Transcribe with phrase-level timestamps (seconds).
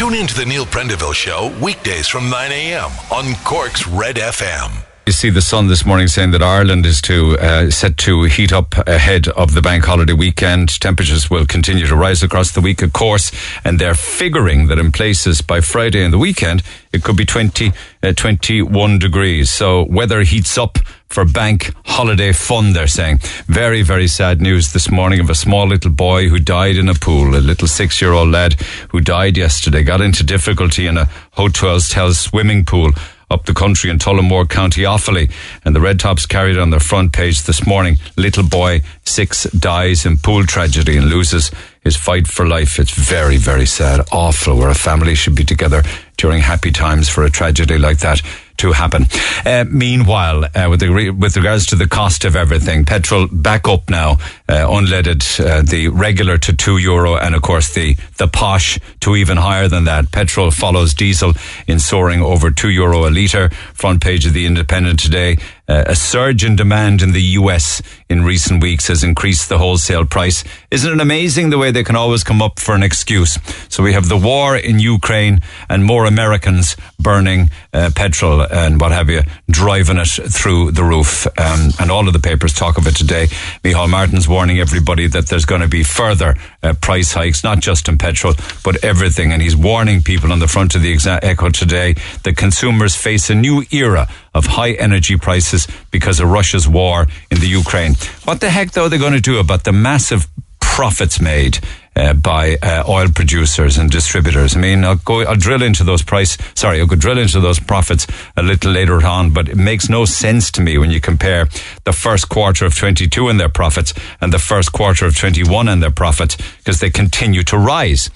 [0.00, 2.90] Tune in to the Neil Prendeville Show weekdays from 9 a.m.
[3.12, 4.82] on Cork's Red FM.
[5.04, 8.50] You see the Sun this morning saying that Ireland is to uh, set to heat
[8.50, 10.80] up ahead of the bank holiday weekend.
[10.80, 13.30] Temperatures will continue to rise across the week, of course,
[13.62, 16.62] and they're figuring that in places by Friday and the weekend
[16.94, 17.70] it could be 20,
[18.02, 19.50] uh, 21 degrees.
[19.50, 20.78] So weather heats up
[21.10, 23.18] for bank holiday fun, they're saying.
[23.46, 26.94] Very, very sad news this morning of a small little boy who died in a
[26.94, 28.54] pool, a little six year old lad
[28.90, 32.92] who died yesterday, got into difficulty in a Hotels swimming pool
[33.30, 35.30] up the country in Tullamore, County Offaly.
[35.64, 37.96] And the Red Tops carried on their front page this morning.
[38.16, 41.50] Little boy, six, dies in pool tragedy and loses
[41.82, 42.78] his fight for life.
[42.78, 44.06] It's very, very sad.
[44.12, 45.82] Awful where a family should be together
[46.16, 48.20] during happy times for a tragedy like that
[48.60, 49.06] to happen.
[49.44, 53.88] Uh, meanwhile, uh, with, the, with regards to the cost of everything, petrol back up
[53.88, 54.18] now,
[54.50, 59.14] uh, unleaded, uh, the regular to two euro, and of course the the posh to
[59.14, 60.10] even higher than that.
[60.10, 61.32] Petrol follows diesel
[61.68, 63.48] in soaring over two euro a litre.
[63.74, 65.38] Front page of the Independent today.
[65.70, 70.04] Uh, a surge in demand in the US in recent weeks has increased the wholesale
[70.04, 70.42] price.
[70.72, 73.38] Isn't it amazing the way they can always come up for an excuse?
[73.68, 78.90] So we have the war in Ukraine and more Americans burning uh, petrol and what
[78.90, 81.28] have you, driving it through the roof.
[81.38, 83.28] Um, and all of the papers talk of it today.
[83.62, 87.88] Micheál Martin's warning everybody that there's going to be further uh, price hikes, not just
[87.88, 88.32] in petrol,
[88.64, 89.32] but everything.
[89.32, 93.34] And he's warning people on the front of the Echo today that consumers face a
[93.34, 97.96] new era of high energy prices because of Russia's war in the Ukraine.
[98.24, 100.26] What the heck, though, are they going to do about the massive
[100.70, 101.58] profits made
[101.96, 104.56] uh, by uh, oil producers and distributors.
[104.56, 106.38] I mean, I'll go, I'll drill into those price.
[106.54, 109.32] Sorry, I'll go drill into those profits a little later on.
[109.32, 111.48] But it makes no sense to me when you compare
[111.84, 115.82] the first quarter of 22 and their profits and the first quarter of 21 and
[115.82, 118.08] their profits because they continue to rise.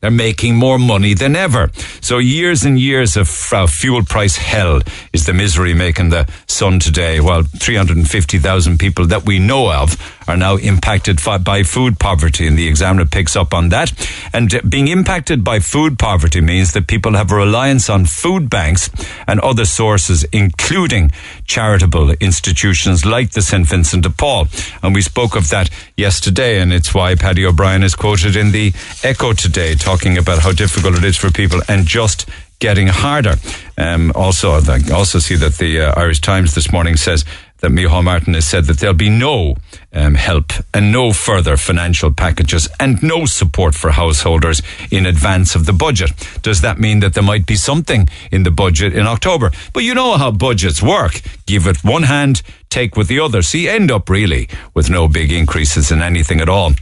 [0.00, 1.70] They're making more money than ever.
[2.00, 4.82] So years and years of uh, fuel price hell
[5.12, 7.18] is the misery making the sun today.
[7.18, 9.96] While 350,000 people that we know of
[10.28, 13.92] are now impacted by food poverty, and the examiner picks up on that.
[14.32, 18.90] And being impacted by food poverty means that people have a reliance on food banks
[19.26, 21.10] and other sources, including
[21.46, 23.66] charitable institutions like the St.
[23.66, 24.48] Vincent de Paul.
[24.82, 28.72] And we spoke of that yesterday, and it's why Paddy O'Brien is quoted in the
[29.02, 33.34] Echo today talking about how difficult it is for people and just getting harder.
[33.76, 37.24] Um, also, I also see that the uh, Irish Times this morning says
[37.58, 39.56] that Micheál Martin has said that there'll be no
[39.96, 45.64] um, help and no further financial packages and no support for householders in advance of
[45.64, 46.12] the budget.
[46.42, 49.50] Does that mean that there might be something in the budget in October?
[49.72, 51.22] But you know how budgets work.
[51.46, 53.42] Give it one hand, take with the other.
[53.42, 56.72] So you end up really with no big increases in anything at all.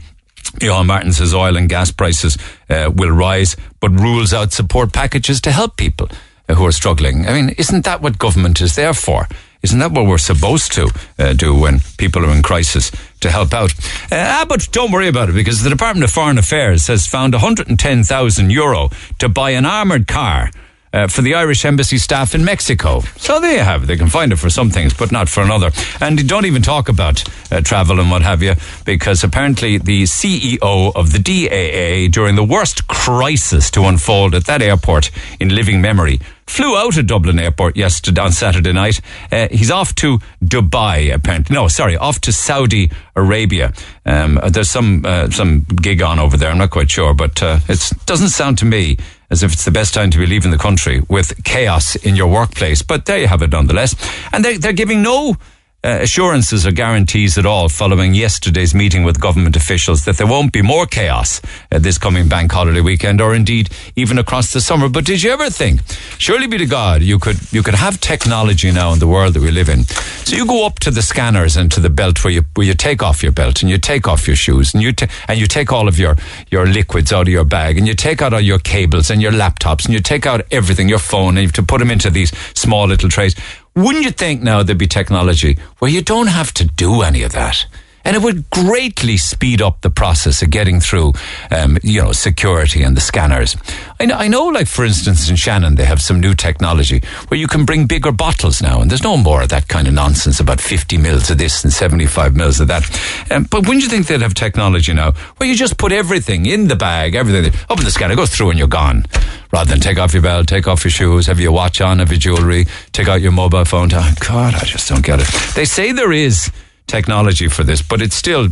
[0.59, 2.37] Micheál Martin says oil and gas prices
[2.69, 6.09] uh, will rise, but rules out support packages to help people
[6.47, 7.27] who are struggling.
[7.27, 9.27] I mean, isn't that what government is there for?
[9.65, 13.51] Isn't that what we're supposed to uh, do when people are in crisis to help
[13.51, 13.73] out?
[14.11, 17.33] Uh, ah, but don't worry about it because the Department of Foreign Affairs has found
[17.33, 20.51] 110,000 euro to buy an armoured car
[20.95, 23.01] uh, for the Irish Embassy staff in Mexico.
[23.17, 23.85] So they have.
[23.85, 25.71] They can find it for some things, but not for another.
[25.99, 30.91] And don't even talk about uh, travel and what have you, because apparently the CEO
[30.95, 36.19] of the DAA, during the worst crisis to unfold at that airport in living memory,
[36.47, 39.01] flew out of Dublin Airport yesterday on Saturday night.
[39.31, 41.53] Uh, he's off to Dubai, apparently.
[41.53, 43.73] No, sorry, off to Saudi Arabia.
[44.05, 46.51] Um, there's some uh, some gig on over there.
[46.51, 48.97] I'm not quite sure, but uh, it doesn't sound to me
[49.29, 52.27] as if it's the best time to be leaving the country with chaos in your
[52.27, 52.81] workplace.
[52.81, 53.95] But there you have it nonetheless.
[54.31, 55.35] And they, they're giving no
[55.85, 60.51] uh, assurances or guarantees at all following yesterday's meeting with government officials that there won't
[60.51, 61.39] be more chaos
[61.71, 64.89] uh, this coming bank holiday weekend or indeed even across the summer.
[64.89, 65.81] But did you ever think,
[66.17, 69.41] surely be to God, you could, you could have technology now in the world that
[69.41, 69.83] we live in.
[69.83, 72.73] So you go up to the scanners and to the belt where you, where you
[72.73, 75.45] take off your belt and you take off your shoes and you, ta- and you
[75.45, 76.15] take all of your,
[76.49, 79.31] your liquids out of your bag and you take out all your cables and your
[79.31, 82.09] laptops and you take out everything, your phone and you have to put them into
[82.09, 83.35] these small little trays
[83.75, 87.33] wouldn't you think now there'd be technology where you don't have to do any of
[87.33, 87.65] that?
[88.05, 91.13] And it would greatly speed up the process of getting through,
[91.51, 93.57] um, you know, security and the scanners.
[93.99, 97.39] I know, I know, like for instance, in Shannon, they have some new technology where
[97.39, 100.39] you can bring bigger bottles now, and there's no more of that kind of nonsense
[100.39, 102.83] about 50 mils of this and 75 mils of that.
[103.31, 106.67] Um, but wouldn't you think they'd have technology now where you just put everything in
[106.67, 109.05] the bag, everything, open the scanner, goes through and you're gone
[109.51, 112.11] rather than take off your belt, take off your shoes, have your watch on, have
[112.11, 113.89] your jewelry, take out your mobile phone.
[113.93, 115.27] Oh, God, I just don't get it.
[115.55, 116.51] They say there is
[116.87, 118.49] technology for this, but it's still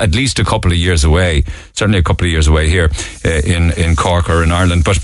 [0.00, 1.44] at least a couple of years away.
[1.72, 2.90] Certainly a couple of years away here
[3.24, 4.98] uh, in in Cork or in Ireland, but.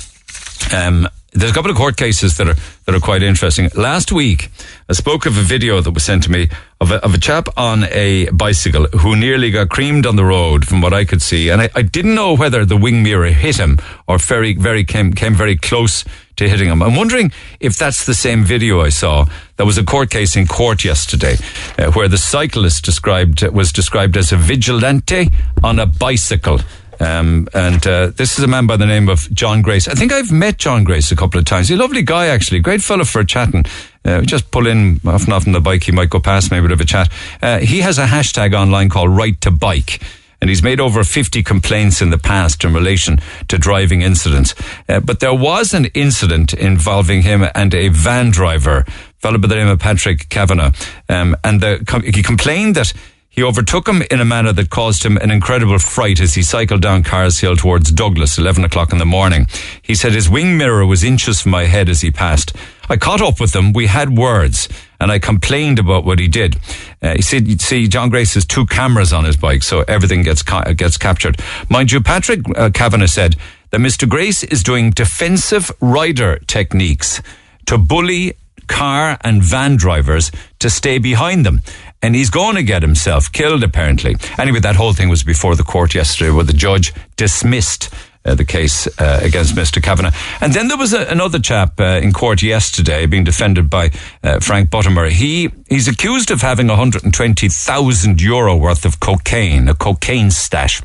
[0.74, 3.70] Um, there's a couple of court cases that are that are quite interesting.
[3.76, 4.50] Last week,
[4.88, 6.48] I spoke of a video that was sent to me
[6.80, 10.66] of a, of a chap on a bicycle who nearly got creamed on the road,
[10.66, 13.56] from what I could see, and I, I didn't know whether the wing mirror hit
[13.56, 13.78] him
[14.08, 16.04] or very very came came very close
[16.36, 16.82] to hitting him.
[16.82, 17.30] I'm wondering
[17.60, 19.26] if that's the same video I saw.
[19.60, 21.36] There was a court case in court yesterday
[21.78, 25.28] uh, where the cyclist described was described as a vigilante
[25.62, 26.60] on a bicycle.
[26.98, 29.86] Um, and uh, this is a man by the name of John Grace.
[29.86, 31.68] I think I've met John Grace a couple of times.
[31.68, 32.60] He's a lovely guy, actually.
[32.60, 33.66] Great fellow for chatting.
[34.02, 35.84] Uh, just pull in often on the bike.
[35.84, 37.12] He might go past me, bit of a chat.
[37.42, 40.00] Uh, he has a hashtag online called Right to Bike
[40.40, 44.54] and he's made over 50 complaints in the past in relation to driving incidents.
[44.88, 48.84] Uh, but there was an incident involving him and a van driver,
[49.20, 50.72] fellow by the name of Patrick Kavanagh,
[51.08, 52.92] um, and the, he complained that
[53.32, 56.82] he overtook him in a manner that caused him an incredible fright as he cycled
[56.82, 59.46] down Carr's Hill towards Douglas, 11 o'clock in the morning.
[59.80, 62.56] He said his wing mirror was inches from my head as he passed.
[62.88, 63.72] I caught up with him.
[63.72, 64.68] We had words
[65.00, 66.56] and I complained about what he did.
[67.00, 70.42] Uh, he said, see, John Grace has two cameras on his bike, so everything gets,
[70.42, 71.40] ca- gets captured.
[71.68, 73.36] Mind you, Patrick uh, Kavanagh said
[73.70, 74.08] that Mr.
[74.08, 77.22] Grace is doing defensive rider techniques
[77.66, 78.34] to bully
[78.70, 80.30] car and van drivers
[80.60, 81.60] to stay behind them
[82.02, 84.16] and he's going to get himself killed apparently.
[84.38, 87.92] Anyway, that whole thing was before the court yesterday where the judge dismissed
[88.24, 89.82] uh, the case uh, against Mr.
[89.82, 90.12] Kavanagh.
[90.40, 93.90] And then there was a, another chap uh, in court yesterday being defended by
[94.22, 95.10] uh, Frank Buttimer.
[95.10, 100.82] He he's accused of having 120,000 euro worth of cocaine, a cocaine stash,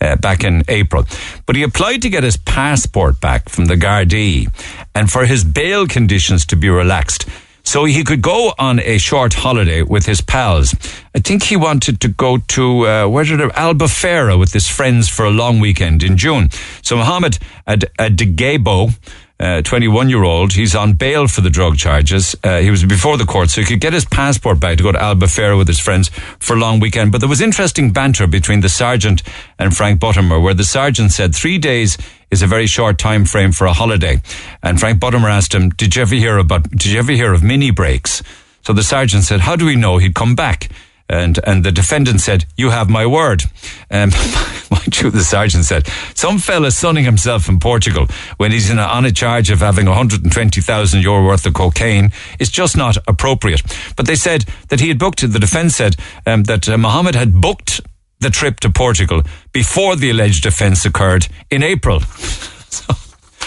[0.00, 1.04] uh, back in April.
[1.46, 4.48] But he applied to get his passport back from the Gardaí
[4.94, 7.26] and for his bail conditions to be relaxed
[7.68, 10.74] so he could go on a short holiday with his pals.
[11.14, 15.06] I think he wanted to go to uh, where did it, Albufeira with his friends
[15.10, 16.48] for a long weekend in June.
[16.80, 18.92] So Mohammed Ad- Adegebo, uh,
[19.38, 20.52] 21 year old.
[20.52, 22.34] He's on bail for the drug charges.
[22.42, 24.90] Uh, he was before the court, so he could get his passport back to go
[24.90, 27.12] to Albufeira with his friends for a long weekend.
[27.12, 29.22] But there was interesting banter between the sergeant
[29.58, 31.96] and Frank Buttimer, where the sergeant said three days
[32.30, 34.20] is a very short time frame for a holiday.
[34.62, 36.68] And Frank Buttimer asked him, "Did you ever hear about?
[36.70, 38.22] Did you ever hear of mini breaks?"
[38.62, 40.68] So the sergeant said, "How do we know he'd come back?"
[41.08, 43.44] And and the defendant said, "You have my word."
[43.90, 44.10] Um,
[44.70, 48.06] mind you, the sergeant said, "Some fella sunning himself in Portugal
[48.36, 52.50] when he's in a, on a charge of having 120,000 euro worth of cocaine is
[52.50, 53.62] just not appropriate."
[53.96, 55.20] But they said that he had booked.
[55.20, 55.96] The defence said
[56.26, 57.80] um, that uh, Mohammed had booked
[58.20, 59.22] the trip to Portugal
[59.52, 62.00] before the alleged offence occurred in April.
[62.68, 62.94] so,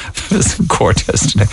[0.59, 1.45] in court yesterday.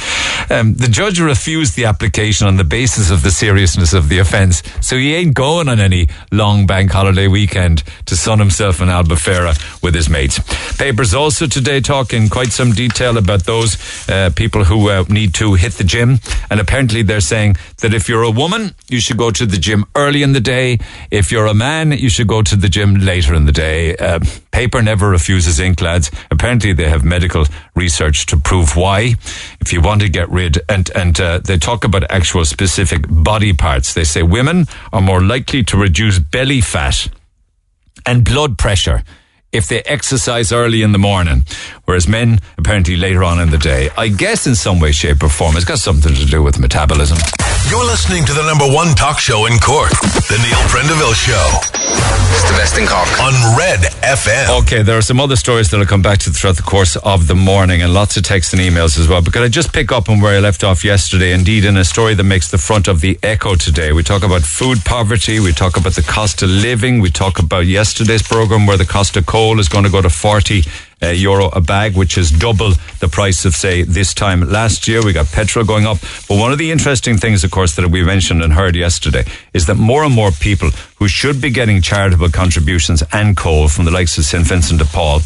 [0.55, 4.63] Um, the judge refused the application on the basis of the seriousness of the offence,
[4.81, 9.83] so he ain't going on any long bank holiday weekend to sun himself in Albufeira
[9.83, 10.39] with his mates.
[10.77, 13.77] Papers also today talk in quite some detail about those
[14.09, 16.19] uh, people who uh, need to hit the gym,
[16.51, 19.85] and apparently they're saying that if you're a woman, you should go to the gym
[19.95, 20.79] early in the day.
[21.11, 23.97] If you're a man, you should go to the gym later in the day.
[23.97, 26.11] Uh, paper never refuses ink, lads.
[26.31, 29.15] Apparently they have medical research to prove why.
[29.61, 33.53] If you want to get rid, and and uh, they talk about actual specific body
[33.53, 33.95] parts.
[33.95, 37.09] They say women are more likely to reduce belly fat
[38.07, 39.03] and blood pressure
[39.53, 41.45] if they exercise early in the morning,
[41.85, 43.89] whereas men apparently later on in the day.
[43.97, 47.19] I guess in some way, shape, or form, it's got something to do with metabolism.
[47.71, 51.49] You're listening to the number one talk show in Cork, The Neil Prendeville Show.
[52.31, 53.09] It's the best in Cork.
[53.21, 54.61] On Red FM.
[54.63, 57.27] Okay, there are some other stories that will come back to throughout the course of
[57.27, 59.23] the morning and lots of texts and emails as well.
[59.23, 61.33] But could I just pick up on where I left off yesterday?
[61.33, 63.93] Indeed, in a story that makes the front of the Echo today.
[63.93, 67.67] We talk about food poverty, we talk about the cost of living, we talk about
[67.67, 70.65] yesterday's program where the cost of coal is going to go to 40
[71.03, 75.05] uh, euro a bag, which is double the price of, say, this time last year.
[75.05, 75.99] We got petrol going up.
[76.29, 79.67] But one of the interesting things, of course, that we mentioned and heard yesterday is
[79.67, 83.91] that more and more people who should be getting charitable contributions and coal from the
[83.91, 84.45] likes of St.
[84.45, 85.21] Vincent de Paul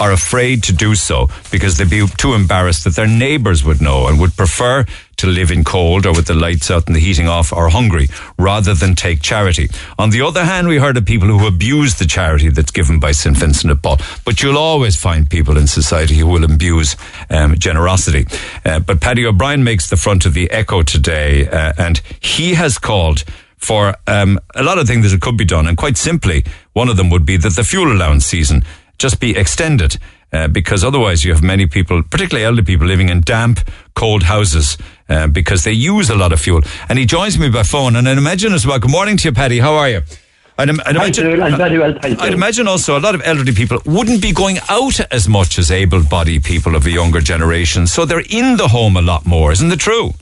[0.00, 4.06] are afraid to do so because they'd be too embarrassed that their neighbours would know
[4.06, 4.84] and would prefer
[5.18, 8.08] to live in cold or with the lights out and the heating off or hungry
[8.38, 9.68] rather than take charity.
[9.98, 13.12] On the other hand, we heard of people who abuse the charity that's given by
[13.12, 13.36] St.
[13.36, 13.98] Vincent de Paul.
[14.24, 16.96] But you'll always find people in society who will abuse
[17.30, 18.26] um, generosity.
[18.64, 22.78] Uh, but Paddy O'Brien makes the front of the Echo today uh, and he has
[22.78, 23.24] called
[23.56, 25.66] for um, a lot of things that could be done.
[25.66, 28.62] And quite simply, one of them would be that the fuel allowance season
[28.98, 29.98] just be extended.
[30.30, 33.60] Uh, because otherwise you have many people, particularly elderly people, living in damp,
[33.94, 34.76] cold houses
[35.08, 36.60] uh, because they use a lot of fuel.
[36.88, 38.78] And he joins me by phone, and I imagine as well.
[38.78, 39.60] Good morning to you, Paddy.
[39.60, 40.02] How are you?
[40.60, 44.58] I'd, I'd imagine, well, I'd imagine also a lot of elderly people wouldn't be going
[44.68, 48.96] out as much as able-bodied people of the younger generation, so they're in the home
[48.96, 49.52] a lot more.
[49.52, 50.14] Isn't it true?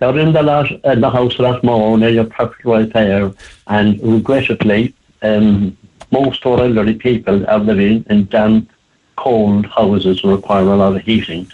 [0.00, 3.30] They're in the, lot, in the house a lot more, and you're perfectly right there.
[3.66, 5.76] And regrettably, um,
[6.10, 8.70] most of our elderly people are living in damp,
[9.16, 11.46] cold houses and require a lot of heating.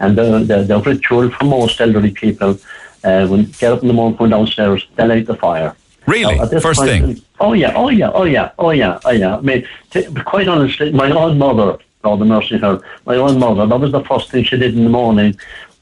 [0.00, 2.58] And the, the, the ritual for most elderly people,
[3.02, 5.74] uh, when they get up in the morning, go downstairs, they light the fire.
[6.08, 6.38] Really?
[6.48, 7.22] This First point- thing.
[7.40, 9.36] Oh yeah, oh yeah, oh yeah, oh yeah, oh yeah.
[9.36, 13.66] I mean, t- quite honestly, my own mother, God the mercy her, my own mother,
[13.66, 15.38] that was the first thing she did in the morning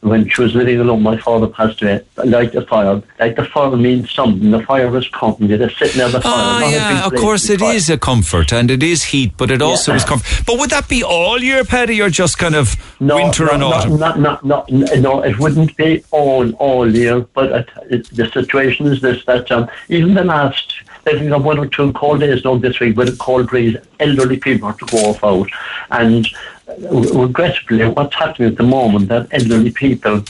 [0.09, 1.03] when she was living alone.
[1.03, 2.03] My father passed away.
[2.25, 3.03] Light the fire.
[3.19, 4.51] Light the fire means something.
[4.51, 5.49] The fire was coming.
[5.51, 6.33] You're sitting near the fire.
[6.35, 7.75] Ah, yeah, of course it fire.
[7.75, 9.97] is a comfort and it is heat, but it also Yeah.
[9.97, 10.47] is comfort.
[10.47, 13.63] But would that be all year, Paddy, or just kind of No, winter no, and
[13.65, 13.99] autumn?
[13.99, 18.29] Not, not, not, n- no, it wouldn't be all all year, but it, it, the
[18.31, 22.45] situation is this that um, even the last, think of one or two cold days
[22.45, 25.49] now this week with a cold breeze, elderly people have to go off out.
[25.91, 26.27] And
[26.69, 30.25] regrettably, what's happening at the moment that elderly people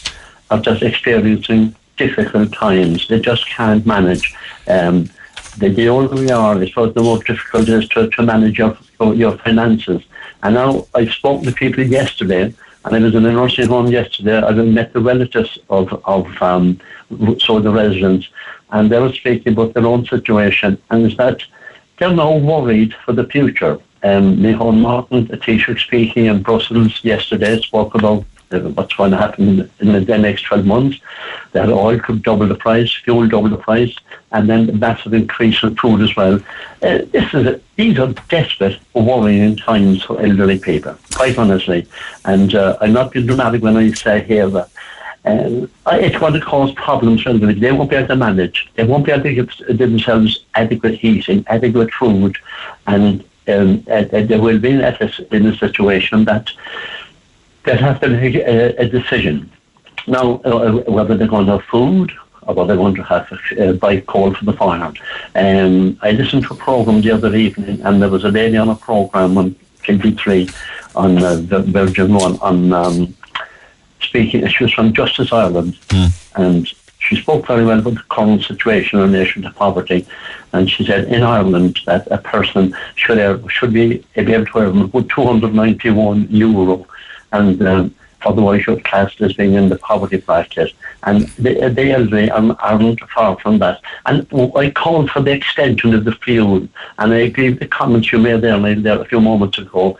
[0.50, 3.08] are just experiencing difficult times.
[3.08, 4.34] They just can't manage.
[4.68, 5.10] Um,
[5.58, 8.76] the, the older we are, I the more difficult it is to, to manage your,
[9.14, 10.02] your finances.
[10.42, 14.38] And now I've spoken to people yesterday, and I was in a nursing home yesterday.
[14.38, 16.78] I met the relatives of, of um,
[17.38, 18.28] so the residents,
[18.70, 21.42] and they were speaking about their own situation, and is that
[21.98, 23.78] they're now worried for the future.
[24.06, 29.16] Um, Micheál Martin, a Taoiseach speaking in Brussels yesterday, spoke about uh, what's going to
[29.16, 31.00] happen in the, the next 12 months.
[31.50, 33.96] That oil could double the price, fuel double the price,
[34.30, 36.36] and then the massive increase in food as well.
[36.82, 41.88] Uh, this is a, these are desperate, worrying times for elderly people, quite honestly.
[42.24, 44.70] And uh, I'm not being dramatic when I say here that
[45.24, 47.54] um, it's going to cause problems for elderly.
[47.54, 48.70] They won't be able to manage.
[48.76, 52.36] They won't be able to give themselves adequate heating, adequate food,
[52.86, 56.50] and um, they will be in a, in a situation that
[57.64, 59.50] they'll have to make a, a decision.
[60.06, 62.12] Now, uh, whether they're going to have food
[62.42, 64.92] or whether they're going to have uh, buy coal for the fire.
[65.34, 68.68] Um, I listened to a program the other evening, and there was a lady on
[68.68, 70.54] a program on TV3
[70.94, 73.16] on uh, the Virgin One on um,
[74.00, 74.46] speaking.
[74.46, 75.78] She was from Justice Ireland,
[76.36, 76.72] and
[77.06, 80.06] she spoke very well about the current situation in relation to poverty.
[80.52, 84.82] And she said in Ireland that a person should earn, should be able to earn
[84.82, 86.86] about 291 euro,
[87.32, 87.94] and um,
[88.24, 90.72] otherwise you're classed as being in the poverty bracket.
[91.04, 93.80] And the, the elderly are- aren't far from that.
[94.06, 98.10] And I call for the extension of the fuel, and I agree with the comments
[98.10, 99.98] you made there, there a few moments ago.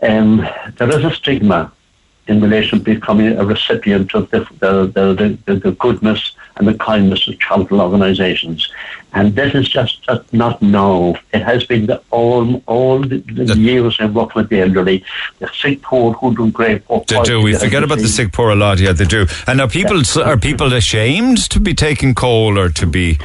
[0.00, 0.48] Um,
[0.78, 1.72] there is a stigma
[2.28, 6.74] in relation to becoming a recipient of the, the, the, the, the goodness and the
[6.74, 8.70] kindness of charitable organisations.
[9.14, 11.16] And this is just, just not now.
[11.32, 15.04] It has been the, all all the, the years I've worked with the elderly,
[15.38, 17.06] the sick poor who do great work.
[17.08, 17.42] They do.
[17.42, 18.78] We forget about the sick poor a lot.
[18.78, 19.26] Yeah, they do.
[19.46, 23.18] And are people are people ashamed to be taking coal or to be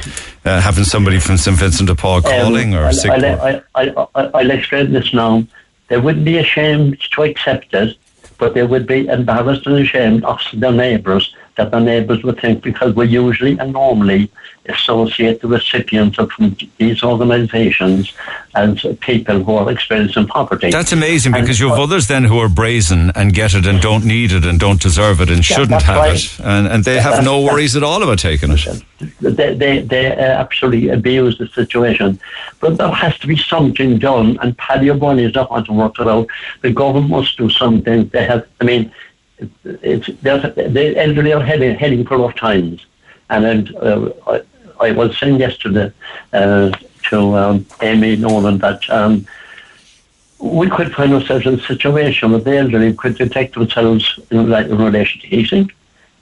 [0.44, 3.62] uh, having somebody from St Vincent de Paul calling or Um, I'll, sick I'll, poor?
[3.74, 5.44] I, I, I, I'll explain this now.
[5.88, 7.96] They wouldn't be ashamed to accept it,
[8.38, 12.62] but they would be embarrassed and ashamed of their neighbours that their neighbours would think
[12.62, 14.30] because we usually and normally
[14.66, 16.30] associate the recipients of
[16.76, 18.12] these organisations
[18.54, 20.70] as people who are experiencing poverty.
[20.70, 23.80] That's amazing And- because you have others then who are brazen and get it and
[23.80, 26.14] don't need it and don't deserve it and shouldn't have right.
[26.14, 28.82] it, and and they have no worries at all about taking it.
[29.20, 32.20] they, they, they uh, absolutely abuse the situation.
[32.60, 35.98] But there has to be something done, and Paddy O'Brien is not going to work
[35.98, 36.28] it out.
[36.62, 38.08] The government must do something.
[38.08, 38.92] They have, I mean,
[39.64, 42.86] it's, the elderly are heading, heading for rough times.
[43.30, 44.42] And uh, I,
[44.80, 45.92] I was saying yesterday
[46.32, 46.70] uh,
[47.10, 49.26] to um, Amy Nolan that um,
[50.38, 54.66] we could find ourselves in a situation where the elderly could detect themselves in, like,
[54.66, 55.70] in relation to heating.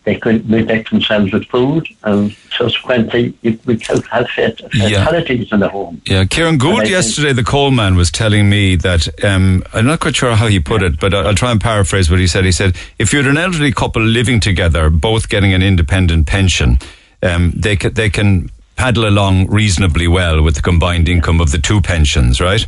[0.07, 5.05] They couldn't protect themselves with food, and subsequently, you, we could have fat- Yeah.
[5.21, 6.01] in the home.
[6.07, 9.99] Yeah, Kieran Gould think- yesterday, the coal man, was telling me that um, I'm not
[9.99, 12.45] quite sure how he put it, but I'll I'll try and paraphrase what he said.
[12.45, 16.79] He said, if you had an elderly couple living together, both getting an independent pension,
[17.25, 21.59] um, they can, they can paddle along reasonably well with the combined income of the
[21.59, 22.67] two pensions, right?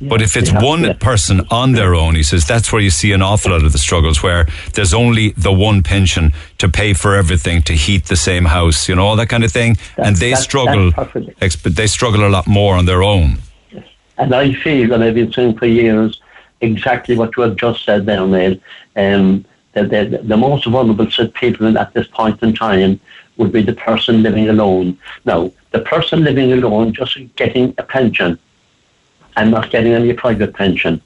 [0.00, 0.92] but if it's yeah, one yeah.
[0.94, 3.78] person on their own, he says that's where you see an awful lot of the
[3.78, 8.46] struggles, where there's only the one pension to pay for everything, to heat the same
[8.46, 10.90] house, you know, all that kind of thing, and they that's- struggle.
[10.92, 13.38] that's exp- they struggle a lot more on their own.
[14.18, 16.20] And I feel, and I've been saying for years,
[16.60, 18.56] exactly what you have just said there, Neil.
[18.96, 23.00] Um, that the, the most vulnerable people at this point in time
[23.40, 24.86] would be the person living alone.
[25.24, 28.38] Now, the person living alone just getting a pension
[29.36, 31.00] and not getting any private pension.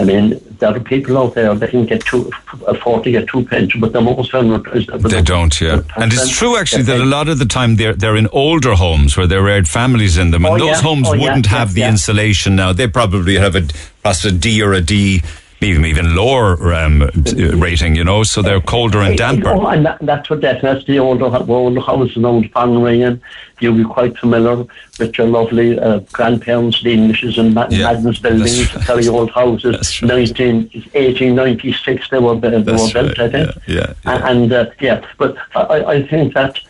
[0.00, 2.30] I mean, there are people out there that can get two,
[2.68, 4.70] afford to get two pensions, but the most vulnerable.
[5.08, 5.80] They don't, yeah.
[5.96, 9.16] And it's true actually that a lot of the time they're they're in older homes
[9.16, 10.88] where there are families in them, and Oh, those yeah.
[10.88, 11.90] homes Oh, wouldn't yeah, have the yeah.
[11.90, 12.72] insulation now.
[12.72, 13.64] They probably have a
[14.04, 15.22] a D or a D,
[15.60, 17.10] even even lower um,
[17.56, 19.48] rating, you know, so they're colder and damper.
[19.48, 23.20] Oh, and that, that's what that, that's the older, older house and old family, and
[23.60, 24.64] you'll be quite familiar
[25.00, 29.30] with your lovely uh, grandparents, the Englishes and Mad- Yeah, Madden's buildings, that's very old
[29.32, 30.08] houses, right.
[30.08, 33.56] 19, 1896 they were, they That's were built, right, I think.
[33.66, 34.28] yeah, yeah, yeah.
[34.30, 36.60] And, uh, yeah, but I, I think that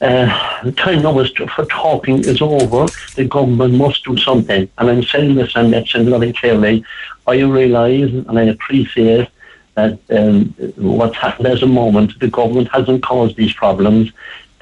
[0.00, 2.86] uh, the time to, for talking is over.
[3.14, 4.68] The government must do something.
[4.78, 6.84] And I'm saying this and that's saying very clearly.
[7.26, 9.28] I realise and I appreciate
[9.74, 14.12] that um, what's happened at the moment, the government hasn't caused these problems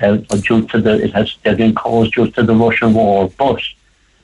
[0.00, 3.30] uh, due to the, it has they've been caused due to the Russian war.
[3.38, 3.60] But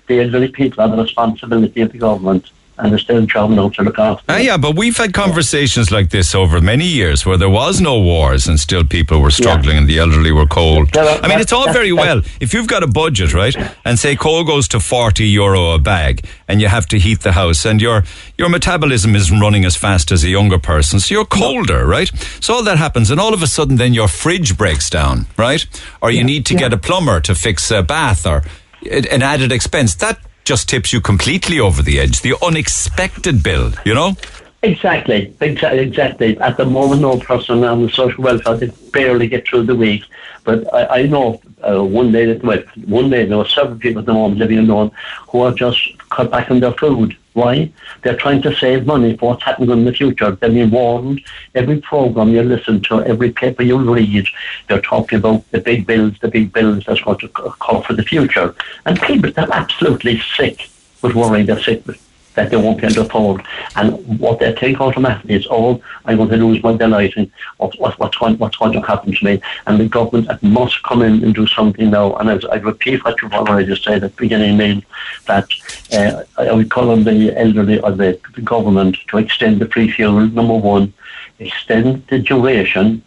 [0.06, 3.82] the elderly people have the responsibility of the government and it's their job now to
[3.82, 4.24] look after.
[4.28, 7.98] Ah, yeah, but we've had conversations like this over many years where there was no
[8.00, 10.96] wars and still people were struggling and the elderly were cold.
[10.96, 12.22] Are- I mean, it's all very well.
[12.40, 13.54] If you've got a budget, right,
[13.84, 17.32] and say coal goes to 40 euro a bag and you have to heat the
[17.32, 18.04] house and your,
[18.36, 22.10] your metabolism isn't running as fast as a younger person, so you're colder, right?
[22.40, 25.64] So all that happens and all of a sudden then your fridge breaks down, right?
[26.00, 28.42] Or you need to get a plumber to fix a bath or
[28.90, 29.94] an added expense.
[29.96, 30.18] That
[30.48, 32.22] just tips you completely over the edge.
[32.22, 34.16] The unexpected bill, you know?
[34.62, 36.38] Exactly, exactly, exactly.
[36.38, 40.04] At the moment, no person on the social welfare they barely get through the week.
[40.44, 44.00] But I, I know uh, one day that well, one day there were several people
[44.00, 44.90] at the moment living alone
[45.28, 47.14] who are just cut back on their food.
[47.38, 47.72] Why?
[48.02, 50.32] They're trying to save money for what's happening in the future.
[50.32, 51.20] They've been warned.
[51.54, 54.26] Every program you listen to, every paper you read,
[54.66, 58.02] they're talking about the big bills, the big bills that's going to come for the
[58.02, 58.54] future.
[58.86, 60.68] And people, they're absolutely sick
[61.00, 61.46] with worrying.
[61.46, 62.07] They're sick with
[62.38, 63.42] that they won't be able to afford.
[63.74, 67.76] And what they think automatically is, oh, I'm going to lose my delight in what,
[67.80, 69.42] what, what's, going, what's going to happen to me.
[69.66, 72.14] And the government must come in and do something now.
[72.14, 74.80] And as I repeat what you've already said at the beginning, Neil,
[75.26, 75.48] that
[75.92, 79.90] uh, I would call on the elderly or the, the government to extend the free
[79.90, 80.94] fuel, number one,
[81.40, 83.02] extend the duration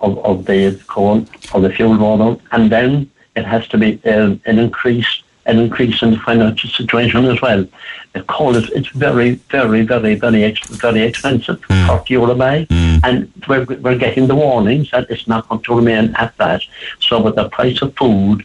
[0.00, 4.40] of, of the coal, of the fuel rollout, and then it has to be um,
[4.46, 7.66] an increase an increase in the financial situation as well.
[8.14, 12.66] The coal is it's very, very, very, very, ex- very expensive, forty euro a bag,
[13.04, 16.62] and we're, we're getting the warnings that it's not going to remain at that.
[17.00, 18.44] So with the price of food,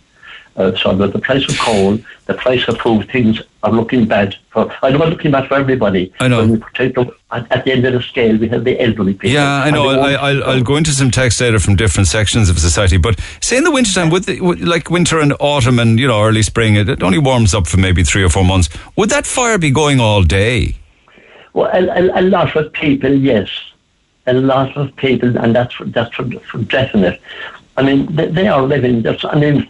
[0.55, 4.35] uh, so with the price of coal, the price of food, things are looking bad
[4.49, 4.71] for.
[4.83, 6.11] I know, looking bad for everybody.
[6.19, 6.39] I know.
[6.39, 9.13] When we take the- at, at the end of the scale, we have the elderly
[9.13, 9.29] people.
[9.29, 9.87] Yeah, I know.
[9.89, 12.97] I, won't- I'll, I'll go into some text later from different sections of society.
[12.97, 16.23] But say in the wintertime, would the, would, like winter and autumn and you know
[16.23, 18.69] early spring, it, it only warms up for maybe three or four months.
[18.97, 20.75] Would that fire be going all day?
[21.53, 23.49] Well, a, a, a lot of people, yes,
[24.27, 27.19] a lot of people, and that's for, that's for, for definite.
[27.77, 29.01] I mean, they, they are living.
[29.03, 29.69] That's, I mean,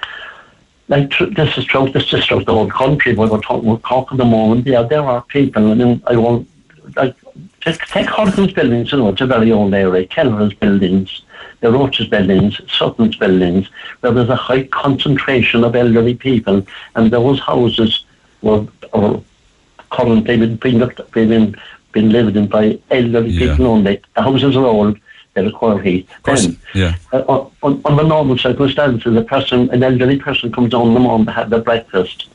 [0.90, 1.90] like tr- this is true.
[1.90, 3.14] this is throughout the whole country.
[3.16, 4.68] But we're talking, we're talking at the moment.
[4.68, 5.72] Yeah, there are people.
[5.72, 6.48] I mean, I won't
[6.96, 7.16] like
[7.62, 8.92] take, take Horton's buildings.
[8.92, 10.06] You know, it's a very old area.
[10.08, 11.22] Keller's buildings.
[11.62, 13.68] The Roche's buildings, Sutton's buildings,
[14.00, 18.06] where there's a high concentration of elderly people, and those houses
[18.42, 19.20] were, were
[19.90, 21.54] currently been being, looked- being,
[21.92, 23.50] being lived in by elderly Yeah.
[23.52, 24.00] people only.
[24.16, 24.98] The houses are old,
[25.34, 26.08] they require heat.
[26.24, 26.96] course, Then, yeah.
[27.14, 31.26] uh, on, under normal circumstances, a person, an elderly person comes down in the morning
[31.28, 32.30] to have their breakfast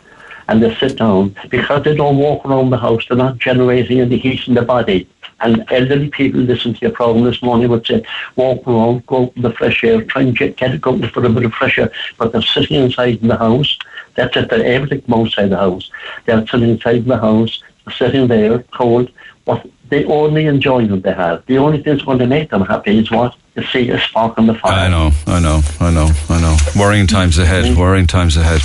[0.48, 4.18] and they sit down because they don't walk around the house, they're not generating any
[4.18, 5.08] heat in the body.
[5.40, 8.04] And elderly people listen to your program this morning would say,
[8.36, 11.28] walk around, go out in the fresh air, try and get, get out for a
[11.28, 11.90] bit of fresh air.
[12.18, 13.78] But they're sitting inside in the house.
[14.14, 15.90] That's it, they're able to come outside the house.
[16.24, 17.62] They're sitting inside the house,
[17.96, 19.10] sitting there, cold.
[19.44, 22.98] What the only enjoyment they have, the only thing that's going to make them happy
[22.98, 23.36] is what?
[23.54, 24.72] To see a spark on the fire.
[24.72, 26.56] I know, I know, I know, I know.
[26.76, 27.76] Worrying times ahead.
[27.76, 28.60] Worrying times ahead.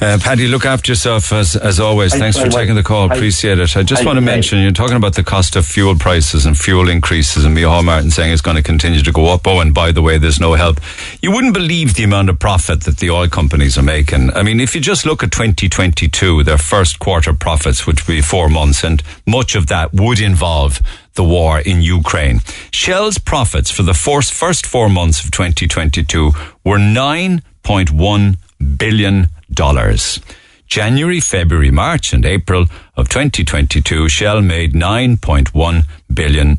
[0.00, 2.12] Uh, Paddy, look after yourself as as always.
[2.12, 2.54] Thanks Thanks for much.
[2.54, 3.10] taking the call.
[3.10, 3.76] Appreciate it.
[3.76, 6.88] I just want to mention you're talking about the cost of fuel prices and fuel
[6.88, 9.46] increases, and Micheál Martin saying it's going to continue to go up.
[9.46, 10.80] Oh, and by the way, there's no help.
[11.20, 14.32] You wouldn't believe the amount of profit that the oil companies are making.
[14.34, 18.22] I mean, if you just look at 2022, their first quarter profits, which would be
[18.22, 20.80] four months, and much of that would involve
[21.14, 22.40] the war in Ukraine.
[22.70, 26.32] Shell's profits for the first, four months of 2022
[26.64, 28.36] were $9.1
[28.76, 29.28] billion.
[30.66, 32.64] January, February, March, and April
[32.96, 36.58] of 2022, Shell made $9.1 billion.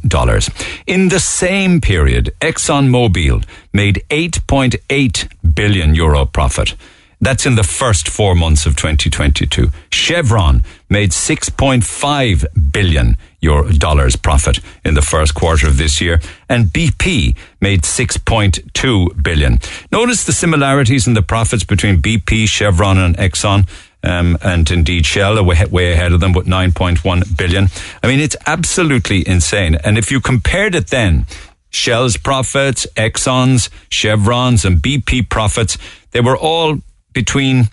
[0.85, 6.75] In the same period, ExxonMobil made 8.8 billion euro profit.
[7.23, 9.71] That's in the first four months of 2022.
[9.89, 16.65] Chevron made 6.5 billion euro dollars profit in the first quarter of this year, and
[16.65, 19.59] BP made 6.2 billion.
[19.89, 23.69] Notice the similarities in the profits between BP, Chevron, and Exxon.
[24.03, 27.69] Um, and indeed Shell are way, way ahead of them with 9.1 billion.
[28.03, 29.75] I mean, it's absolutely insane.
[29.75, 31.25] And if you compared it then,
[31.69, 35.77] Shell's profits, Exxon's, Chevron's, and BP profits,
[36.11, 36.79] they were all
[37.13, 37.69] between,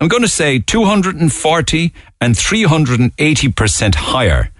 [0.00, 4.50] I'm going to say 240 and 380% higher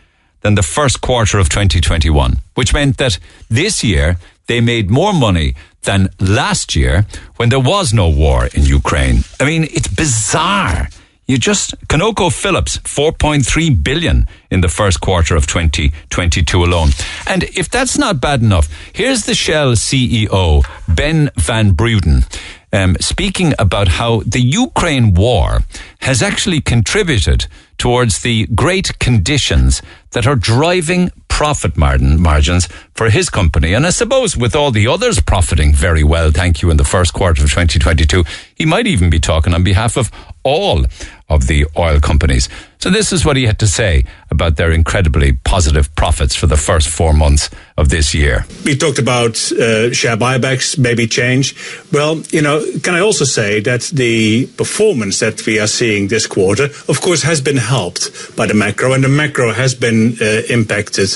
[0.40, 3.18] than the first quarter of 2021, which meant that
[3.48, 8.64] this year they made more money than last year when there was no war in
[8.64, 9.24] Ukraine.
[9.40, 10.88] I mean, it's bizarre.
[11.26, 16.90] You just, ConocoPhillips, 4.3 billion in the first quarter of 2022 alone.
[17.26, 22.24] And if that's not bad enough, here's the Shell CEO, Ben van Beurden.
[22.72, 25.60] um, speaking about how the Ukraine war
[26.00, 27.46] has actually contributed
[27.78, 29.82] towards the great conditions
[30.12, 33.72] that are driving profit margin, margins for his company.
[33.74, 37.12] And I suppose with all the others profiting very well, thank you, in the first
[37.12, 40.10] quarter of 2022, he might even be talking on behalf of
[40.44, 40.84] all
[41.28, 42.48] of the oil companies.
[42.78, 46.56] So this is what he had to say about their incredibly positive profits for the
[46.56, 48.44] first four months of this year.
[48.64, 51.54] We talked about uh, share buybacks, maybe change.
[51.92, 56.26] Well, you know, can I also say that the performance that we are seeing this
[56.26, 60.42] quarter, of course, has been helped by the macro, and the macro has been uh,
[60.50, 61.10] impacted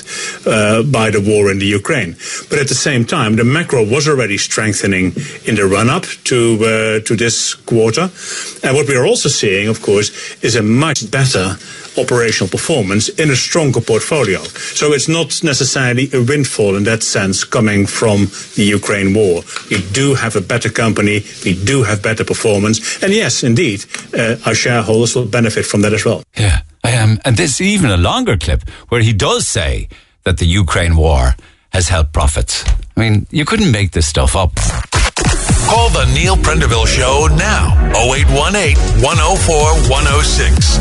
[0.47, 2.15] uh, by the war in the Ukraine.
[2.49, 7.01] But at the same time, the macro was already strengthening in the run-up to uh,
[7.07, 8.09] to this quarter,
[8.63, 10.11] and what we are also seeing, of course,
[10.43, 11.57] is a much better
[11.99, 14.43] operational performance in a stronger portfolio.
[14.75, 19.43] So it's not necessarily a windfall in that sense coming from the Ukraine war.
[19.71, 23.85] We do have a better company, we do have better performance, and yes, indeed,
[24.17, 26.23] uh, our shareholders will benefit from that as well.
[26.37, 27.19] Yeah, I am.
[27.25, 29.89] And there's even a longer clip where he does say
[30.25, 31.35] that the Ukraine war
[31.71, 32.65] has helped profits.
[32.97, 34.53] I mean, you couldn't make this stuff up.
[35.69, 37.75] Call the Neil Prendeville Show now.
[37.97, 40.79] 0818 104 106.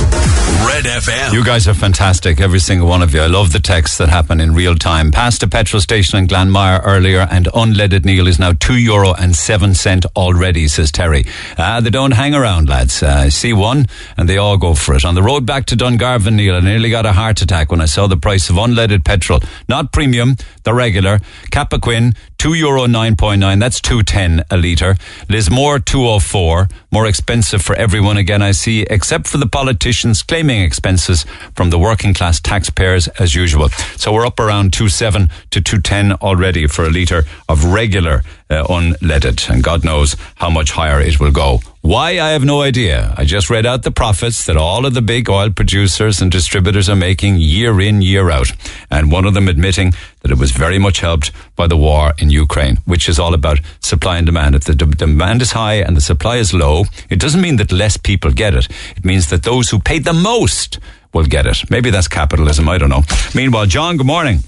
[0.67, 1.33] Red FM.
[1.33, 3.21] You guys are fantastic, every single one of you.
[3.21, 5.11] I love the texts that happen in real time.
[5.11, 9.35] Past a petrol station in Glanmire earlier, and unleaded Neil is now two euro and
[9.35, 11.25] seven cent already, says Terry.
[11.57, 13.01] Ah, they don't hang around, lads.
[13.03, 15.03] Uh, I see one, and they all go for it.
[15.05, 17.85] On the road back to Dungarvan, Neil, I nearly got a heart attack when I
[17.85, 19.39] saw the price of unleaded petrol.
[19.67, 21.19] Not premium, the regular.
[21.51, 23.59] Cappoquin, two euro nine point nine.
[23.59, 24.95] That's two ten a litre.
[25.29, 26.67] Lismore, two oh four.
[26.91, 31.79] More expensive for everyone again, I see, except for the politicians claiming expenses from the
[31.79, 33.69] working class taxpayers as usual.
[33.97, 38.23] So we're up around two seven to two ten already for a litre of regular
[38.49, 41.59] uh, unleaded, and God knows how much higher it will go.
[41.85, 43.13] Why, I have no idea.
[43.15, 46.89] I just read out the profits that all of the big oil producers and distributors
[46.89, 48.51] are making year in, year out.
[48.89, 52.31] And one of them admitting that it was very much helped by the war in
[52.31, 54.55] Ukraine, which is all about supply and demand.
[54.55, 57.71] If the de- demand is high and the supply is low, it doesn't mean that
[57.71, 58.67] less people get it.
[58.97, 60.79] It means that those who paid the most
[61.13, 61.69] will get it.
[61.69, 62.67] Maybe that's capitalism.
[62.67, 63.03] I don't know.
[63.35, 64.39] Meanwhile, John, good morning.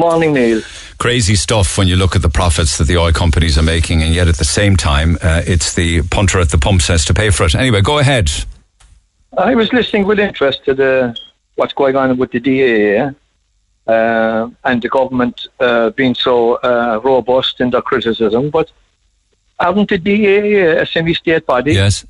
[0.00, 0.62] Morning, Neil.
[0.96, 4.14] Crazy stuff when you look at the profits that the oil companies are making, and
[4.14, 7.28] yet at the same time, uh, it's the punter at the pump says to pay
[7.28, 7.54] for it.
[7.54, 8.30] Anyway, go ahead.
[9.36, 11.14] I was listening with interest to the,
[11.56, 13.14] what's going on with the DAA
[13.86, 18.72] uh, and the government uh, being so uh, robust in their criticism, but
[19.60, 21.74] haven't the DAA a semi-state body?
[21.74, 22.06] Yes.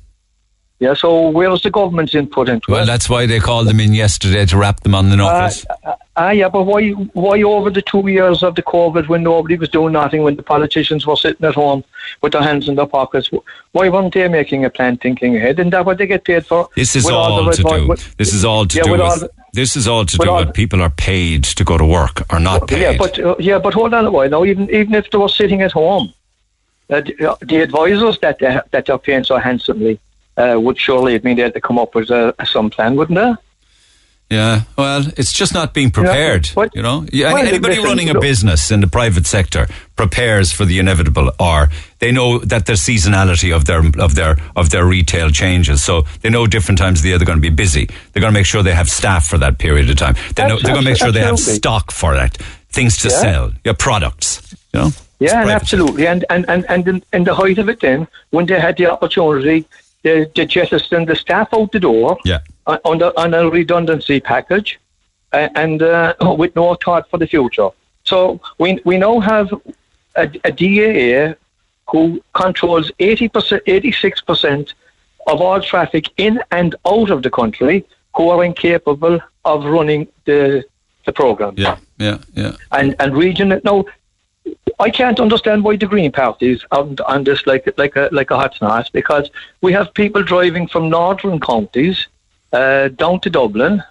[0.81, 2.79] Yeah, so where's the government's input into Well, it?
[2.79, 5.63] Well, that's why they called them in yesterday to rap them on the Uh, knuckles.
[6.17, 9.69] Ah, yeah, but why, why over the two years of the COVID when nobody was
[9.69, 11.83] doing nothing, when the politicians were sitting at home
[12.23, 13.29] with their hands in their pockets,
[13.73, 15.59] why weren't they making a plan thinking ahead?
[15.59, 16.67] Isn't that what they get paid for?
[16.75, 17.87] This is With all to do.
[17.87, 19.29] with- This is all to Yeah, do with all with.
[19.53, 22.67] This is all to do with people are paid to go to work or not
[22.67, 22.81] paid.
[22.81, 24.43] Yeah, but uh, yeah, but hold on a while now.
[24.45, 26.11] Even even if they were sitting at home,
[26.89, 29.99] uh, the, uh, the advisors that they, that they're paying so handsomely
[30.37, 33.33] uh, would surely mean they had to come up with uh, some plan, wouldn't they?
[34.29, 36.49] Yeah, well, it's just not being prepared.
[36.55, 39.67] but- you know, yeah, well, anybody listen, running a business in the private sector
[39.97, 41.67] prepares for the inevitable, or
[41.99, 45.83] they know that there's seasonality of their of their of their retail changes.
[45.83, 47.87] So they know different times of the year they're going to be busy.
[48.13, 50.15] They're going to make sure they have staff for that period of time.
[50.35, 52.37] They know, they're going to make sure they have stock for that,
[52.69, 53.21] things to Yeah.
[53.21, 54.41] sell, your products.
[54.73, 56.07] You know, Yeah, and absolutely.
[56.07, 58.89] And and and and in, in the height of it, then when they had the
[58.89, 59.65] opportunity,
[60.03, 62.39] they, they jettisoned the staff out the door Yeah.
[62.67, 64.79] on, on, the, on a redundancy package,
[65.33, 67.69] uh, and uh, with no thought for the future.
[68.03, 69.53] So we we now have
[70.15, 71.35] a, a DAA
[71.89, 74.73] who controls eighty percent, eighty six percent
[75.27, 77.85] of all traffic in and out of the country
[78.15, 80.63] who are incapable of running the
[81.05, 81.53] the program.
[81.57, 82.55] Yeah, yeah, yeah.
[82.71, 83.85] And and region no,
[84.81, 88.31] I can't understand why the Green Party is on, on this like like a like
[88.31, 89.29] a hot snot because
[89.61, 92.07] we have people driving from northern counties
[92.51, 93.83] uh, down to Dublin,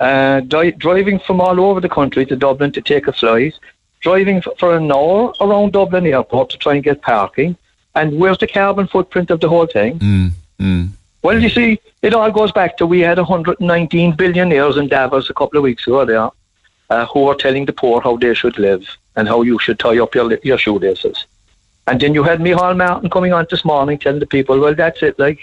[0.00, 3.54] uh, di- driving from all over the country to Dublin to take a flight,
[4.00, 7.54] driving f- for an hour around Dublin airport to try and get parking.
[7.94, 9.98] And where's the carbon footprint of the whole thing?
[9.98, 10.88] Mm, mm.
[11.20, 15.34] Well, you see, it all goes back to we had 119 billionaires in Davos a
[15.34, 16.30] couple of weeks ago there
[16.88, 18.84] uh, who were telling the poor how they should live
[19.16, 21.26] and how you should tie up your, your shoelaces.
[21.86, 25.02] And then you had Micheál Martin coming on this morning telling the people, well, that's
[25.02, 25.38] it, like,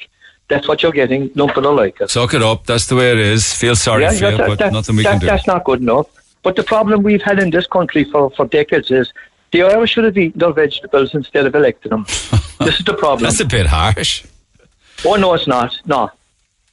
[0.48, 2.10] that's what you're getting, lump it or like it.
[2.10, 2.66] Suck it up.
[2.66, 3.54] That's the way it is.
[3.54, 5.26] Feel sorry Yeah, for you, that- but that- nothing we that- can do.
[5.28, 6.08] That's not good enough.
[6.42, 9.12] But the problem we've had in this country for, for decades is
[9.52, 12.06] the Irish should have eaten their vegetables instead of electing them.
[12.60, 13.24] this is the problem.
[13.24, 14.24] That's a bit harsh.
[15.06, 15.78] Oh no, it's not.
[15.86, 16.10] No,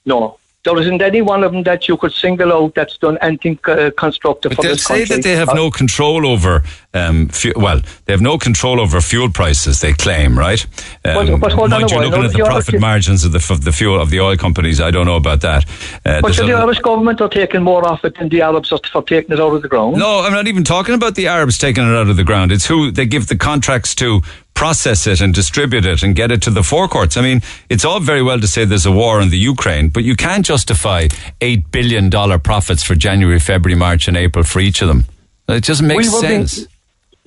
[0.05, 0.39] no.
[0.67, 3.91] There isn't any one of them that you could single out that's done anything uh,
[3.97, 7.81] constructive But for this say that they have Uh, no control over, um, fu- well,
[8.05, 9.81] they have no control over fuel prices.
[9.81, 10.61] They claim, right?
[11.05, 13.31] Um, But- but hold on you, looking no, at the the profit Irish- margins of
[13.37, 15.63] the of the fuel of the oil companies, I don't know about that.
[16.05, 18.81] Uh, But there's the Irish government are taking more off it than the Arabs are
[18.93, 19.97] for taking it out of the ground.
[19.97, 22.51] no, I'm not even talking about the Arabs taking it out of the ground.
[22.51, 24.21] It's who they give the contracts to
[24.57, 27.17] process it and distribute it and get it to the forecourts.
[27.17, 30.03] I mean, it's all very well to say there's a war in the Ukraine, but
[30.03, 31.07] you can't justify
[31.41, 35.05] eight billion dollar profits for January, February, March, and April for each of them.
[35.49, 36.67] It doesn't make We were being- sense.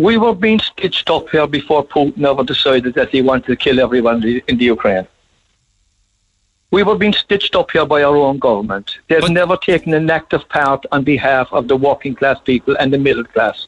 [0.09, 3.79] We were being stitched up here before Putin ever decided that he wanted to kill
[3.85, 5.05] everyone in the Ukraine.
[6.71, 8.87] We were being stitched up here by our own government.
[9.07, 12.93] They've But- never taken an active part on behalf of the working class people and
[12.93, 13.67] the middle class.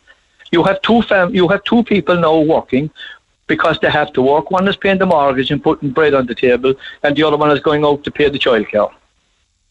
[0.52, 2.90] You have two fam- you have two people now working
[3.54, 4.50] because they have to work.
[4.50, 7.52] One is paying the mortgage and putting bread on the table, and the other one
[7.52, 8.92] is going out to pay the childcare.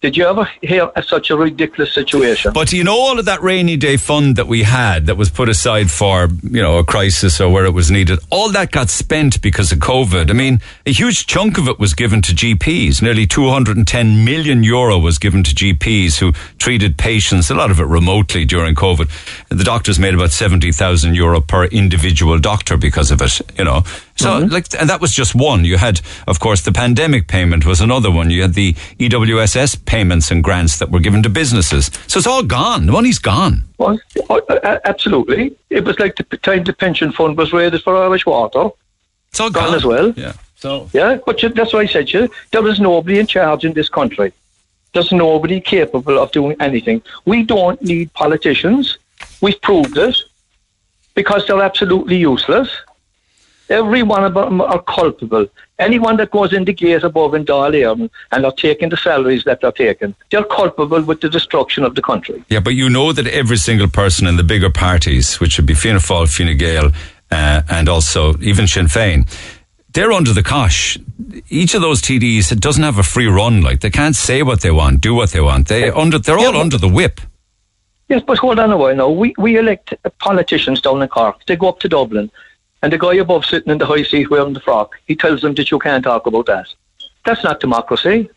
[0.00, 2.54] Did you ever hear of such a ridiculous situation?
[2.54, 5.50] But you know all of that rainy day fund that we had that was put
[5.50, 9.42] aside for, you know, a crisis or where it was needed, all that got spent
[9.42, 10.30] because of COVID.
[10.30, 13.02] I mean, a huge chunk of it was given to GPs.
[13.02, 17.84] Nearly 210 million euro was given to GPs who treated patients, a lot of it
[17.84, 19.10] remotely during COVID.
[19.50, 23.84] The doctors made about 70,000 euro per individual doctor because of it, you know.
[24.20, 25.64] So, like, and that was just one.
[25.64, 28.30] You had, of course, the pandemic payment was another one.
[28.30, 31.90] You had the EWSS payments and grants that were given to businesses.
[32.06, 32.86] So it's all gone.
[32.86, 33.64] The money's gone.
[33.78, 35.56] Well, uh, uh, absolutely.
[35.70, 38.70] It was like the time the pension fund was raided for Irish water.
[39.30, 40.10] It's all Gone gone, as well.
[40.16, 40.32] Yeah.
[40.56, 42.30] So Yeah, but you, that's what I said to you.
[42.50, 44.32] There is nobody in charge in this country.
[44.92, 47.00] There's nobody capable of doing anything.
[47.24, 48.98] We don't need politicians.
[49.40, 50.16] We've proved it
[51.14, 52.68] because they're absolutely useless.
[53.70, 55.46] Every one of them are culpable.
[55.78, 59.44] Anyone that goes in the gate above in Dáil Éireann and are taking the salaries
[59.44, 62.44] that they're taking, they're culpable with the destruction of the country.
[62.50, 65.74] yeah, but you know that every single person in the bigger parties, which would be
[65.74, 66.90] Fianna Fáil, Fine Gael,
[67.30, 69.24] uh, and also even Sinn Féin,
[69.92, 70.98] they're under the cosh.
[71.48, 73.62] Each of those TDs doesn't have a free run.
[73.62, 75.68] Like they can't say what they want, do what they want.
[75.68, 77.20] They under they're all Yeah, under the whip.
[78.08, 79.08] Yes, but hold on a while now.
[79.08, 81.44] We, we elect politicians down in Cork.
[81.46, 82.28] They go up to Dublin,
[82.82, 85.54] and the guy above sitting in the high seat wearing the frock, he tells them
[85.54, 86.66] that you can't talk about that.
[87.24, 88.30] That's not democracy.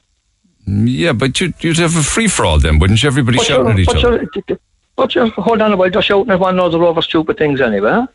[0.65, 3.07] Yeah, but you'd, you'd have a free for all then, wouldn't you?
[3.07, 4.27] Everybody But shouting at each but, other.
[4.47, 4.59] you're,
[4.95, 8.05] but you're, hold on a while, they're shouting at one another over stupid things anyway.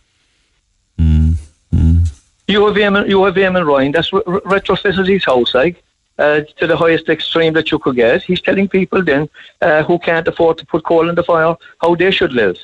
[0.99, 1.33] Hmm,
[2.47, 5.83] You have Eamon, you have Eamon Ryan, that's re- retrofitted his house, like,
[6.19, 8.23] uh, to the highest extreme that you could get.
[8.23, 9.29] He's telling people then
[9.61, 12.57] uh, who can't afford to put coal in the fire how they should live.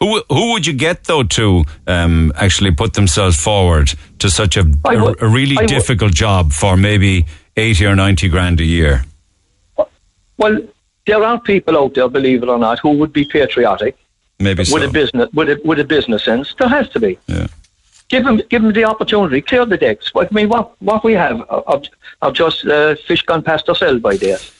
[0.00, 4.64] Who who would you get though to um, actually put themselves forward to such a,
[4.84, 8.60] I a, would- a really I would- difficult job for maybe eighty or ninety grand
[8.60, 9.04] a year?
[10.38, 10.58] Well,
[11.06, 13.94] there are people out there, believe it or not, who would be patriotic
[14.38, 14.74] Maybe so.
[14.74, 16.54] with a business with a, with a business sense.
[16.58, 17.18] There has to be.
[17.26, 17.48] Yeah.
[18.08, 19.42] Give them give them the opportunity.
[19.42, 20.10] Clear the decks.
[20.16, 21.82] I mean, what what we have are,
[22.22, 24.50] are just uh, fish gone past ourselves by days.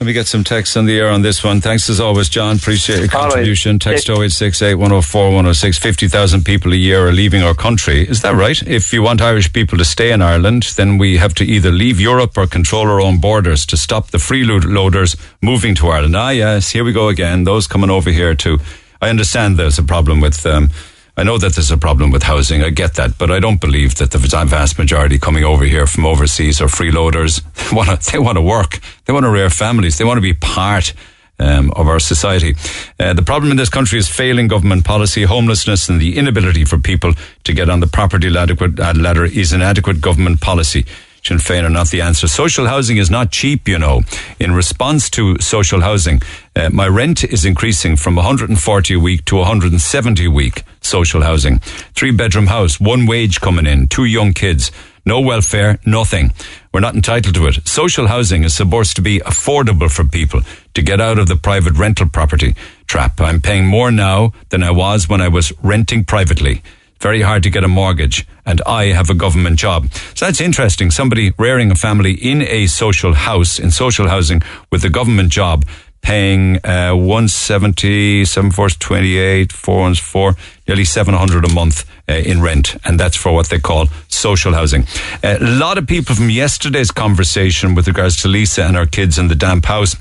[0.00, 1.60] Let me get some text on the air on this one.
[1.60, 2.54] Thanks as always, John.
[2.56, 3.30] Appreciate your All right.
[3.32, 3.80] contribution.
[3.80, 5.76] Text Take- 0868 104 106.
[5.76, 8.08] 50,000 people a year are leaving our country.
[8.08, 8.62] Is that right?
[8.64, 12.00] If you want Irish people to stay in Ireland, then we have to either leave
[12.00, 16.14] Europe or control our own borders to stop the freeloaders moving to Ireland.
[16.14, 17.42] Ah, yes, here we go again.
[17.42, 18.60] Those coming over here to.
[19.02, 20.46] I understand there's a problem with.
[20.46, 20.70] Um,
[21.18, 22.62] I know that there's a problem with housing.
[22.62, 26.06] I get that, but I don't believe that the vast majority coming over here from
[26.06, 27.42] overseas are freeloaders.
[27.68, 28.12] They want to.
[28.12, 28.78] They want to work.
[29.04, 29.98] They want to rear families.
[29.98, 30.94] They want to be part
[31.40, 32.54] um, of our society.
[33.00, 36.78] Uh, the problem in this country is failing government policy, homelessness, and the inability for
[36.78, 38.54] people to get on the property ladder,
[38.94, 40.86] ladder is inadequate government policy.
[41.28, 42.26] Sinn Féin are not the answer.
[42.26, 44.00] Social housing is not cheap, you know.
[44.40, 46.22] In response to social housing,
[46.56, 50.62] uh, my rent is increasing from 140 a week to 170 a week.
[50.80, 51.58] Social housing.
[51.94, 54.72] Three bedroom house, one wage coming in, two young kids.
[55.04, 56.32] No welfare, nothing.
[56.72, 57.68] We're not entitled to it.
[57.68, 60.40] Social housing is supposed to be affordable for people
[60.72, 62.54] to get out of the private rental property
[62.86, 63.20] trap.
[63.20, 66.62] I'm paying more now than I was when I was renting privately
[67.00, 69.92] very hard to get a mortgage, and I have a government job.
[70.14, 70.90] So that's interesting.
[70.90, 74.40] Somebody rearing a family in a social house, in social housing,
[74.72, 75.66] with a government job,
[76.00, 82.76] paying uh, 170, 7428, 414, nearly 700 a month uh, in rent.
[82.84, 84.86] And that's for what they call social housing.
[85.22, 89.28] A lot of people from yesterday's conversation with regards to Lisa and her kids in
[89.28, 89.94] the damp house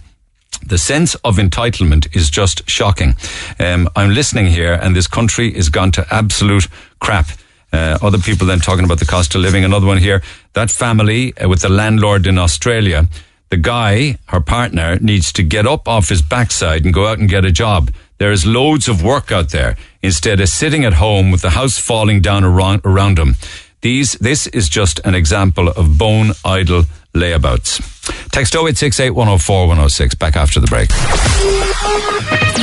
[0.66, 3.16] the sense of entitlement is just shocking.
[3.60, 6.68] Um, I'm listening here, and this country is gone to absolute
[7.00, 7.28] crap.
[7.74, 9.64] Uh, other people then talking about the cost of living.
[9.66, 10.22] Another one here.
[10.54, 13.08] That family uh, with the landlord in Australia.
[13.50, 17.30] The guy, her partner, needs to get up off his backside and go out and
[17.30, 17.92] get a job.
[18.18, 21.78] There is loads of work out there instead of sitting at home with the house
[21.78, 23.36] falling down around, around him.
[23.82, 26.86] These, this is just an example of bone idle
[27.18, 27.82] layabouts.
[28.32, 30.16] Text 0868 104 106.
[30.16, 30.90] Back after the break.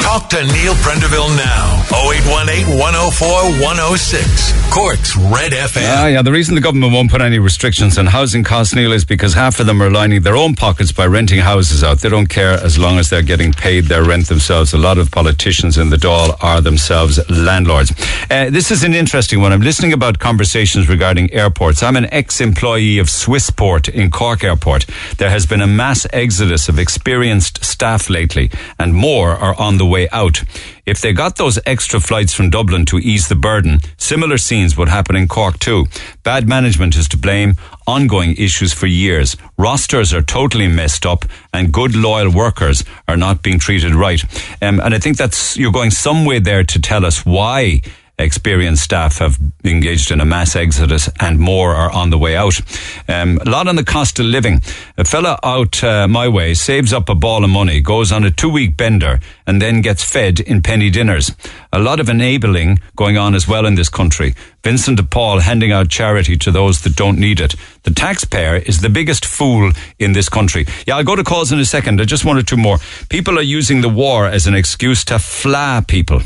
[0.03, 1.83] Talk to Neil Prendeville now.
[1.91, 3.29] 0818 104
[3.61, 4.53] 106.
[4.73, 5.83] Cork's Red FM.
[5.85, 6.23] Ah, yeah.
[6.23, 9.61] The reason the government won't put any restrictions on housing costs, Neil, is because half
[9.61, 11.99] of them are lining their own pockets by renting houses out.
[12.01, 14.73] They don't care as long as they're getting paid their rent themselves.
[14.73, 17.93] A lot of politicians in the Dáil are themselves landlords.
[18.31, 19.53] Uh, this is an interesting one.
[19.53, 21.83] I'm listening about conversations regarding airports.
[21.83, 24.87] I'm an ex-employee of Swissport in Cork Airport.
[25.19, 29.87] There has been a mass exodus of experienced staff lately, and more are on the
[29.87, 30.45] way out.
[30.87, 34.89] If they got those extra flights from Dublin to ease the burden, similar scenes would
[34.89, 35.87] happen in Cork too.
[36.23, 39.37] Bad management is to blame, ongoing issues for years.
[39.57, 44.23] Rosters are totally messed up, and good loyal workers are not being treated right.
[44.61, 47.81] Um, and I think that's you're going some way there to tell us why
[48.19, 52.61] experienced staff have engaged in a mass exodus and more are on the way out.
[53.09, 54.61] Um, a lot on the cost of living.
[54.97, 58.31] A fella out uh, my way saves up a ball of money, goes on a
[58.31, 61.33] two week bender and then gets fed in penny dinners.
[61.73, 64.35] A lot of enabling going on as well in this country.
[64.63, 67.55] Vincent de Paul handing out charity to those that don't need it.
[67.83, 70.67] The taxpayer is the biggest fool in this country.
[70.87, 72.01] Yeah, I'll go to calls in a second.
[72.01, 72.79] I just or two more.
[73.09, 76.23] People are using the war as an excuse to fla people.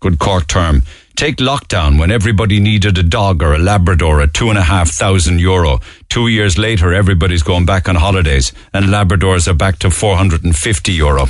[0.00, 0.82] Good Cork term.
[1.20, 4.88] Take lockdown when everybody needed a dog or a Labrador at two and a half
[4.88, 5.80] thousand euro.
[6.08, 11.26] Two years later, everybody's going back on holidays and Labradors are back to 450 euro.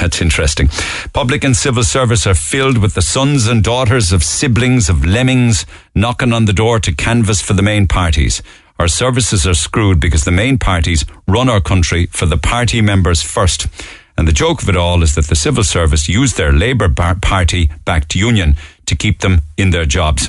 [0.00, 0.68] That's interesting.
[1.12, 5.64] Public and civil service are filled with the sons and daughters of siblings of lemmings
[5.94, 8.42] knocking on the door to canvass for the main parties.
[8.80, 13.22] Our services are screwed because the main parties run our country for the party members
[13.22, 13.68] first.
[14.18, 17.70] And the joke of it all is that the civil service used their Labour Party
[17.84, 18.56] backed union
[18.90, 20.28] to keep them in their jobs.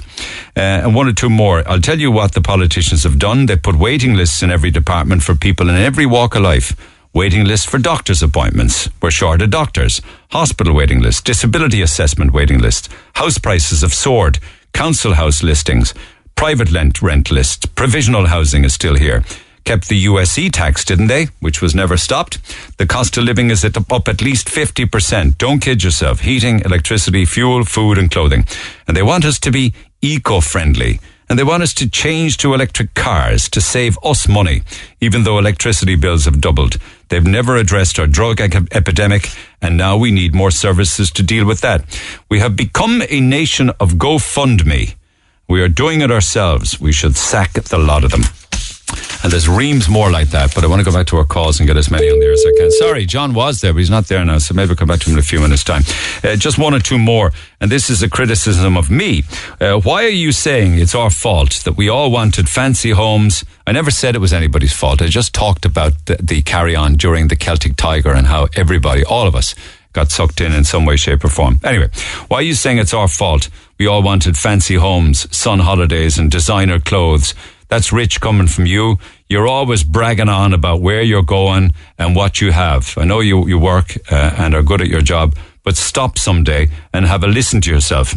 [0.56, 1.68] Uh, and one or two more.
[1.68, 3.48] I'll tell you what the politicians have done.
[3.48, 6.76] They put waiting lists in every department for people in every walk of life.
[7.14, 8.88] Waiting lists for doctor's appointments.
[9.02, 10.02] We're short of doctors.
[10.30, 14.40] Hospital waiting lists, disability assessment waiting lists, house prices have soared,
[14.74, 15.94] council house listings,
[16.36, 19.24] private rent, rent lists, provisional housing is still here
[19.64, 21.26] kept the USC tax, didn't they?
[21.40, 22.40] Which was never stopped.
[22.78, 25.38] The cost of living is at, up at least 50%.
[25.38, 26.22] Don't kid yourself.
[26.22, 28.46] Heating, electricity, fuel, food and clothing.
[28.88, 31.00] And they want us to be eco-friendly.
[31.30, 34.64] And they want us to change to electric cars to save us money,
[35.00, 36.76] even though electricity bills have doubled.
[37.08, 39.30] They've never addressed our drug epidemic,
[39.62, 41.86] and now we need more services to deal with that.
[42.30, 44.96] We have become a nation of GoFundMe.
[45.48, 46.82] We are doing it ourselves.
[46.82, 48.24] We should sack the lot of them.
[49.24, 51.60] And there's reams more like that, but I want to go back to our calls
[51.60, 52.72] and get as many on there as I can.
[52.72, 55.10] Sorry, John was there, but he's not there now, so maybe I'll come back to
[55.10, 55.84] him in a few minutes' time.
[56.24, 59.24] Uh, just one or two more, and this is a criticism of me.
[59.60, 63.44] Uh, why are you saying it's our fault that we all wanted fancy homes?
[63.68, 65.02] I never said it was anybody's fault.
[65.02, 69.04] I just talked about the, the carry on during the Celtic Tiger and how everybody,
[69.04, 69.56] all of us,
[69.94, 71.60] got sucked in in some way, shape, or form.
[71.64, 71.90] Anyway,
[72.28, 73.50] why are you saying it's our fault?
[73.78, 77.34] We all wanted fancy homes, sun holidays, and designer clothes.
[77.72, 78.98] That's rich coming from you.
[79.30, 82.98] You're always bragging on about where you're going and what you have.
[82.98, 86.68] I know you, you work uh, and are good at your job, but stop someday
[86.94, 88.14] and have a listen to yourself.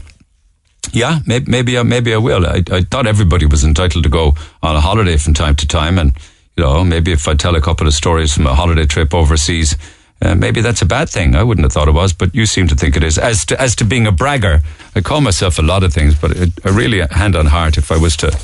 [0.92, 2.44] Yeah, maybe maybe, maybe I will.
[2.44, 6.00] I, I thought everybody was entitled to go on a holiday from time to time,
[6.00, 6.16] and
[6.56, 9.76] you know, maybe if I tell a couple of stories from a holiday trip overseas,
[10.20, 11.36] uh, maybe that's a bad thing.
[11.36, 13.18] I wouldn't have thought it was, but you seem to think it is.
[13.18, 14.62] As to, as to being a bragger,
[14.96, 17.92] I call myself a lot of things, but it, I really, hand on heart, if
[17.92, 18.36] I was to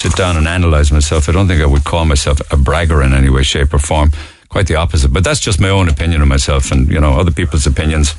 [0.00, 1.28] sit down and analyse myself.
[1.28, 4.10] I don't think I would call myself a bragger in any way, shape, or form.
[4.48, 5.12] Quite the opposite.
[5.12, 8.14] But that's just my own opinion of myself and, you know, other people's opinions.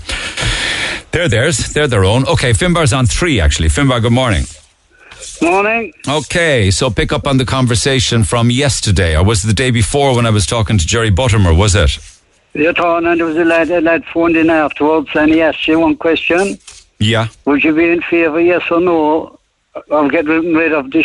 [1.12, 1.74] They're theirs.
[1.74, 2.26] They're their own.
[2.28, 3.68] Okay, Finbar's on three, actually.
[3.68, 4.46] Finbar, good morning.
[5.42, 5.92] Morning.
[6.08, 10.16] Okay, so pick up on the conversation from yesterday, or was it the day before
[10.16, 11.98] when I was talking to Jerry Buttimer, was it?
[12.54, 15.68] You're talking, and there was a lad, a lad phoned in afterwards and he asked
[15.68, 16.60] you one question.
[17.00, 17.28] Yeah.
[17.46, 19.40] Would you be in favour, yes or no,
[19.90, 21.04] of getting rid of the?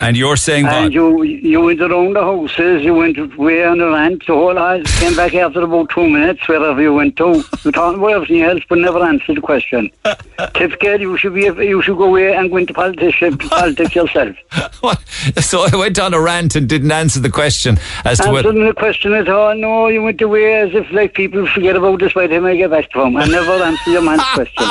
[0.00, 0.74] And you're saying what?
[0.74, 4.54] And you you went around the houses, you went way on the rant, the whole
[4.54, 7.42] lot, came back after about two minutes, wherever you went to.
[7.64, 9.90] You talked about everything else, but never answered the question.
[10.54, 13.18] Typical, you should be, you should go away and go into politics,
[13.48, 14.36] politics yourself.
[14.80, 15.00] What?
[15.40, 18.46] So I went on a rant and didn't answer the question as to what.
[18.46, 21.98] Answering the question at all, no, you went away as if like people forget about
[21.98, 23.16] this by the time I get back to him.
[23.16, 24.64] I never answer your man's question.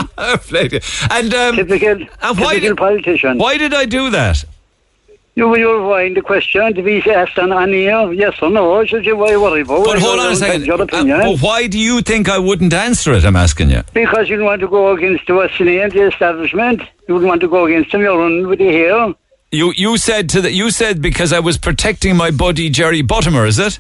[1.11, 3.38] and um, Typical, and why typical did, politician.
[3.38, 4.45] why did I do that?
[5.38, 9.05] You were avoiding the question to be asked on, on here, yes or no, should
[9.05, 10.65] you why worry about But hold on a second.
[10.65, 13.23] Your Uh, but why do you think I wouldn't answer it?
[13.23, 13.83] I'm asking you.
[13.93, 16.81] because you don't want to go against the Western the establishment.
[17.07, 19.13] You wouldn't want to go against them, you're running with the hare.
[19.51, 23.47] You you said to the, you said because I was protecting my buddy Jerry Buttimer,
[23.47, 23.77] is it?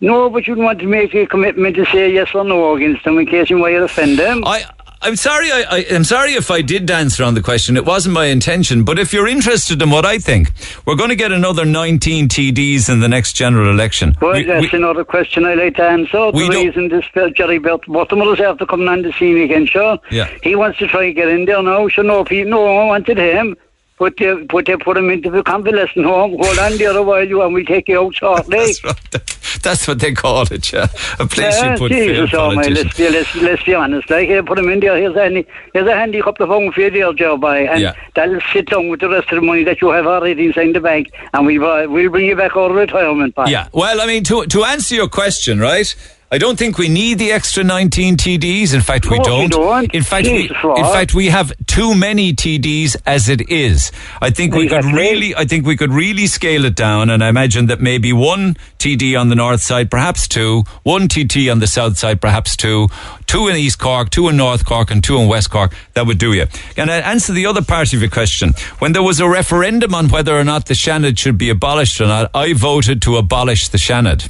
[0.00, 3.04] No, but you don't want to make a commitment to say yes or no against
[3.04, 4.44] them in case you might offend them.
[4.44, 4.64] I.
[5.00, 5.50] I'm sorry.
[5.52, 7.76] I, I'm sorry if I did answer on the question.
[7.76, 8.82] It wasn't my intention.
[8.84, 10.50] But if you're interested in what I think,
[10.86, 14.14] we're going to get another 19 TDs in the next general election.
[14.20, 16.30] Well, We- that's we- another question I like to answer.
[16.32, 19.98] We the reason this uh, Jerry is after coming on the scene again, sure.
[20.10, 20.28] Yeah.
[20.42, 21.86] He wants to try and get in there now.
[21.88, 23.56] Sure, no, people, no one wanted him.
[23.98, 26.36] But they, but they put him into the convalescent home.
[26.40, 28.58] Hold on there a while, you, and we'll take you out shortly.
[28.58, 29.60] That's, right.
[29.62, 30.86] That's what they call it, yeah.
[31.18, 34.08] A place Yeah, you put Jesus, failed oh my, let's be, let's, let's be honest.
[34.08, 34.96] Like, here, put him in there.
[34.96, 37.66] Here's a, handy, here's a handy couple of pounds for you there, Joe, boy.
[37.66, 37.94] And Yeah.
[38.14, 40.80] that'll sit down with the rest of the money that you have already inside the
[40.80, 41.08] bank.
[41.34, 43.46] And we'll, uh, we'll bring you back of retirement, boy.
[43.46, 43.68] Yeah.
[43.72, 45.92] Well, I mean, to to answer your question, right?
[46.30, 48.74] I don't think we need the extra 19 TDs.
[48.74, 49.50] In fact, we Of course we don't.
[49.50, 49.94] don't.
[49.94, 53.90] In fact, we, Jesus, in fact, we have too many TDs as it is.
[54.20, 57.08] I think we could really, I think we could really scale it down.
[57.08, 61.50] And I imagine that maybe one TD on the north side, perhaps two, one TD
[61.50, 62.88] on the south side, perhaps two,
[63.26, 65.74] two in East Cork, two in North Cork, and two in West Cork.
[65.94, 66.44] That would do you.
[66.76, 68.52] And I answer the other part of your question.
[68.80, 72.06] When there was a referendum on whether or not the Seanad should be abolished or
[72.06, 74.28] not, I voted to abolish the Seanad.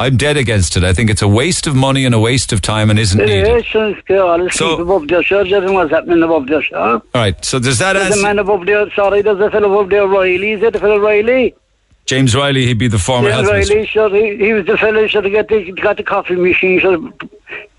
[0.00, 0.82] I'm dead against it.
[0.84, 3.26] I think it's a waste of money and a waste of time and isn't It
[3.26, 3.64] needed.
[3.70, 3.94] so
[4.26, 5.44] all the So- above there, sure.
[5.44, 6.78] There's what's happening above there, sure.
[6.78, 7.42] All right.
[7.44, 10.52] So does that answer man above there, sorry, there's a fellow above there, Reilly.
[10.52, 11.54] Is it the fellow Reilly?
[12.06, 12.66] James Reilly?
[12.66, 13.74] He'd be the former Yeah, health minister.
[13.74, 14.10] Reilly, sure.
[14.14, 16.98] He, he was the fellow, to get the, got the coffee machine, sure,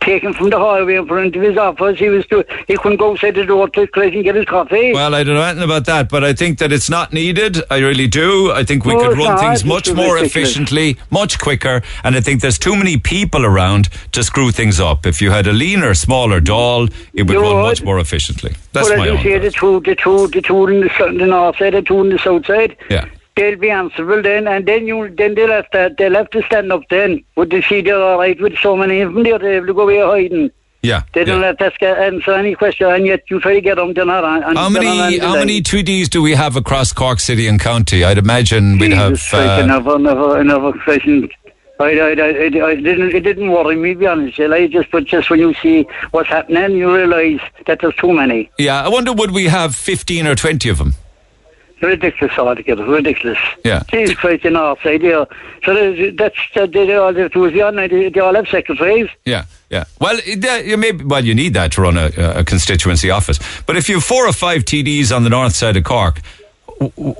[0.01, 1.97] taken from the hallway and put into his office.
[1.99, 4.93] He was, do, he couldn't go outside the door to and get his coffee.
[4.93, 7.57] Well, I don't know anything about that, but I think that it's not needed.
[7.71, 8.51] I really do.
[8.51, 9.39] I think we No, could run not.
[9.39, 14.23] things much more efficiently, much quicker, and I think there's too many people around to
[14.23, 15.05] screw things up.
[15.05, 17.63] If you had a leaner, smaller Dáil, it would You run would.
[17.63, 18.53] much more efficiently.
[18.73, 19.23] That's my as you own.
[19.23, 22.09] say, the two, the two, the two in the, the north side, the two in
[22.09, 22.78] the south side.
[22.89, 23.05] Yeah.
[23.36, 26.71] They'll be answerable then, and then you, then they'll have to, they'll have to stand
[26.71, 27.23] up then.
[27.36, 29.23] Would they see they're all right with so many of them?
[29.23, 30.51] They're able to go away hiding.
[30.81, 31.01] Yeah.
[31.13, 31.53] They don't yeah.
[31.59, 33.93] have to answer any question, and yet you try to get them.
[33.93, 34.43] They're not on.
[34.43, 38.03] on- How many how many TDs do we have across Cork City and County?
[38.03, 39.13] I'd imagine we'd have.
[39.13, 41.29] Jesus Christ, I uh, never, I never question.
[41.79, 43.13] I, I, I, I, didn't.
[43.13, 43.93] It didn't worry me.
[43.93, 47.79] to Be honest, I just, but just when you see what's happening, you realise that
[47.81, 48.49] there's too many.
[48.57, 50.93] yeah, I wonder would we have 15 or 20 of them?
[51.82, 53.38] Ridiculous altogether, ridiculous.
[53.63, 53.84] Yeah.
[54.15, 55.26] Christ, in our side, yeah.
[55.65, 55.73] So
[56.17, 57.71] that's that they all have to do.
[57.88, 59.09] They, they all have secretaries.
[59.26, 59.84] Yeah, yeah.
[59.99, 63.39] Well, it- uh, you maybe well you need that to run a, a constituency office.
[63.65, 66.21] But if you have four or five TDs on the north side of Cork,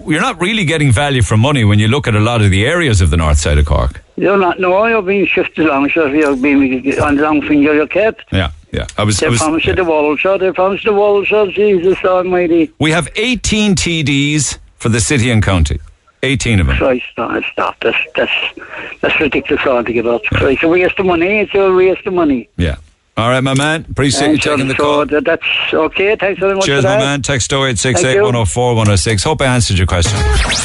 [0.06, 2.66] you're not really getting value for money when you look at a lot of the
[2.66, 4.02] areas of the north side of Cork.
[4.18, 4.60] You're not.
[4.60, 5.90] No, you're being shifted along.
[5.90, 7.74] So you're being on the long finger.
[7.74, 8.26] You're kept.
[8.32, 8.88] Yeah, yeah.
[8.98, 9.20] I was.
[9.20, 10.40] They I was promised you the wall shot.
[10.40, 11.50] They promised the wall shot.
[11.50, 12.72] Jesus Almighty.
[12.80, 15.80] we have 18 TDs for the city and county.
[16.24, 16.78] 18 of them.
[16.78, 17.80] Christ, no, stop.
[17.82, 18.32] That's that's
[19.02, 20.20] that's ridiculous altogether.
[20.32, 21.40] Christ, a waste of money.
[21.42, 22.50] It's a waste of money.
[22.58, 22.78] Yeah.
[23.18, 23.86] All right, my man.
[23.90, 25.06] Appreciate you And so- taking the call.
[25.06, 25.44] that- that's
[25.74, 26.18] okay.
[26.20, 27.00] Thanks very much Cheers, for my that.
[27.06, 27.22] man.
[27.22, 28.24] Text 0868 Thank you.
[28.24, 29.24] 104 106.
[29.24, 30.18] Hope I answered your question.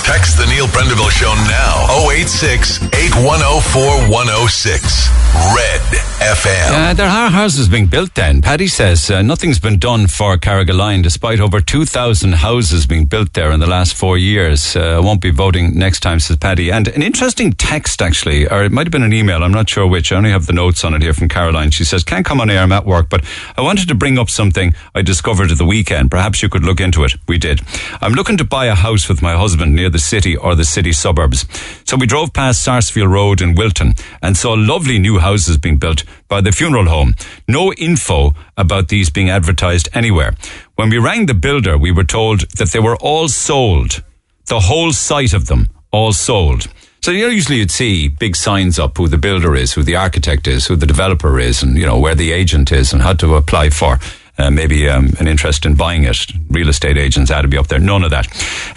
[0.02, 1.86] Text the Neil Prendeville Show now.
[2.10, 5.08] 086 8104 106.
[5.54, 5.80] Red
[6.20, 6.72] FM.
[6.90, 8.42] Uh, there are houses being built then.
[8.42, 13.52] Paddy says uh, nothing's been done for Carrigaline despite over 2,000 houses being built there
[13.52, 14.74] in the last four years.
[14.74, 16.72] Uh, I won't be voting next time, says Paddy.
[16.72, 19.86] And an interesting text, actually, or it might have been an email, I'm not sure
[19.86, 20.10] which.
[20.10, 21.70] I only have the notes on it here from Caroline.
[21.70, 22.62] She says, Can't comment come on air.
[22.62, 23.22] I'm at work, but
[23.56, 26.10] I wanted to bring up something I discovered at the weekend.
[26.10, 27.12] Perhaps you could look into it.
[27.28, 27.60] We did.
[28.00, 30.92] I'm looking to buy a house with my husband near the city or the city
[30.92, 31.44] suburbs.
[31.84, 36.04] So we drove past Sarsfield Road in Wilton and saw lovely new houses being built
[36.28, 37.14] by the funeral home.
[37.46, 40.34] No info about these being advertised anywhere.
[40.76, 44.02] When we rang the builder, we were told that they were all sold.
[44.46, 46.68] The whole site of them, all sold.
[47.02, 49.96] So you know, usually you'd see big signs up who the builder is, who the
[49.96, 53.14] architect is, who the developer is, and you know where the agent is, and how
[53.14, 53.98] to apply for
[54.36, 56.26] uh, maybe um, an interest in buying it.
[56.50, 57.78] Real estate agents had to be up there.
[57.78, 58.26] None of that.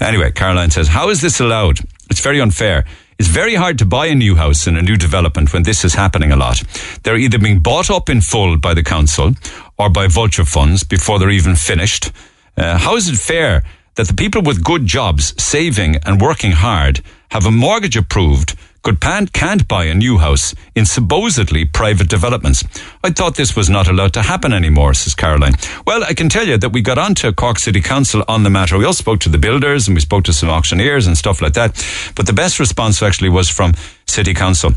[0.01, 1.79] Anyway, Caroline says, "How is this allowed?
[2.09, 2.85] It's very unfair."
[3.19, 5.93] It's very hard to buy a new house in a new development when this is
[5.93, 6.63] happening a lot.
[7.03, 9.33] They're either being bought up in full by the council
[9.77, 12.11] or by vulture funds before they're even finished.
[12.57, 13.63] Uh, how is it fair
[13.95, 17.01] that the people with good jobs, saving and working hard,
[17.33, 22.63] have a mortgage approved, could pan- can't buy a new house in supposedly private developments.
[23.03, 25.55] I thought this was not allowed to happen anymore, says Caroline.
[25.87, 28.51] Well, I can tell you that we got on to Cork City Council on the
[28.51, 28.77] matter.
[28.77, 31.53] We also spoke to the builders and we spoke to some auctioneers and stuff like
[31.53, 31.73] that.
[32.15, 33.73] But the best response actually was from
[34.05, 34.73] City Council.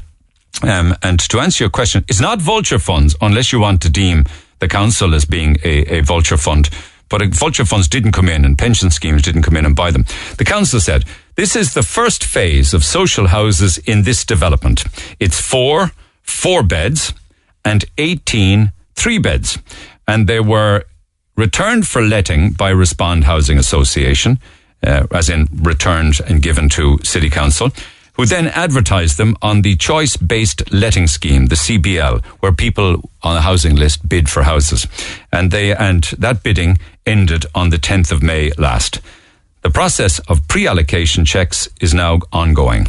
[0.63, 4.25] Um, and to answer your question, it's not vulture funds unless you want to deem
[4.61, 6.71] the council as being a, a vulture fund.
[7.11, 9.91] But uh, vulture funds didn't come in and pension schemes didn't come in and buy
[9.91, 10.07] them.
[10.39, 11.05] The council said,
[11.37, 14.85] this is the first phase of social houses in this development.
[15.21, 17.13] It's four, four beds
[17.65, 19.59] and 18 three beds.
[20.09, 20.85] And they were
[21.37, 24.39] returned for letting by Respond Housing Association,
[24.83, 27.71] uh, as in returned and given to City Council
[28.17, 33.37] who then advertised them on the choice based letting scheme, the CBL, where people on
[33.37, 34.87] a housing list bid for houses.
[35.31, 39.01] And they, and that bidding ended on the 10th of May last.
[39.67, 42.87] The process of pre allocation checks is now ongoing.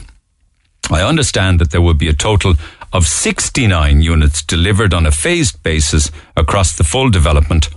[0.91, 2.53] I understand that there will be a total
[2.93, 7.69] of 69 units delivered on a phased basis across the full development,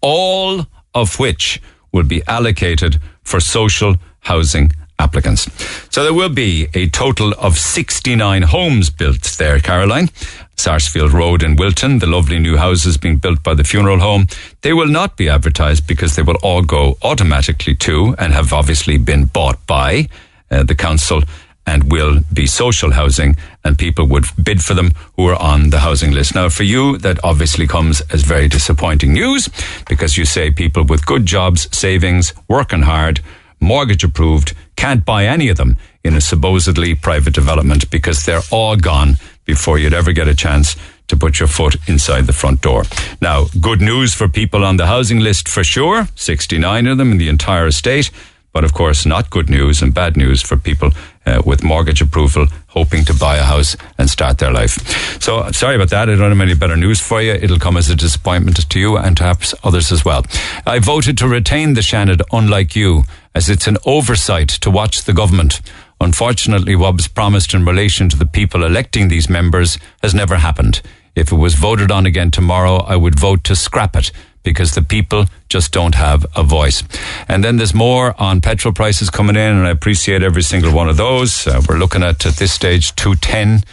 [0.00, 5.48] all of which will be allocated for social housing applicants.
[5.90, 10.08] So there will be a total of 69 homes built there, Caroline.
[10.56, 14.28] Sarsfield Road in Wilton, the lovely new houses being built by the funeral home.
[14.62, 18.96] They will not be advertised because they will all go automatically to and have obviously
[18.96, 20.08] been bought by
[20.50, 21.22] uh, the council
[21.66, 25.80] and will be social housing and people would bid for them who are on the
[25.80, 26.34] housing list.
[26.34, 29.48] Now for you, that obviously comes as very disappointing news
[29.88, 33.20] because you say people with good jobs, savings, working hard,
[33.60, 38.76] mortgage approved, can't buy any of them in a supposedly private development because they're all
[38.76, 40.76] gone before you'd ever get a chance
[41.08, 42.84] to put your foot inside the front door.
[43.20, 47.18] Now, good news for people on the housing list for sure, 69 of them in
[47.18, 48.10] the entire estate.
[48.52, 50.90] But of course, not good news and bad news for people
[51.26, 55.22] uh, with mortgage approval hoping to buy a house and start their life.
[55.22, 56.10] So sorry about that.
[56.10, 57.32] I don't have any better news for you.
[57.32, 60.24] It'll come as a disappointment to you and perhaps others as well.
[60.66, 63.04] I voted to retain the Seanad, unlike you,
[63.34, 65.60] as it's an oversight to watch the government.
[66.00, 70.82] Unfortunately, what was promised in relation to the people electing these members has never happened.
[71.14, 74.10] If it was voted on again tomorrow, I would vote to scrap it
[74.44, 76.84] because the people just don't have a voice.
[77.26, 80.88] And then there's more on petrol prices coming in, and I appreciate every single one
[80.88, 81.46] of those.
[81.46, 83.64] Uh, we're looking at, at this stage, 210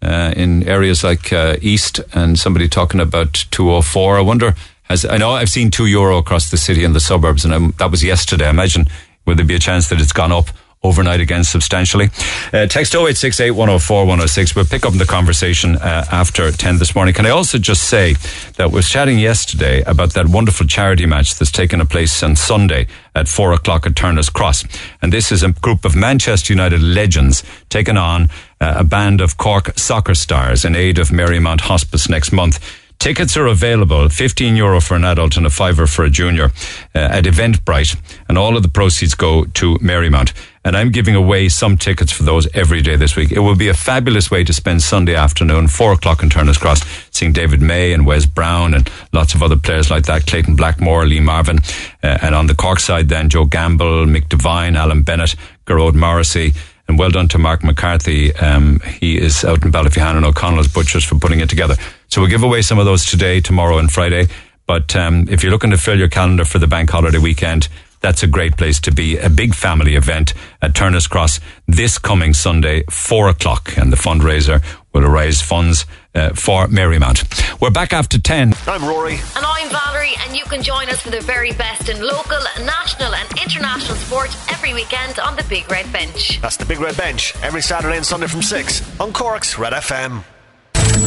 [0.00, 4.18] uh, in areas like uh, East, and somebody talking about 204.
[4.18, 4.54] I wonder,
[4.84, 7.72] has, I know I've seen 2 euro across the city and the suburbs, and I'm,
[7.78, 8.46] that was yesterday.
[8.46, 8.86] I imagine,
[9.26, 10.50] will there be a chance that it's gone up?
[10.82, 12.06] Overnight again substantially.
[12.52, 14.54] Uh, text 0868 104 106.
[14.54, 17.14] We'll pick up the conversation uh, after 10 this morning.
[17.14, 18.14] Can I also just say
[18.56, 22.86] that we're chatting yesterday about that wonderful charity match that's taken a place on Sunday
[23.14, 24.64] at 4 o'clock at Turner's Cross.
[25.02, 28.28] And this is a group of Manchester United legends taking on
[28.60, 32.60] uh, a band of Cork soccer stars in aid of Marymount Hospice next month.
[32.98, 36.46] Tickets are available, 15 euro for an adult and a fiver for a junior
[36.94, 37.96] uh, at Eventbrite.
[38.28, 40.32] And all of the proceeds go to Marymount
[40.68, 43.32] and I'm giving away some tickets for those every day this week.
[43.32, 46.84] It will be a fabulous way to spend Sunday afternoon, four o'clock in Turner's Cross,
[47.10, 51.06] seeing David May and Wes Brown and lots of other players like that, Clayton Blackmore,
[51.06, 51.60] Lee Martin,
[52.02, 56.52] uh, and on the Cork side then Joe Gamble, Mick Devine, Alan Bennett, Gearóid Morrissey,
[56.86, 58.36] and well done to Mark McCarthy.
[58.36, 61.76] Um, he is out in Ballyphehane and O'Connell's Butchers for putting it together.
[62.08, 64.26] So we'll give away some of those today, tomorrow, and Friday.
[64.66, 67.68] But um, if you're looking to fill your calendar for the bank holiday weekend,
[68.00, 69.18] that's a great place to be.
[69.18, 74.62] A big family event at Turner's Cross this coming Sunday, four o'clock, and the fundraiser
[74.92, 77.60] will raise funds uh, for Marymount.
[77.60, 78.54] We're back after 10.
[78.66, 79.14] I'm Rory.
[79.14, 83.14] And I'm Valerie, and you can join us for the very best in local, national,
[83.14, 86.40] and international sport every weekend on the Big Red Bench.
[86.40, 90.24] That's the Big Red Bench, every Saturday and Sunday from 6 on Cork's Red FM.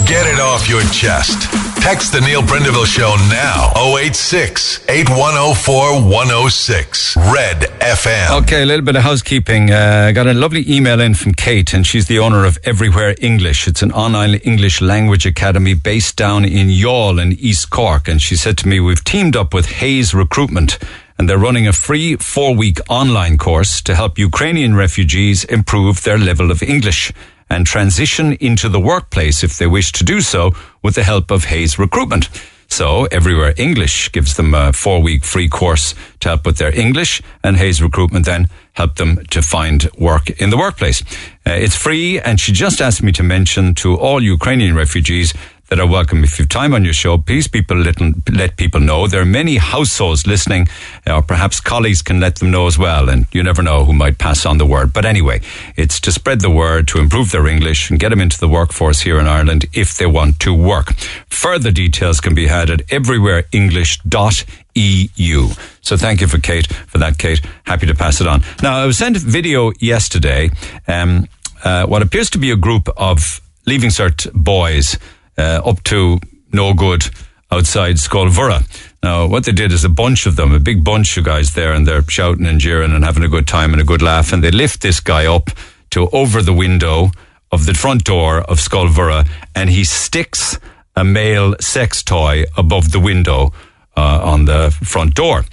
[0.08, 1.50] Get it off your chest.
[1.82, 3.72] Text the Neil Prendeville Show now.
[3.98, 7.18] 086 8104 106.
[7.18, 8.44] Red FM.
[8.44, 9.72] Okay, a little bit of housekeeping.
[9.72, 13.16] Uh, I got a lovely email in from Kate, and she's the owner of Everywhere
[13.20, 13.68] English.
[13.68, 18.08] It's an online English language academy based down in Youghal in East Cork.
[18.08, 20.78] And she said to me, We've teamed up with Hayes Recruitment,
[21.18, 26.18] and they're running a free four week online course to help Ukrainian refugees improve their
[26.20, 27.12] level of English
[27.52, 31.46] and transition into the workplace if they wish to do so with the help of
[31.46, 32.30] Hayes Recruitment.
[32.70, 37.22] So, Everywhere English gives them a four week free course to help with their English,
[37.44, 41.02] and Hayes Recruitment then help them to find work in the workplace.
[41.46, 45.34] Uh, it's free, and she just asked me to mention to all Ukrainian refugees
[45.72, 46.24] that are welcome.
[46.26, 47.96] If you have time on your show, please people let,
[48.30, 49.08] let people know.
[49.08, 50.68] There are many households listening,
[51.08, 53.08] or perhaps colleagues can let them know as well.
[53.08, 54.92] And you never know who might pass on the word.
[54.92, 55.40] But anyway,
[55.78, 59.00] it's to spread the word, to improve their English and get them into the workforce
[59.00, 60.92] here in Ireland if they want to work.
[61.30, 65.50] Further details can be had at everywhereenglish.eu.
[65.80, 67.40] So thank you for Kate, for that, Kate.
[67.64, 68.44] Happy to pass it on.
[68.62, 70.52] Now, I was sent a video yesterday,
[70.90, 71.30] um,
[71.64, 74.98] uh, what appears to be a group of Leaving Cert boys
[75.42, 76.20] uh, up to
[76.54, 77.04] no good
[77.52, 78.62] outside Scoil Mhuire.
[79.04, 81.74] Now, what they did is a bunch of them, a big bunch of guys there,
[81.74, 84.44] and they're shouting and jeering and having a good time and a good laugh, and
[84.44, 85.50] they lift this guy up
[85.90, 87.12] to over the window
[87.52, 90.60] of the front door of Scoil Mhuire, and he sticks
[90.96, 93.52] a male sex toy above the window
[93.98, 95.44] uh, on the front door.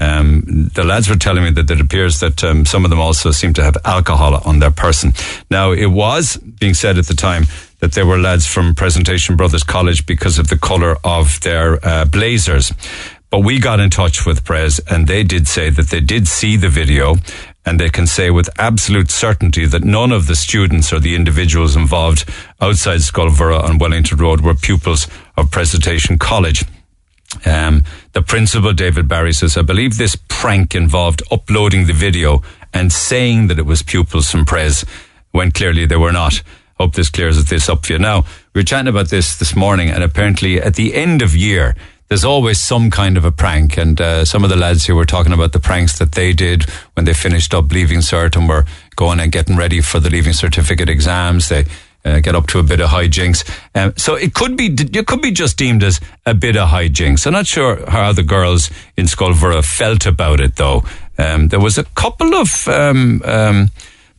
[0.00, 3.32] Um, the lads were telling me that it appears that um, some of them also
[3.32, 5.12] seem to have alcohol on their person.
[5.50, 7.46] Now, it was being said at the time
[7.80, 12.04] that they were lads from Presentation Brothers College because of the colour of their uh,
[12.04, 12.72] blazers.
[13.30, 16.56] But we got in touch with Prez and they did say that they did see
[16.56, 17.16] the video
[17.64, 21.76] and they can say with absolute certainty that none of the students or the individuals
[21.76, 22.24] involved
[22.60, 25.06] outside Scoil Mhuire on Wellington Road were pupils
[25.36, 26.64] of Presentation College.
[27.44, 32.90] Um, the principal, David Barry, says, I believe this prank involved uploading the video and
[32.90, 34.86] saying that it was pupils from Prez
[35.32, 36.42] when clearly they were not.
[36.78, 37.98] Hope this clears this up for you.
[37.98, 38.24] Now,
[38.54, 41.74] we were chatting about this this morning, and apparently at the end of year,
[42.08, 43.76] there's always some kind of a prank.
[43.76, 46.64] And uh, some of the lads here were talking about the pranks that they did
[46.94, 48.64] when they finished up leaving cert and were
[48.96, 51.48] going and getting ready for the leaving certificate exams.
[51.48, 51.66] They
[52.04, 53.44] uh, get up to a bit of hijinks.
[53.74, 57.26] Um, so it could be it could be just deemed as a bit of hijinks.
[57.26, 60.84] I'm not sure how the girls in Scoil Mhuire felt about it, though.
[61.18, 63.70] Um, there was a couple of um, um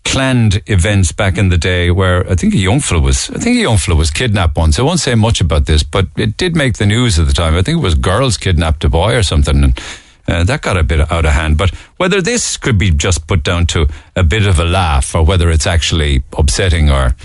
[0.10, 3.57] planned events back in the day where I think a young fellow was, I think
[3.57, 4.80] a young fellow was kidnapped once.
[4.80, 7.55] I won't say much about this, but it did make the news at the time.
[7.55, 9.64] I think it was girls kidnapped a boy or something.
[9.64, 9.80] And,
[10.28, 11.57] uh, that got a bit out of hand.
[11.57, 15.24] But whether this could be just put down to a bit of a laugh or
[15.24, 17.16] whether it's actually upsetting or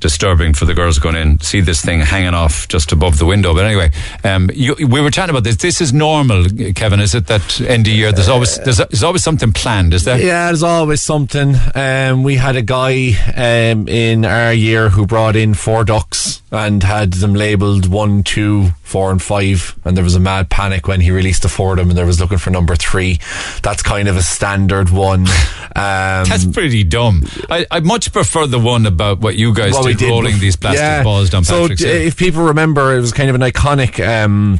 [0.00, 3.54] disturbing for the girls going in see this thing hanging off just above the window.
[3.54, 3.90] But anyway,
[4.24, 5.56] um, you, we were chatting about this.
[5.56, 7.00] This is normal, Kevin.
[7.00, 9.94] Is it that end of year there's always there's, there's always something planned?
[9.94, 10.18] Is there?
[10.18, 11.54] Yeah, there's always something.
[11.74, 16.82] Um, we had a guy um, in our year who brought in four ducks and
[16.82, 21.00] had them labelled one, two, four, and five, and there was a mad panic when
[21.00, 23.20] he released the four of them, and there was looking for number three.
[23.62, 25.26] That's kind of a standard one.
[25.70, 27.22] Um, That's pretty dumb.
[27.48, 30.80] I, I much prefer the one about what you guys did, did, rolling these plastic
[30.80, 31.04] yeah.
[31.04, 34.04] balls down so Patrick's d- if people remember, it was kind of an iconic.
[34.04, 34.58] Um,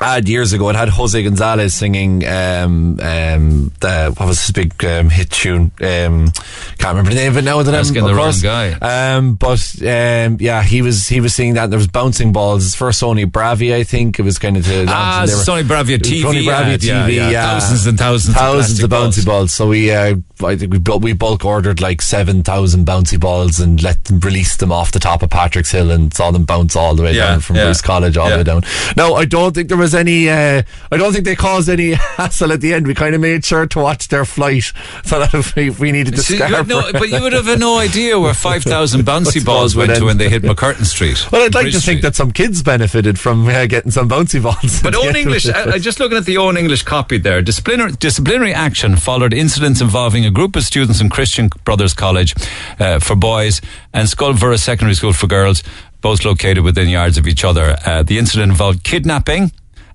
[0.00, 0.68] ad years ago.
[0.70, 5.70] It had Jose Gonzalez singing um, um, the what was his big um, hit tune?
[5.80, 6.30] Um,
[6.78, 7.62] can't remember the name of it now.
[7.62, 8.72] That Asking I'm, the wrong guy.
[8.72, 11.70] Um, but um, yeah, he was he was singing that.
[11.70, 12.64] There was bouncing balls.
[12.64, 15.98] His first Sony Bravia, I think it was kind of to ah, were- Sony Bravia
[15.98, 16.22] TV.
[16.22, 17.30] Sony Bravia ad, TV, yeah, yeah.
[17.30, 17.50] yeah.
[17.50, 19.24] thousands and thousands, thousands of, of, bouncy balls.
[19.24, 19.52] balls.
[19.52, 23.60] So we, uh, I think we bu- we bulk ordered like seven thousand bouncy balls
[23.60, 26.76] and let them release them off the top of Patrick's Hill and saw them bounce
[26.76, 28.62] all the way Yeah, down from yeah, Bruce College all the way down.
[28.96, 30.30] No, I don't think there was any.
[30.30, 30.62] Uh,
[30.92, 32.86] I don't think they caused any hassle at the end.
[32.86, 34.72] We kind of made sure to watch their flight
[35.04, 36.68] so that if we, if we needed to scarf.
[36.68, 40.28] no, but you would have no idea where 5,000 bouncy balls went to when they
[40.28, 41.30] hit MacCurtain Street.
[41.32, 42.02] Well, I'd like Bridge to think Street.
[42.02, 44.80] that some kids benefited from uh, getting some bouncy balls.
[44.82, 45.48] But Own English.
[45.48, 47.42] I, I just looking at the Own English copy there.
[47.42, 52.34] Disciplinary, disciplinary action followed incidents involving a group of students in Christian Brothers College
[52.78, 53.60] uh, for boys
[53.92, 55.62] and Scoil Mhuire Secondary School for girls,
[56.00, 57.76] both located within yards of each other.
[57.84, 59.50] Uh, the incident involved kidnapping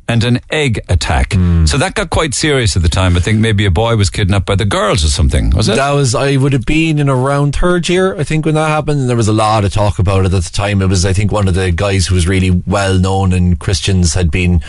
[0.10, 1.34] and an egg attack.
[1.34, 1.66] Hmm.
[1.68, 3.16] So that got quite serious at the time.
[3.16, 5.52] I think maybe a boy was kidnapped by the girls or something.
[5.52, 5.76] Was it?
[5.76, 9.02] That was I would have been in around third year, I think, when that happened.
[9.02, 10.82] And there was a lot of talk about it at the time.
[10.82, 14.16] It was, I think, one of the guys who was really well known in Christians
[14.16, 14.62] had been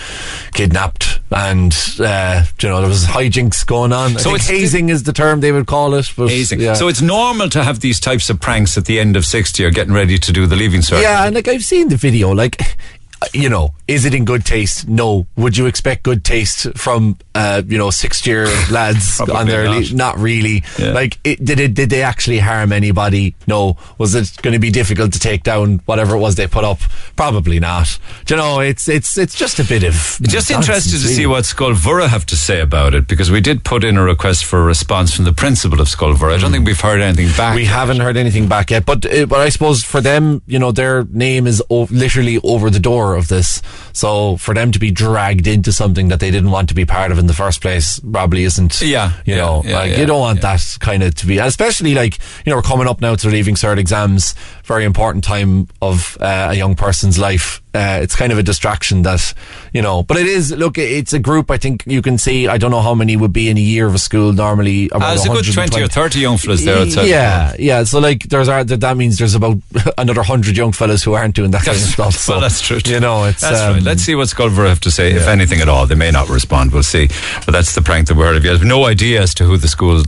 [0.52, 4.10] kidnapped, and uh, you know there was hijinks going on.
[4.12, 6.12] So So it's- hazing is the term they would call it.
[6.16, 6.60] But, Amazing.
[6.60, 6.74] Yeah.
[6.74, 9.70] So it's normal to have these types of pranks at the end of 60 or
[9.70, 11.00] getting ready to do the leaving cert.
[11.02, 12.60] Yeah, and like I've seen the video, like
[13.32, 14.88] you know, is it in good taste?
[14.88, 15.26] No.
[15.36, 19.64] Would you expect good taste from uh, you know six year lads Probably on their
[19.64, 19.92] not.
[19.92, 20.62] not really.
[20.78, 20.92] Yeah.
[20.92, 21.74] Like, it, did it?
[21.74, 23.34] Did they actually harm anybody?
[23.46, 23.76] No.
[23.98, 26.80] Was it going to be difficult to take down whatever it was they put up?
[27.16, 27.98] Probably not.
[28.26, 31.44] Do you know, it's it's it's just a bit of Just interested to see what
[31.44, 34.60] Scoil Mhuire have to say about it because we did put in a request for
[34.60, 36.34] a response from the principal of Scoil Mhuire.
[36.34, 37.54] I don't think we've heard anything back.
[37.56, 40.72] We haven't heard anything back yet, but uh, but I suppose for them, you know,
[40.72, 43.62] their name is o- literally over the door of this.
[43.92, 47.12] So for them to be dragged into something that they didn't want to be part
[47.12, 48.80] of in the first place probably isn't.
[48.80, 51.38] Yeah, you yeah, know, yeah, like yeah, you don't want that kind of to be,
[51.38, 54.34] especially like you know we're coming up now to the leaving cert exams,
[54.70, 57.60] very important time of uh, a young person's life.
[57.74, 59.34] Uh, it's kind of a distraction that
[59.72, 60.52] you know, but it is.
[60.52, 61.50] Look, it's a group.
[61.50, 62.46] I think you can see.
[62.46, 64.90] I don't know how many would be in a year of a school normally.
[64.90, 67.08] Uh, Around there's a good 20 or 30 young fellas there outside.
[67.08, 67.84] Yeah, yeah.
[67.84, 69.58] So like, there's that that means there's about
[69.98, 72.14] another hundred young fellas who aren't doing that kind of stuff.
[72.14, 72.78] So, well, that's true.
[72.84, 73.82] You know, it's that's um, right.
[73.82, 75.86] Let's see what Scoil Mhuire have to say, if anything at all.
[75.86, 76.72] They may not respond.
[76.72, 77.08] We'll see.
[77.46, 78.44] But that's the prank that we heard of.
[78.44, 80.02] You have no idea as to who the school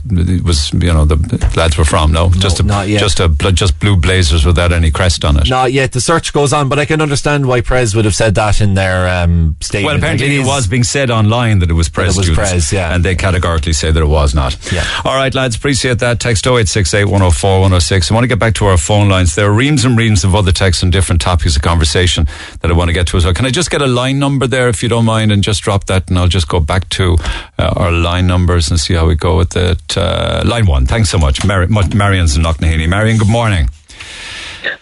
[0.45, 0.73] was.
[0.73, 2.11] You know, the lads were from.
[2.13, 2.99] No, just a, not yet.
[2.99, 5.49] just a just blue blazers without any crest on it.
[5.49, 5.91] Not yet.
[5.91, 8.73] The search goes on, but I can understand why Prez would have said that in
[8.75, 9.85] their um, statement.
[9.87, 12.25] Well, apparently Like, it is- was being said online that it was Prez it was
[12.27, 12.93] students, Prez, yeah.
[12.93, 14.57] and they categorically say that it was not.
[14.71, 14.85] Yeah.
[15.05, 16.19] All right, lads, appreciate that.
[16.19, 18.11] Text 0868 104 106.
[18.11, 19.35] I want to get back to our phone lines.
[19.35, 22.27] There are reams and reams of other texts on different topics of conversation
[22.61, 23.33] that I want to get to as well.
[23.33, 25.85] Can I just get a line number there, if you don't mind, and just drop
[25.85, 27.17] that, and I'll just go back to
[27.57, 29.97] uh, our line numbers and see how we go with it.
[29.97, 30.85] Uh, line one.
[30.85, 32.87] Thanks so much, Mar- Marion's in Knocknaheeny.
[32.87, 33.69] Marion, good morning.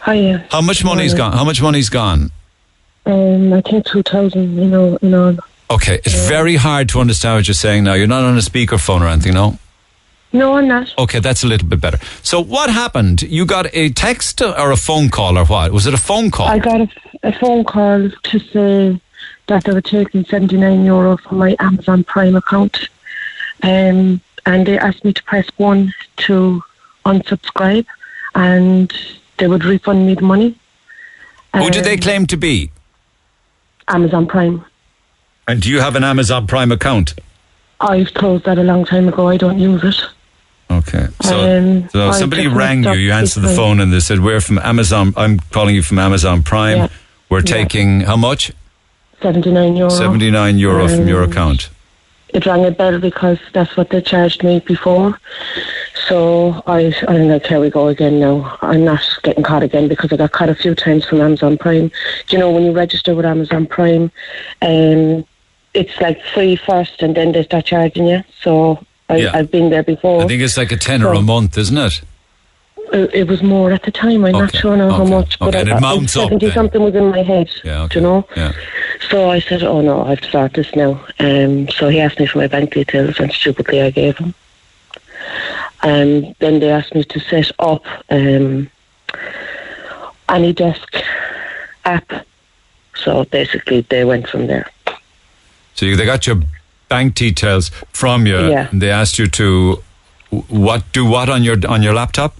[0.05, 0.45] Hiya.
[0.51, 1.33] How much money's gone?
[1.33, 2.31] How much money's gone?
[3.05, 5.37] Um, I think 2000, you know, in all.
[5.69, 7.93] Okay, it's very hard to understand what you're saying now.
[7.93, 9.57] You're not on a speakerphone or anything, no?
[10.33, 10.93] No, I'm not.
[10.97, 11.97] Okay, that's a little bit better.
[12.23, 13.21] So what happened?
[13.23, 15.71] You got a text or a phone call or what?
[15.71, 16.47] Was it a phone call?
[16.47, 16.89] I got a,
[17.23, 19.01] a phone call to say
[19.47, 22.89] that they were taking 79 euro from my Amazon Prime account.
[23.63, 26.63] Um, and they asked me to press one to
[27.05, 27.85] unsubscribe
[28.35, 28.91] and
[29.41, 30.55] they would refund me the money.
[31.55, 32.71] Who did they Um, claim to be?
[33.87, 34.63] Amazon Prime.
[35.47, 37.15] And do you have an Amazon Prime account?
[37.81, 39.27] I've closed that a long time ago.
[39.27, 39.95] I don't use it.
[40.69, 41.07] Okay.
[41.23, 44.59] So, Um, so somebody rang you, you answered the phone and they said, We're from
[44.59, 45.13] Amazon.
[45.17, 46.77] I'm calling you from Amazon Prime.
[46.77, 46.87] Yeah.
[47.29, 47.53] We're Yeah.
[47.57, 48.51] taking how much?
[49.21, 49.89] 79 euro.
[49.89, 51.69] 79 euro from your Um, account.
[52.33, 55.19] It rang a bell because that's what they charged me before.
[56.07, 58.57] So I, I don't know, here we go again now.
[58.61, 61.89] I'm not getting caught again because I got caught a few times from Amazon Prime.
[62.27, 64.11] Do you know when you register with Amazon Prime,
[64.61, 65.25] um,
[65.73, 68.23] it's like free first and then they start charging you.
[68.41, 69.31] So I, Yeah.
[69.33, 70.23] I've been there before.
[70.23, 72.01] I think it's like a tenner a month, isn't it?
[72.91, 74.25] It, it was more at the time.
[74.25, 76.55] I'm not sure now how okay, much, but and I, it mounts up seventy then.
[76.55, 77.49] something was in my head.
[77.63, 78.27] Yeah, you know?
[78.35, 78.51] Yeah.
[79.09, 82.19] So I said, "Oh no, I have to start this now." Um, so he asked
[82.19, 84.33] me for my bank details, and stupidly I gave him.
[85.83, 88.69] And then they asked me to set up um,
[90.29, 91.01] AnyDesk
[91.85, 92.11] app.
[92.95, 94.69] So basically, they went from there.
[95.73, 96.37] So they got your
[96.89, 98.67] bank details from you Yeah.
[98.69, 99.81] and they asked you to
[100.29, 102.35] w- what do what on your on your laptop?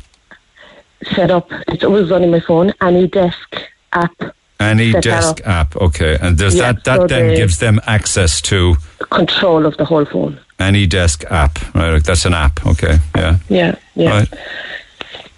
[1.16, 1.52] Set up.
[1.68, 2.72] It was on my phone.
[2.82, 4.14] AnyDesk app
[4.62, 8.76] AnyDesk app, okay, and does Yeah, that that so then gives them access to
[9.10, 10.40] control of the whole phone.
[10.60, 11.94] AnyDesk app, right?
[11.94, 14.10] like That's an app, okay, yeah, Yeah, yeah.
[14.12, 14.34] right.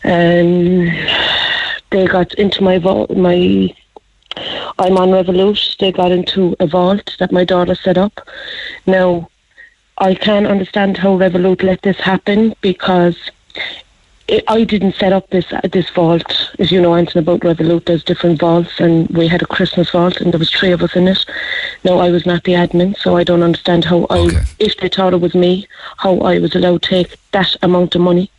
[0.05, 0.91] Um,
[1.91, 3.15] they got into my vault.
[3.15, 3.73] My
[4.79, 5.77] I'm on Revolut.
[5.77, 8.19] They got into a vault that my daughter set up.
[8.85, 9.29] Now,
[9.99, 13.15] I can't understand how Revolut let this happen because
[14.33, 16.23] it, I didn't set up this this vault.
[16.59, 20.19] As you know anything about Revolut, there's different vaults, and we had a Christmas vault,
[20.21, 21.25] and there was three of us in it.
[21.83, 24.37] No, I was not the admin, so I don't understand how Okay.
[24.37, 25.67] I, if they thought it was me,
[25.97, 28.29] how I was allowed to take that amount of money.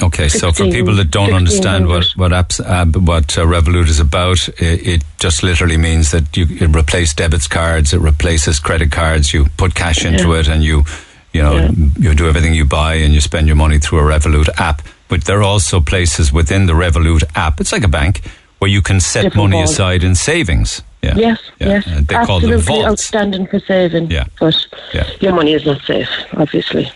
[0.00, 3.98] Okay, so for people that don't understand what what apps uh, what uh, Revolut is
[4.00, 8.92] about, it, it just literally means that you it replace debit cards, it replaces credit
[8.92, 9.32] cards.
[9.34, 10.40] You put cash into Yeah.
[10.40, 10.84] it, and you
[11.32, 11.70] you know Yeah.
[11.98, 14.82] you do everything you buy, and you spend your money through a Revolut app.
[15.08, 17.60] But there are also places within the Revolut app.
[17.60, 18.20] It's like a bank
[18.58, 19.72] where you can set Different money vaults.
[19.72, 20.82] aside in savings.
[21.02, 21.14] Yeah.
[21.16, 21.86] Yes, Yeah, yes.
[21.86, 22.86] uh, they call them Absolutely vaults.
[22.88, 24.10] outstanding for saving.
[24.10, 24.24] Yeah.
[24.40, 24.56] But
[24.92, 25.06] Yeah.
[25.20, 26.90] your money is not safe, obviously.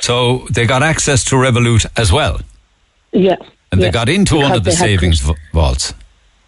[0.00, 2.40] So they got access to Revolut as well,
[3.12, 3.36] Yeah.
[3.72, 3.86] and yeah.
[3.88, 5.92] they got into one of the savings v- vaults.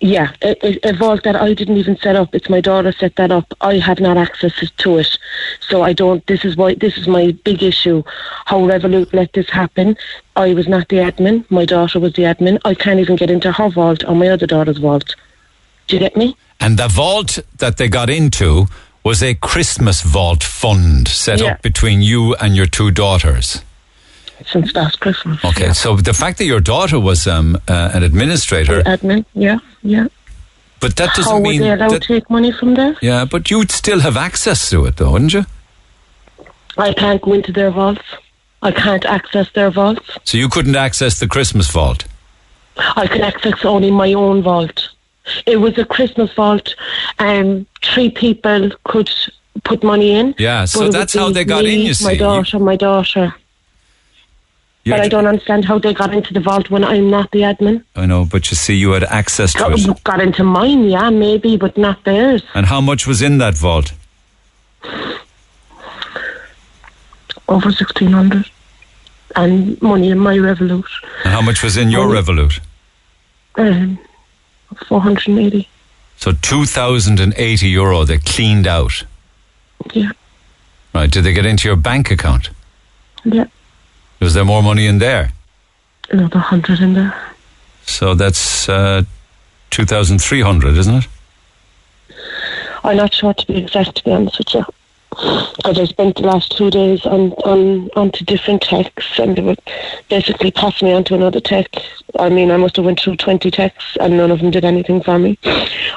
[0.05, 2.35] Yeah, a, a, vault that I didn't even set up.
[2.35, 3.55] It's my daughter set that up.
[3.61, 5.17] I have not access to it,
[5.61, 6.27] so I don't.
[6.27, 8.03] This is why this is my big issue.
[8.47, 9.97] How Revolut let this happen?
[10.35, 11.49] I was not the admin.
[11.53, 12.59] My daughter was the admin.
[12.65, 15.15] I can't even get into her vault or my other daughter's vault.
[15.87, 16.37] Do you get me?
[16.59, 18.67] And the vault that they got into
[19.05, 21.53] was a Christmas vault fund set Yeah.
[21.53, 23.63] up between you and your two daughters.
[24.47, 25.45] Since last Christmas.
[25.45, 29.25] Okay, so the fact that your daughter was um, uh, an administrator, Admin.
[29.35, 30.07] Yeah, yeah.
[30.81, 32.97] but that doesn't How would mean they allow that, to take money from there?
[33.03, 35.45] yeah, but you'd still have access to it, though, wouldn't you?
[36.79, 38.03] I can't go into their vaults.
[38.63, 40.19] I can't access their vaults.
[40.25, 42.05] So you couldn't access the Christmas vault.
[42.77, 44.89] I could access only my own vault.
[45.47, 46.75] It was a Christmas vault.
[47.19, 49.11] and three people could
[49.65, 50.35] put money in.
[50.39, 53.35] Yeah, so that's how they got me, in, you see, My daughter, my daughter.
[54.85, 57.41] You're- But I don't understand how they got into the vault when I'm not the
[57.43, 57.85] admin.
[57.95, 60.05] I know, but you see, you had access to Got, it.
[60.05, 62.43] got into mine, yeah, maybe, but not theirs.
[62.55, 63.93] And how much was in that vault?
[67.49, 68.51] Over 1600
[69.37, 70.85] And money in my Revolut.
[71.25, 72.61] And how much was in your Um, Revolut?
[73.57, 73.99] Um,
[74.89, 75.69] 480.
[76.17, 79.05] So 2,080 euro they cleaned out.
[79.95, 80.11] Yeah,
[80.95, 82.51] Right, did they get into your bank account?
[83.25, 83.45] yeah.
[84.23, 85.33] Was there more money in there?
[86.11, 87.13] Another 100 in there.
[87.87, 89.03] So that's uh,
[89.71, 91.09] 2,300, isn't it?
[92.85, 94.65] I'm not sure to be exact, to be honest with you.
[95.13, 99.61] Because I spent the last two days on, on onto different texts and they would
[100.09, 101.69] basically pass me on to another tech.
[102.19, 105.03] I mean, I must have went through 20 texts and none of them did anything
[105.03, 105.39] for me.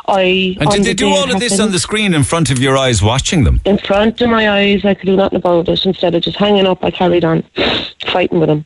[0.07, 2.59] I And did the they do all of this on the screen in front of
[2.59, 3.61] your eyes watching them?
[3.63, 5.85] In front of my eyes, I could do nothing about it.
[5.85, 7.43] Instead of just hanging up, I carried on
[8.07, 8.65] fighting with him.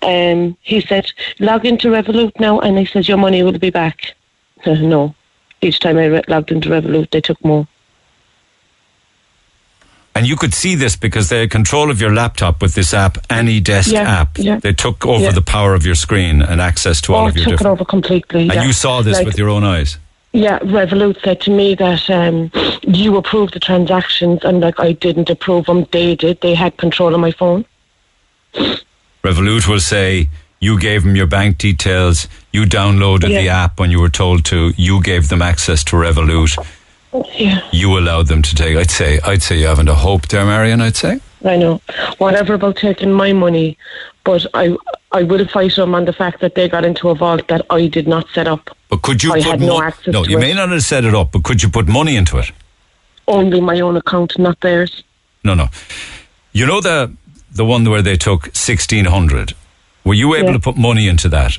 [0.00, 1.10] Um, he said,
[1.40, 4.14] log into Revolut now, and he says, your money will be back.
[4.66, 5.14] no.
[5.60, 7.66] Each time I re- logged into Revolut, they took more.
[10.18, 13.14] And you could see this because they had control of your laptop with this app,
[13.28, 14.36] AnyDesk Yeah, app.
[14.36, 14.58] yeah.
[14.58, 15.30] They took over Yeah.
[15.30, 17.84] the power of your screen and access to all Oh, of your took it over
[17.84, 18.42] completely.
[18.42, 18.64] And yeah.
[18.64, 19.96] you saw this Like, with your own eyes.
[20.32, 22.50] Yeah, Revolut said to me that um,
[22.82, 25.86] you approved the transactions, and like I didn't approve them.
[25.92, 26.40] They did.
[26.40, 27.64] They had control of my phone.
[29.22, 30.28] Revolut will say
[30.60, 34.72] you gave them your bank details, you downloaded the app when you were told to,
[34.76, 36.58] you gave them access to Revolut,
[37.34, 38.76] Yeah, you allowed them to take.
[38.76, 40.80] I'd say, I'd say you haven't a hope there, Marion.
[40.80, 41.20] I'd say.
[41.44, 41.80] I know.
[42.18, 43.78] Whatever about taking my money,
[44.24, 44.76] but I
[45.12, 47.86] I will fight them on the fact that they got into a vault that I
[47.86, 48.76] did not set up.
[48.90, 50.40] But could you I put had no access No, you it.
[50.40, 52.50] may not have set it up, but could you put money into it?
[53.26, 55.02] Only my own account, not theirs.
[55.44, 55.68] No, no.
[56.52, 57.12] You know the
[57.50, 59.54] the one where they took sixteen hundred.
[60.04, 60.52] Were you able Yeah.
[60.54, 61.58] to put money into that?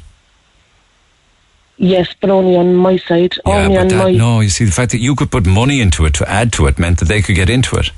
[1.82, 3.36] Yes, but only on my side.
[3.46, 4.12] only but on that, my.
[4.12, 4.42] no.
[4.42, 6.78] You see, the fact that you could put money into it to add to it
[6.78, 7.92] meant that they could get into it.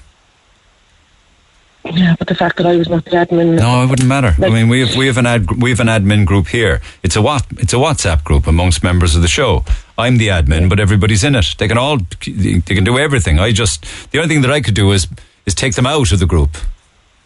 [1.84, 3.58] Yeah, but the fact that I was not the admin.
[3.58, 4.36] No, it wouldn't matter.
[4.40, 6.80] I mean, we have we have an ad, we have an admin group here.
[7.02, 9.66] It's a what it's a WhatsApp group amongst members of the show.
[9.98, 11.56] I'm the admin, but everybody's in it.
[11.58, 13.40] They can all they can do everything.
[13.40, 15.08] I just the only thing that I could do is
[15.48, 16.56] is take them out of the group.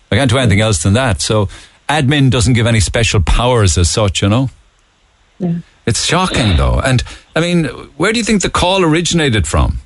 [0.09, 1.19] I can't do anything else than that.
[1.19, 1.49] So
[1.89, 4.49] admin doesn't give any special powers as such, you know.
[5.85, 7.03] It's shocking though, and
[7.35, 7.65] I mean,
[7.97, 9.79] where do you think the call originated from?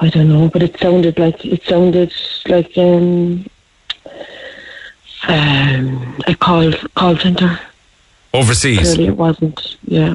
[0.00, 2.12] I don't know, but it sounded like it sounded
[2.46, 3.44] like um,
[5.28, 7.60] um a call call center.
[8.32, 9.76] Overseas, Clearly, it wasn't.
[9.84, 10.14] Yeah,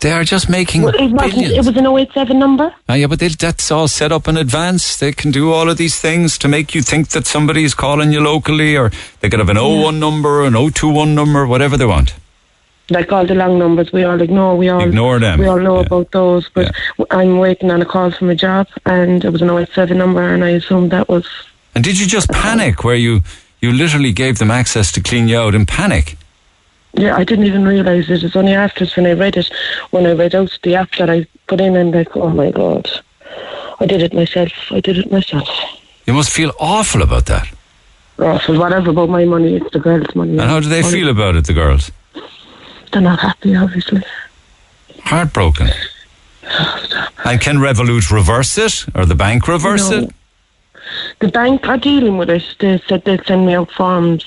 [0.00, 1.46] they are just making well, it wasn't.
[1.46, 2.74] It was an 087 number.
[2.88, 4.98] Ah, yeah, but they, that's all set up in advance.
[4.98, 8.20] They can do all of these things to make you think that somebody's calling you
[8.20, 12.14] locally, or they could have an 01 number, an 021 number, whatever they want.
[12.90, 14.56] Like all the long numbers, we all ignore.
[14.56, 15.86] We all Ignore them, We all know yeah.
[15.86, 16.48] about those.
[16.50, 16.74] But
[17.10, 20.44] I'm waiting on a call from a job, and it was an 087 number, and
[20.44, 21.26] I assumed that was.
[21.74, 23.22] And did you just panic where you,
[23.60, 26.18] you literally gave them access to clean you out in panic?
[26.92, 28.22] Yeah, I didn't even realise it.
[28.22, 29.50] It's only afterwards when I read it,
[29.90, 32.88] when I read out the app that I put in, and like, oh my god,
[33.80, 34.52] I did it myself.
[34.70, 35.48] I did it myself.
[36.06, 37.48] You must feel awful about that.
[38.18, 38.58] Awful.
[38.58, 40.32] Whatever about my money, it's the girls' money.
[40.32, 41.90] And how do they feel about it, the girls?
[42.94, 44.04] They're not happy, obviously.
[45.02, 45.68] Heartbroken.
[47.24, 49.98] And can Revolut reverse it, or the bank reverse No.
[49.98, 50.10] it?
[51.18, 52.44] The bank are dealing with it.
[52.60, 54.24] They said they'd send me out forms.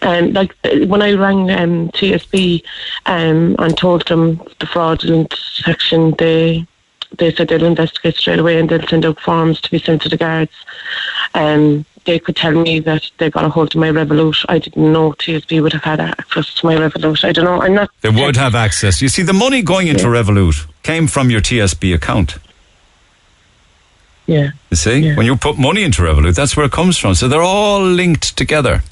[0.00, 2.62] And like uh, when I rang um, TSB
[3.04, 6.66] um, and told them the fraudulent section, they
[7.18, 10.08] they said they'll investigate straight away and they'll send out forms to be sent to
[10.08, 10.52] the guards.
[11.34, 14.44] Um, they could tell me that they got a hold of my Revolut.
[14.48, 17.24] I didn't know TSB would have had access to my Revolut.
[17.24, 17.60] I don't know.
[17.60, 17.90] I'm not.
[18.00, 19.02] They would have access.
[19.02, 22.38] You see, the money going into Revolut came from your TSB account.
[24.26, 24.50] Yeah.
[24.70, 25.16] You see, Yeah.
[25.16, 27.14] when you put money into Revolut, that's where it comes from.
[27.14, 28.82] So they're all linked together.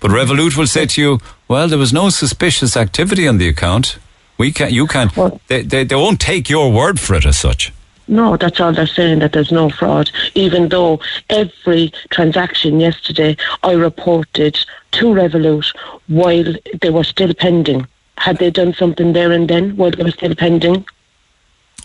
[0.00, 3.96] But Revolut will say to you, "Well, there was no suspicious activity on the account.
[4.38, 4.72] We can't.
[4.72, 5.16] You can't.
[5.16, 7.72] Well- They, they, they won't take your word for it as such."
[8.06, 10.10] No, that's all they're saying, that there's no fraud.
[10.34, 14.58] Even though every transaction yesterday I reported
[14.92, 15.74] to Revolut
[16.08, 17.86] while they were still pending.
[18.18, 20.84] Had they done something there and then while they were still pending?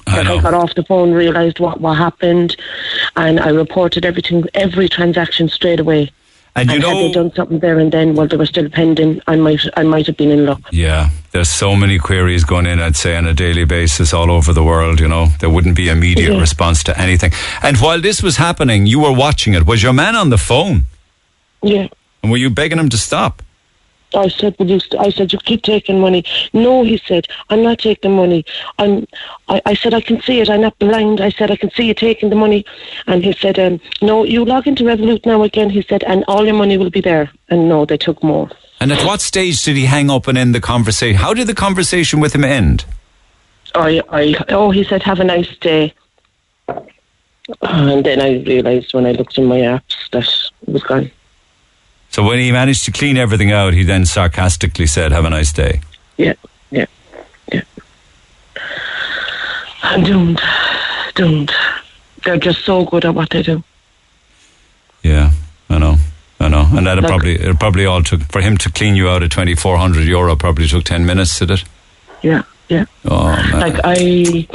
[0.07, 2.57] I I got off the phone, realised what, what happened,
[3.15, 6.11] and I reported everything, every transaction straight away.
[6.55, 8.69] And you and had know, they done something there and then while they were still
[8.69, 10.59] pending, I might, I might have been in luck.
[10.71, 14.51] Yeah, there's so many queries going in, I'd say, on a daily basis all over
[14.51, 15.27] the world, you know.
[15.39, 16.39] There wouldn't be immediate Yeah.
[16.39, 17.31] response to anything.
[17.61, 19.65] And while this was happening, you were watching it.
[19.65, 20.85] Was your man on the phone?
[21.61, 21.87] Yeah.
[22.23, 23.41] And were you begging him to stop?
[24.15, 24.99] I said, "Will you?" St-?
[24.99, 28.45] I said, "You keep taking money." No, he said, "I'm not taking money.
[28.77, 29.07] I'm."
[29.47, 30.49] I, I said, "I can see it.
[30.49, 32.65] I'm not blind." I said, "I can see you taking the money,"
[33.07, 36.45] and he said, um, "No, you log into Revolut now again." He said, "And all
[36.45, 38.49] your money will be there." And no, they took more.
[38.79, 41.17] And at what stage did he hang up and end the conversation?
[41.17, 42.85] How did the conversation with him end?
[43.75, 45.93] I, I, oh, he said, "Have a nice day."
[47.61, 50.27] And then I realised when I looked in my apps that
[50.67, 51.11] it was gone.
[52.11, 55.51] So when he managed to clean everything out, he then sarcastically said, Have a nice
[55.53, 55.81] day.
[56.17, 56.33] Yeah,
[56.71, 56.85] yeah,
[57.53, 57.61] yeah.
[59.83, 60.41] I'm doomed,
[61.15, 61.51] doomed.
[62.25, 63.63] They're just so good at what they do.
[65.03, 65.31] Yeah,
[65.69, 65.95] I know.
[66.39, 66.67] I know.
[66.71, 69.31] And that Like- probably it probably all took for him to clean you out at
[69.31, 71.63] twenty four hundred euro probably took ten minutes, did it?
[72.21, 72.85] Yeah, yeah.
[73.05, 73.59] Oh man.
[73.59, 74.47] Like I,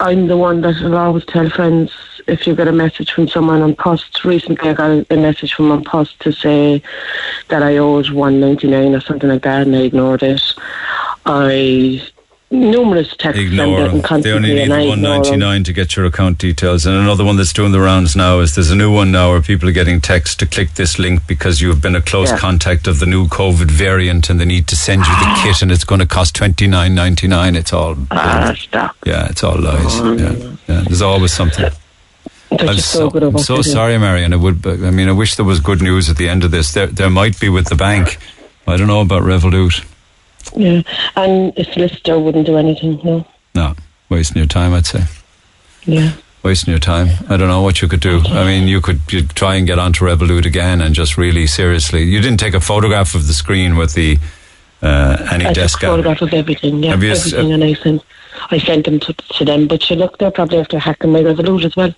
[0.00, 1.92] I'm the one that will always tell friends
[2.28, 4.24] if you get a message from someone on post.
[4.24, 6.82] Recently, I got a message from on post to say
[7.48, 10.42] that I owed one ninety nine or something like that, and I ignored it.
[11.26, 12.08] I
[12.50, 14.22] numerous texts Ignore them.
[14.22, 16.86] They only need and I the one ninety nine to get your account details.
[16.86, 19.42] And another one that's doing the rounds now is there's a new one now where
[19.42, 22.38] people are getting texts to click this link because you have been a close Yeah.
[22.38, 25.70] contact of the new COVID variant and they need to send you the kit and
[25.70, 27.54] it's going to cost twenty nine ninety nine.
[27.54, 28.96] It's all Ah, stop.
[29.04, 29.98] yeah, it's all lies.
[30.00, 30.32] Yeah,
[30.68, 30.82] yeah.
[30.86, 31.66] There's always something.
[32.50, 34.32] I'm so, so, I'm so sorry, Marion.
[34.32, 34.66] I would.
[34.66, 36.72] I mean, I wish there was good news at the end of this.
[36.72, 38.16] There, there might be with the bank.
[38.66, 39.84] I don't know about Revolut.
[40.56, 40.82] Yeah,
[41.16, 43.00] and a solicitor wouldn't do anything.
[43.04, 43.26] No.
[43.54, 43.74] No,
[44.08, 44.72] wasting your time.
[44.74, 45.04] I'd say.
[45.84, 46.12] Yeah.
[46.42, 47.08] wasting your time.
[47.28, 48.20] I don't know what you could do.
[48.26, 52.02] I mean, you could you'd try and get onto Revolut again and just really seriously.
[52.04, 54.18] You didn't take a photograph of the screen with the
[54.82, 55.90] uh, any I took desk a app.
[55.92, 56.82] photograph of everything.
[56.82, 58.02] Yeah, you everything, and I sent,
[58.50, 59.66] I sent them to, to them.
[59.66, 61.92] But you look, they're probably after hacking my Revolut as well,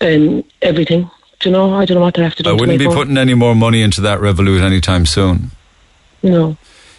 [0.00, 1.10] and everything.
[1.40, 1.74] Do you know?
[1.74, 2.50] I don't know what they have to do.
[2.50, 2.94] I wouldn't be phone.
[2.94, 5.50] putting any more money into that Revolut anytime soon.
[6.22, 6.56] No.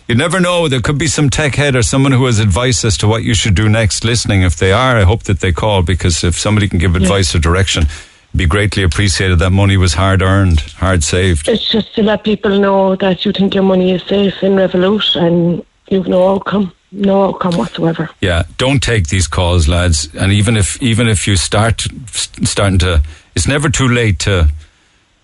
[0.07, 0.67] You never know.
[0.67, 3.33] There could be some tech head or someone who has advice as to what you
[3.33, 4.03] should do next.
[4.03, 7.33] Listening, if they are, I hope that they call because if somebody can give advice
[7.33, 9.39] or direction, it'd be greatly appreciated.
[9.39, 11.47] That money was hard earned, hard saved.
[11.47, 15.15] It's just to let people know that you think your money is safe in Revolut,
[15.15, 18.09] and you've no outcome, no outcome whatsoever.
[18.19, 20.13] Yeah, don't take these calls, lads.
[20.15, 23.01] And even if even if you start st- starting to,
[23.35, 24.49] it's never too late to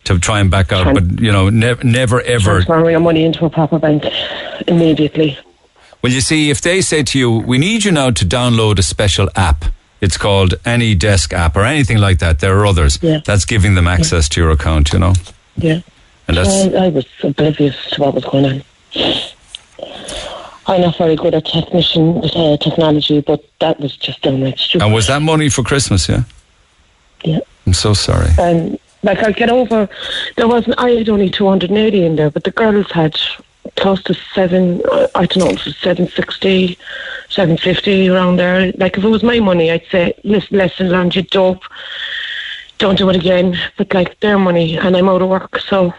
[0.06, 0.88] to try and back out.
[0.88, 2.62] Tran- But you know, never never ever.
[2.64, 4.04] Transfer your money into a proper bank
[4.68, 5.38] immediately.
[6.02, 8.84] Well, you see, if they say to you, "We need you now to download a
[8.84, 9.66] special app,"
[10.02, 12.40] it's called AnyDesk app or anything like that.
[12.40, 12.98] There are others.
[13.02, 13.20] Yeah.
[13.26, 14.94] That's giving them access to your account.
[14.94, 15.14] You know,
[15.58, 15.82] Yeah.
[16.28, 18.64] and that's I, I was oblivious to what was going on.
[20.68, 24.86] I'm not very good at technician uh, technology, but that was just downright stupid.
[24.86, 26.08] and was that money for Christmas?
[26.08, 26.24] Yeah.
[27.24, 27.40] Yeah.
[27.66, 28.30] I'm so sorry.
[28.38, 29.90] And like I get over,
[30.36, 30.80] there wasn't.
[30.80, 33.18] I had only 280 in there, but the girls had
[33.78, 34.82] close to seven.
[35.16, 36.78] I don't know, it was 760,
[37.30, 38.72] 750 around there.
[38.74, 41.16] Like if it was my money, I'd say less lesson learned.
[41.16, 41.64] You dope.
[42.78, 43.58] Don't do it again.
[43.78, 45.94] But like their money, and I'm out of work, so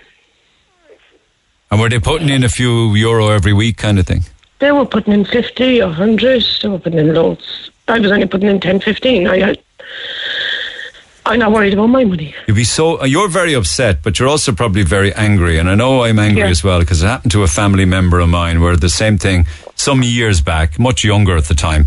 [1.71, 4.25] And were they putting in a few euro every week, kind of thing?
[4.59, 6.45] they were putting in 50 or 100.
[6.61, 7.71] They were putting in loads.
[7.89, 9.27] I was only putting in 10, 15.
[9.27, 9.59] I had.
[11.27, 12.35] I'm not worried about my money.
[12.47, 13.01] You'd be so.
[13.01, 15.59] uh, You're very upset, but you're also probably very angry.
[15.59, 16.49] And I know I'm angry Yeah.
[16.49, 19.47] as well because it happened to a family member of mine where the same thing
[19.77, 21.87] some years back, much younger at the time,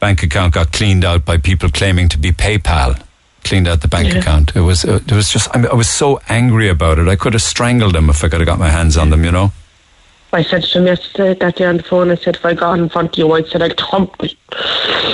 [0.00, 3.00] bank account got cleaned out by people claiming to be PayPal.
[3.44, 4.18] Cleaned out the bank Yeah.
[4.20, 4.52] account.
[4.54, 4.84] It was.
[4.84, 5.48] Uh, it was just.
[5.54, 7.06] I, mean, I was so angry about it.
[7.08, 9.24] I could have strangled them if I could have got my hands on them.
[9.24, 9.52] You know.
[10.32, 12.78] I said to him yesterday, that day on the phone, I said, if I got
[12.78, 14.28] in front of you, I said, I'd thump you.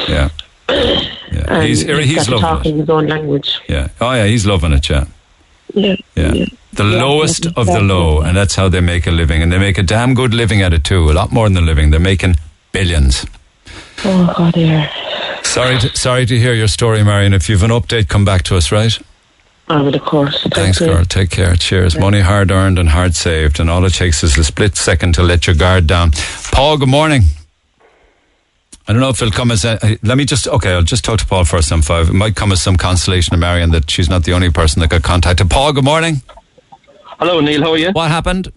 [0.09, 0.29] Yeah.
[0.69, 2.71] Yeah, he's he's loving talk it.
[2.71, 3.61] in his own language.
[3.69, 3.89] Yeah.
[4.01, 4.89] Oh yeah, he's loving it.
[4.89, 5.05] Yeah.
[5.75, 5.97] Yeah.
[6.15, 6.47] Yeah.
[6.73, 9.59] The Yeah, lowest of the low, and that's how they make a living, and they
[9.59, 11.11] make a damn good living at it too.
[11.11, 11.91] A lot more than a living.
[11.91, 12.37] They're making
[12.73, 13.25] billions.
[14.05, 14.91] Oh God, yeah.
[15.43, 17.33] Sorry, to, sorry to hear your story, Marion.
[17.33, 18.99] If you've an update, come back to us, right?
[19.69, 20.43] I would, of course.
[20.43, 20.87] Thank Thanks, you.
[20.87, 21.05] Carl.
[21.07, 21.55] Take care.
[21.57, 21.99] Cheers.
[21.99, 25.23] Money hard earned and hard saved, and all it takes is a split second to
[25.23, 26.11] let your guard down.
[26.53, 27.23] Paul, good morning.
[28.89, 30.73] I don't know if it'll come as a, uh, let me just okay.
[30.73, 32.09] I'll just talk to Paul first on five.
[32.09, 34.91] It might come as some consolation to Marion that she's not the only person that
[34.91, 35.51] got contacted.
[35.51, 36.23] Paul, good morning.
[37.19, 37.63] Hello, Neil.
[37.63, 37.91] How are you?
[37.91, 38.53] What happened?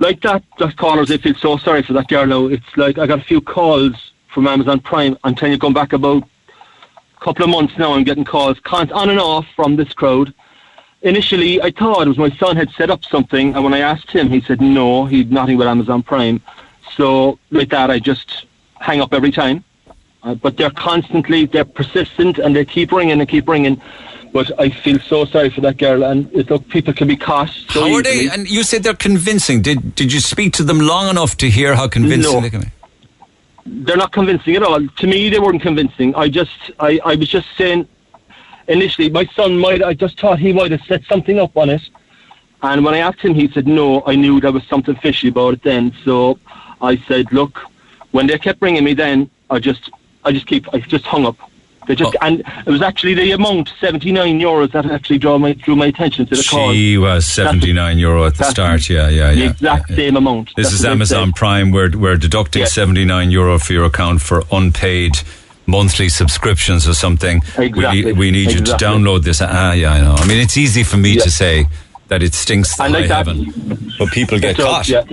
[0.00, 2.46] Like that, that callers, I feel so sorry for that girl now.
[2.46, 5.16] It's like I got a few calls from Amazon Prime.
[5.24, 9.08] I'm telling you, going back about a couple of months now, I'm getting calls on
[9.08, 10.34] and off from this crowd.
[11.00, 14.10] Initially, I thought it was my son had set up something, and when I asked
[14.10, 16.42] him, he said no, he'd nothing with Amazon Prime.
[16.96, 18.46] So, like that, I just
[18.84, 19.64] hang up every time.
[20.22, 23.80] Uh, but they're constantly, they're persistent, and they keep ringing and keep ringing.
[24.32, 27.50] But I feel so sorry for that girl, and it, look, people can be caught.
[27.70, 28.28] So How are they?
[28.28, 29.62] And you said they're convincing.
[29.62, 32.40] Did Did you speak to them long enough to hear how convincing No.
[32.40, 32.70] they can be?
[33.66, 34.86] they're not convincing at all.
[34.86, 36.14] To me, they weren't convincing.
[36.14, 37.88] I just, I, I was just saying,
[38.68, 41.82] initially, my son might, I just thought he might have set something up on it.
[42.62, 44.02] And when I asked him, he said no.
[44.06, 45.94] I knew there was something fishy about it then.
[46.04, 46.38] So
[46.80, 47.58] I said, look,
[48.14, 49.90] when they kept ringing me, then I just,
[50.24, 51.36] I just keep, I just hung up.
[51.86, 55.52] They just, and it was actually the amount, seventy nine euros, that actually drew my
[55.52, 56.72] drew my attention to the call.
[56.72, 58.88] She was seventy nine euro at the start.
[58.88, 59.34] Yeah, yeah, yeah.
[59.34, 59.50] The yeah.
[59.50, 60.46] exact same amount.
[60.56, 61.32] This That's is Amazon.
[61.32, 61.72] Prime.
[61.72, 62.68] We're we're deducting Yeah.
[62.68, 65.12] seventy nine euro for your account for unpaid
[65.66, 67.42] monthly subscriptions or something.
[67.58, 68.04] We Exactly.
[68.04, 69.42] need, we need you to download this.
[69.42, 70.14] Ah, yeah, I know.
[70.14, 71.66] I mean, it's easy for me to say
[72.08, 75.06] that it stinks high like that- heaven, but people get does, caught.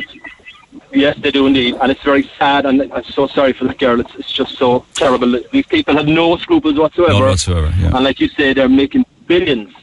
[0.94, 2.66] Yes, they do indeed, and it's very sad.
[2.66, 4.00] And I'm so sorry for that girl.
[4.00, 5.40] It's, it's just so terrible.
[5.52, 7.14] These people have no scruples whatsoever.
[7.14, 7.96] None whatsoever, yeah.
[7.96, 9.74] And like you say, they're making billions.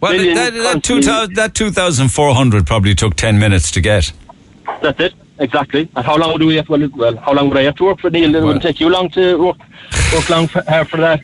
[0.00, 1.34] Well, billions that, that, two constantly.
[1.34, 4.12] that two thousand four hundred probably took ten minutes to get.
[4.82, 5.88] That's it, exactly.
[5.96, 6.68] And how long do we have?
[6.68, 8.28] Well, well how long would I have to work for Neil?
[8.30, 8.46] It Well.
[8.46, 9.58] wouldn't take you long to work,
[10.14, 11.20] work long for, hard for that.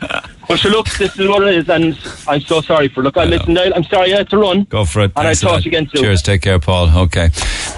[0.48, 3.02] Well, sure, look, this is what it is, and I'm so sorry for.
[3.02, 4.62] Look, I listen, Neil, I'm sorry I had to run.
[4.64, 5.12] Go for it.
[5.16, 6.02] And I Thanks a talk to you again soon.
[6.02, 6.22] Cheers.
[6.22, 6.96] Take care, Paul.
[6.96, 7.30] Okay.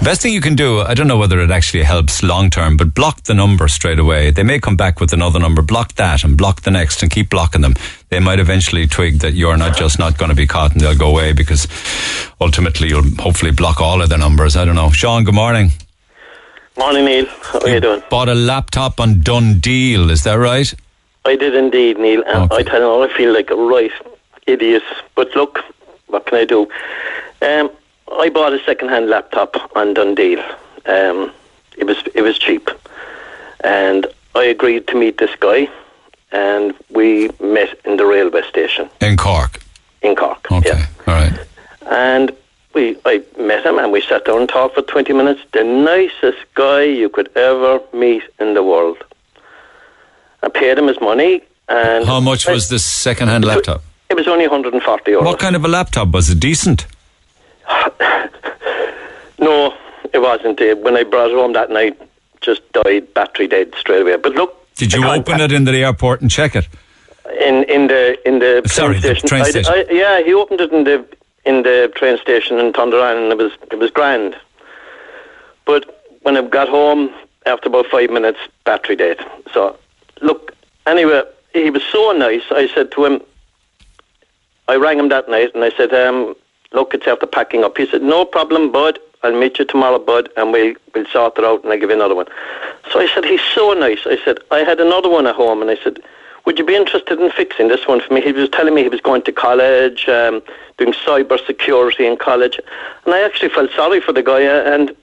[0.03, 2.93] Best thing you can do, I don't know whether it actually helps long term, but
[2.93, 4.29] block the number straight away.
[4.29, 5.63] They may come back with another number.
[5.63, 7.73] Block that and block the next and keep blocking them.
[8.09, 10.95] They might eventually twig that you're not just not going to be caught and they'll
[10.95, 11.67] go away because
[12.39, 14.55] ultimately you'll hopefully block all of the numbers.
[14.55, 14.91] I don't know.
[14.91, 15.71] Sean, good morning.
[16.77, 17.25] Morning, Neil.
[17.25, 18.03] How are you doing?
[18.09, 20.11] Bought a laptop on DoneDeal.
[20.11, 20.71] Is that right?
[21.25, 22.23] I did indeed, Neil.
[22.25, 23.91] And I tell you, I feel like a right
[24.47, 24.83] idiot.
[25.15, 25.59] But look,
[26.07, 26.63] what can I do?
[27.41, 27.69] Um,
[28.11, 30.43] I bought a second-hand laptop on DoneDeal.
[30.85, 31.31] Um,
[31.77, 32.69] it was it was cheap,
[33.63, 35.69] and I agreed to meet this guy,
[36.31, 39.59] and we met in the railway station In Cork.
[40.01, 40.51] in Cork.
[40.51, 40.69] Okay.
[40.69, 40.85] Yeah.
[41.07, 41.39] All right.
[41.91, 42.31] And
[42.73, 45.41] we, I met him and we sat down and talked for 20 minutes.
[45.53, 48.97] The nicest guy you could ever meet in the world.
[50.43, 52.05] I paid him his money and.
[52.05, 53.81] How much was this second hand laptop?
[54.09, 55.23] It was only 140 euros.
[55.23, 56.39] What kind of a laptop was it?
[56.39, 56.85] Decent?
[59.41, 59.73] No,
[60.13, 60.59] it wasn't.
[60.61, 61.97] Uh, when I brought it home that night,
[62.41, 64.17] just died, battery dead straight away.
[64.17, 66.67] But look, Did you open it in the airport and check it?
[67.39, 69.71] in in the in the Sorry, the train station.
[69.71, 71.05] I- I, yeah, he opened it in the
[71.45, 74.35] in the train station in Thunderland, and it was it was grand.
[75.65, 75.85] But
[76.23, 77.09] when I got home
[77.45, 79.17] after about five minutes, battery dead.
[79.53, 79.77] So
[80.21, 80.55] look,
[80.85, 82.43] anyway, he was so nice.
[82.51, 83.21] I said to him,
[84.67, 86.35] I rang him that night, and I said, um,
[86.73, 88.99] "Look, it's after packing up." He said, "No problem, bud.
[89.23, 91.95] I'll meet you tomorrow, bud, and we'll we'll sort it out, and I'll give you
[91.95, 92.27] another one."
[92.91, 95.71] So I said, "He's so nice." I said, "I had another one at home," and
[95.71, 95.99] I said,
[96.45, 98.89] "Would you be interested in fixing this one for me?" He was telling me he
[98.89, 100.43] was going to college, um,
[100.77, 102.59] doing cyber security in college,
[103.05, 104.95] and I actually felt sorry for the guy, uh, and.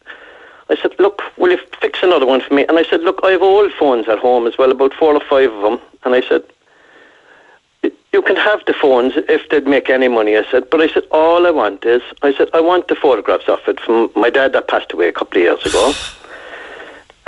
[0.68, 2.66] I said, look, will you fix another one for me?
[2.66, 5.20] And I said, look, I have old phones at home as well, about four or
[5.20, 5.80] five of them.
[6.04, 6.42] And I said,
[8.12, 10.36] you can have the phones if they'd make any money.
[10.36, 13.48] I said, but I said, all I want is, I said, I want the photographs
[13.48, 15.92] of it from my dad that passed away a couple of years ago.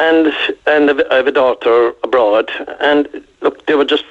[0.01, 0.33] And
[0.69, 3.09] and I have a daughter abroad, and
[3.41, 4.05] look, they were just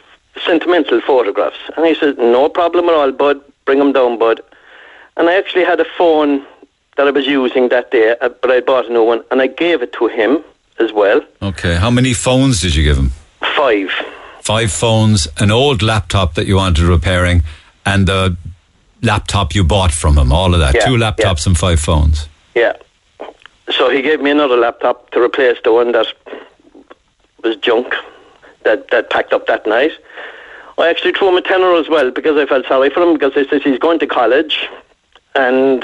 [0.45, 1.61] sentimental photographs.
[1.77, 4.41] And he said, no problem at all, bud, bring them down, bud.
[5.15, 6.45] And I actually had a phone
[6.97, 9.47] that I was using that day, uh, but I bought a new one, and I
[9.47, 10.43] gave it to him
[10.79, 11.21] as well.
[11.41, 11.75] Okay.
[11.75, 13.11] How many phones did you give him?
[13.55, 13.91] Five.
[14.41, 17.43] Five phones, an old laptop that you wanted repairing,
[17.85, 18.35] and the
[19.01, 20.31] laptop you bought from him.
[20.31, 20.75] All of that.
[20.75, 22.27] Yeah, Two laptops and five phones.
[22.55, 22.73] Yeah.
[23.71, 26.07] So he gave me another laptop to replace the one that
[27.43, 27.93] was junk.
[28.63, 29.91] that, that packed up that night.
[30.77, 33.33] I actually threw him a tenner as well because I felt sorry for him because
[33.35, 34.67] I said he's going to college
[35.35, 35.83] and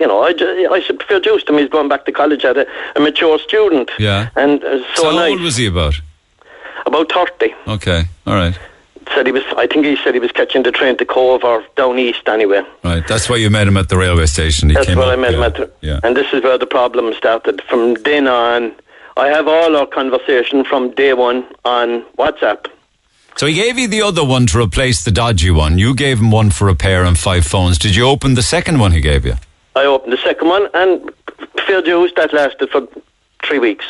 [0.00, 0.28] you know, I,
[0.72, 1.58] I should to him.
[1.58, 2.66] He's going back to college as a,
[2.96, 3.90] a mature student.
[3.98, 4.30] Yeah.
[4.36, 5.30] And uh, so, So how nice.
[5.32, 5.94] old was he about?
[6.86, 7.54] About 30.
[7.66, 8.58] Okay, all right,
[9.14, 11.64] Said he was, I think he said he was catching the train to Cobh or
[11.76, 12.62] down east anyway.
[12.84, 13.06] right.
[13.06, 14.68] That's why you met him at the railway station.
[14.68, 15.46] He That's what I met him yeah.
[15.46, 15.54] at.
[15.56, 16.00] the- Yeah.
[16.02, 17.62] And this is where the problem started.
[17.68, 18.72] From then on,
[19.16, 22.66] I have all our conversation from day one on WhatsApp.
[23.36, 25.78] So he gave you the other one to replace the dodgy one.
[25.78, 27.78] You gave him one for repair and five phones.
[27.78, 29.34] Did you open the second one he gave you?
[29.74, 31.10] I opened the second one and
[31.66, 32.88] fair dues, that lasted for
[33.44, 33.86] three weeks.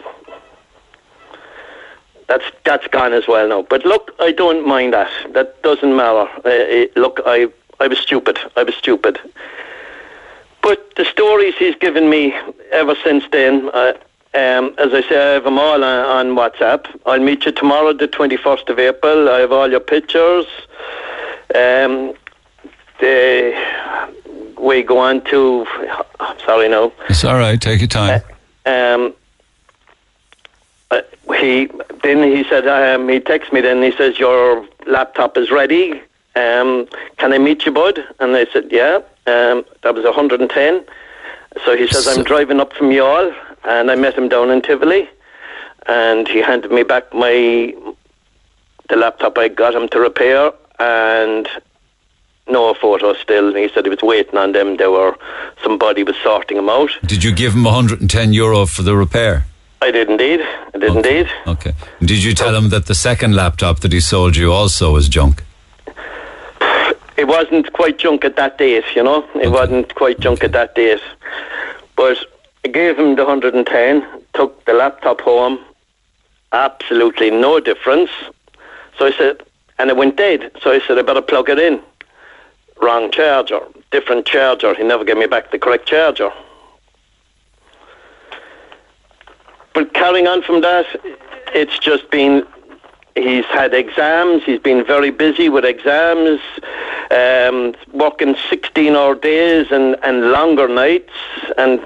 [2.29, 3.63] That's that's gone as well now.
[3.63, 5.11] But look, I don't mind that.
[5.33, 6.29] That doesn't matter.
[6.45, 7.49] Uh, look, I
[7.81, 8.39] I was stupid.
[8.57, 9.19] I was stupid.
[10.61, 12.35] But the stories he's given me
[12.73, 13.95] ever since then, uh,
[14.35, 16.87] um, as I say, I have them all on, on WhatsApp.
[17.07, 19.29] I'll meet you tomorrow, the 21st of April.
[19.31, 20.45] I have all your pictures.
[21.55, 22.13] Um,
[23.01, 23.55] the,
[24.61, 25.67] we go on to,
[26.45, 26.93] sorry, no.
[27.09, 27.61] It's all right.
[27.61, 28.23] Take your time.
[28.67, 29.15] Um,
[30.91, 31.03] uh,
[31.37, 31.71] he
[32.03, 33.61] then he said um, he texted me.
[33.61, 35.93] Then he says your laptop is ready.
[36.37, 36.87] Um,
[37.17, 37.99] can I meet you, bud?
[38.21, 39.01] And I said yeah.
[39.27, 40.85] Um, that was 110.
[41.65, 45.09] So he says I'm driving up from Youghal, and I met him down in Tivoli,
[45.87, 47.75] and he handed me back my
[48.89, 51.49] the laptop I got him to repair, and
[52.51, 53.55] no photo still.
[53.55, 54.77] He said he was waiting on them.
[54.77, 55.17] There were
[55.63, 56.91] somebody was sorting them out.
[57.07, 59.47] Did you give him 110 euro for the repair?
[59.81, 60.41] I did indeed.
[60.75, 61.31] I did indeed.
[61.47, 61.73] Okay.
[62.01, 65.45] Did you tell him that the second laptop that he sold you also was junk?
[67.17, 69.29] It wasn't quite junk at that date, you know.
[69.35, 71.01] It wasn't quite junk at that date.
[71.97, 72.19] But
[72.65, 75.59] I gave him the 110, took the laptop home,
[76.53, 78.11] absolutely no difference.
[78.99, 79.43] So I said,
[79.79, 80.53] and it went dead.
[80.61, 81.81] So I said, I better plug it in.
[82.81, 83.61] Wrong charger,
[83.91, 84.75] different charger.
[84.75, 86.31] He never gave me back the correct charger.
[89.75, 90.87] But carrying on from that,
[91.55, 92.47] it's just been
[93.15, 94.45] he's had exams.
[94.45, 96.41] He's been very busy with exams,
[97.11, 101.13] um, working 16 hour days and, and longer nights
[101.57, 101.81] and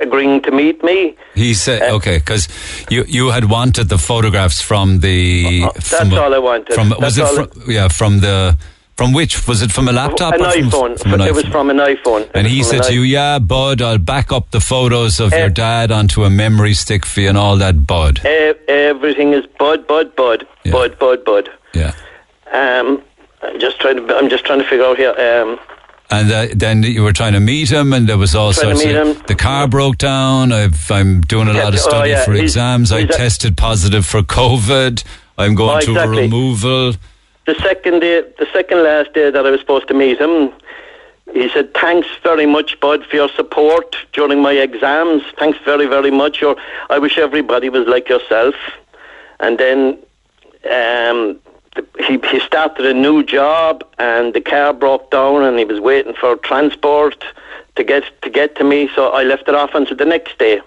[0.00, 1.16] agreeing to meet me.
[1.34, 2.48] He said, uh, okay, because
[2.90, 5.62] you you had wanted the photographs from the.
[5.64, 6.74] Uh, uh, that's from, all I wanted.
[6.74, 7.26] From was it?
[7.28, 8.56] From, yeah, from the.
[9.00, 9.72] From which was it?
[9.72, 10.34] From a laptop?
[10.34, 11.00] An or from, iPhone.
[11.00, 11.52] From an it was iPhone?
[11.52, 12.20] from an iPhone.
[12.20, 15.38] It And he said to you, "Yeah, Bud, I'll back up the photos of Eh.
[15.38, 18.20] your dad onto a memory stick for you and all that, Bud."
[18.68, 21.48] Everything is bud, bud, bud, bud, bud, bud.
[21.72, 21.92] Yeah.
[22.52, 23.00] Um,
[23.42, 24.14] I'm just trying to.
[24.14, 25.14] I'm just trying to figure out here.
[25.18, 25.58] Um,
[26.10, 28.90] And uh, then you were trying to meet him, and there was all sorts of.
[28.90, 29.22] him.
[29.28, 30.52] The car broke down.
[30.52, 32.92] I've, I'm doing a Yeah, lot of oh, study yeah, for he's- exams.
[32.92, 35.02] I he's a- tested positive for COVID.
[35.38, 36.96] I'm going Oh, through a removal.
[37.50, 40.52] The second day, the second last day that I was supposed to meet him,
[41.32, 45.22] he said, "Thanks very much, Bud, for your support during my exams.
[45.36, 46.40] Thanks very, very much.
[46.40, 46.54] Your,
[46.90, 48.54] I wish everybody was like yourself."
[49.40, 49.80] And then
[50.64, 51.40] um,
[51.74, 55.80] the, he he started a new job, and the car broke down, and he was
[55.80, 57.24] waiting for transport
[57.74, 58.88] to get to get to me.
[58.94, 60.60] So I left it off until the next day.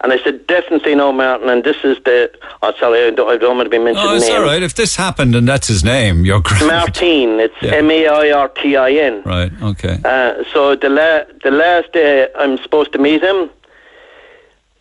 [0.00, 1.48] And I said, definitely no, Martin.
[1.48, 2.30] And this is the.
[2.62, 4.38] Oh, sorry, I don't, I don't want to be mentioning Oh, it's names.
[4.38, 4.62] all right.
[4.62, 6.62] If this happened and that's his name, you're great.
[6.64, 7.40] Martin.
[7.40, 9.22] It's M A I R T I N.
[9.24, 9.50] Right.
[9.60, 9.98] Okay.
[10.04, 13.50] Uh, so the la- the last day I'm supposed to meet him,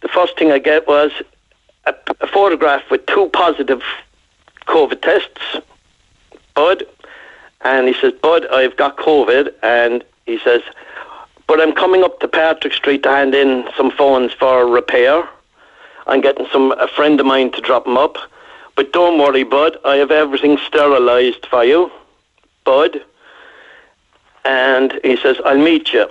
[0.02, 1.12] the first thing I get was
[1.88, 3.82] a, a photograph with two positive
[4.68, 5.66] COVID tests,
[6.54, 6.84] Bud,
[7.62, 10.62] and he says, Bud, I've got COVID, and he says,
[11.48, 15.28] but I'm coming up to Patrick Street to hand in some phones for repair.
[16.06, 18.18] I'm getting some a friend of mine to drop them up,
[18.76, 21.92] but don't worry, Bud, I have everything sterilised for you,
[22.64, 23.02] Bud
[24.48, 26.08] and he says, "I'll meet you."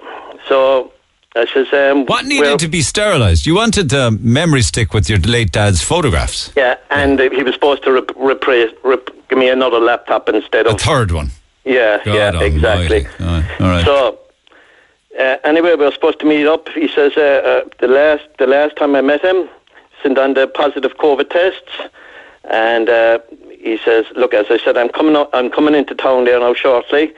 [0.48, 0.92] So
[1.34, 3.46] I says, um, What needed well, to be sterilised?
[3.46, 6.52] You wanted a memory stick with your late dad's photographs.
[6.56, 10.66] Yeah, and uh, he was supposed to rep- repra- rep- give me another laptop instead
[10.66, 10.80] A of.
[10.80, 11.30] third one.
[11.64, 13.06] Yeah, God yeah, exactly.
[13.20, 13.60] All right.
[13.60, 13.84] All right.
[13.84, 14.18] So
[15.18, 16.68] uh, anyway, we were supposed to meet up.
[16.70, 19.48] He says uh, uh, the last the last time I met him,
[20.02, 21.90] sent on the positive COVID tests,
[22.50, 23.18] and uh,
[23.50, 26.54] he says, "Look, as I said, I'm coming out, I'm coming into town there now
[26.54, 27.14] shortly.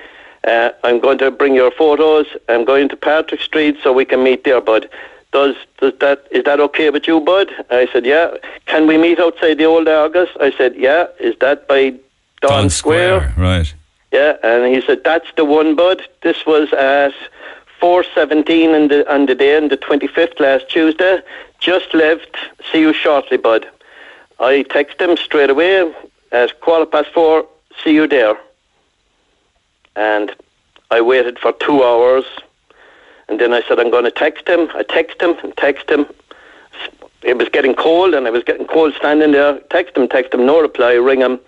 [0.46, 2.26] Uh, I'm going to bring your photos.
[2.48, 4.88] I'm going to Patrick Street so we can meet there, bud."
[5.30, 7.50] Does, does that is that okay with you, bud?
[7.70, 8.34] I said, yeah.
[8.64, 10.28] Can we meet outside the old Argos?
[10.40, 11.08] I said, yeah.
[11.20, 11.90] Is that by
[12.40, 13.34] Don, Daunt Square?
[13.36, 13.74] Right.
[14.12, 16.02] Yeah, and he said, "That's the one, bud.
[16.22, 17.12] This was at
[17.80, 21.20] four seventeen on the on the day, on the twenty fifth last Tuesday.
[21.60, 22.36] Just left.
[22.70, 23.66] See you shortly, bud."
[24.40, 25.92] I text him straight away
[26.32, 27.46] at quarter past four,
[27.82, 28.36] see you there.
[29.96, 30.34] And
[30.90, 32.24] I waited for two hours.
[33.28, 34.68] And then I said, I'm going to text him.
[34.74, 36.06] I text him and text him.
[37.22, 39.58] It was getting cold and I was getting cold standing there.
[39.70, 41.40] Text him, text him, no reply, ring him.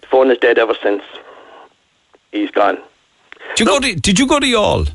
[0.00, 1.02] The phone is dead ever since.
[2.32, 2.78] He's gone.
[3.56, 4.90] Did you, go to, did you go to Youghal?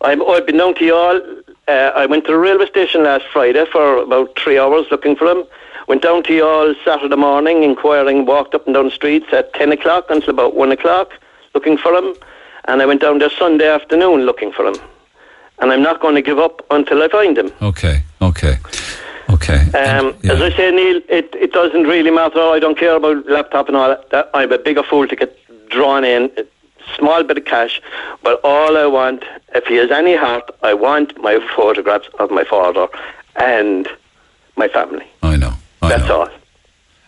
[0.00, 1.42] I'm, I've been down to Youghal.
[1.66, 5.26] Uh, I went to the railway station last Friday for about three hours looking for
[5.26, 5.44] him.
[5.86, 9.72] Went down to Youghal Saturday morning, inquiring, walked up and down the streets at 10
[9.72, 11.12] o'clock until about 1 o'clock
[11.54, 12.14] looking for him.
[12.66, 14.76] And I went down there Sunday afternoon looking for him.
[15.60, 17.50] And I'm not going to give up until I find him.
[17.60, 18.58] Okay, okay,
[19.30, 19.60] okay.
[19.72, 22.38] Um, As I say, Neil, it, it doesn't really matter.
[22.40, 24.30] I don't care about laptop and all that.
[24.34, 25.36] I'm a bigger fool to get
[25.70, 26.30] drawn in.
[26.96, 27.80] Small bit of cash.
[28.22, 29.24] But all I want,
[29.54, 32.88] if he has any heart, I want my photographs of my father
[33.36, 33.88] and
[34.56, 35.06] my family.
[35.22, 35.52] I know.
[35.82, 36.20] I That's know.
[36.22, 36.28] all.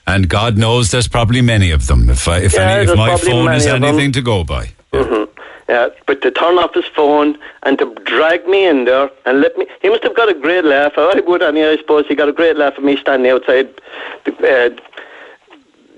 [0.06, 2.10] And God knows there's probably many of them.
[2.10, 3.84] If I, if, Yeah, any, if my phone is many of them.
[3.84, 4.70] anything to go by.
[4.92, 5.24] hmm
[5.68, 9.56] Yeah, but to turn off his phone and to drag me in there and let
[9.56, 9.66] me.
[9.82, 10.92] He must have got a great laugh.
[10.96, 13.68] I would, I suppose he got a great laugh at me standing outside
[14.24, 14.70] the uh,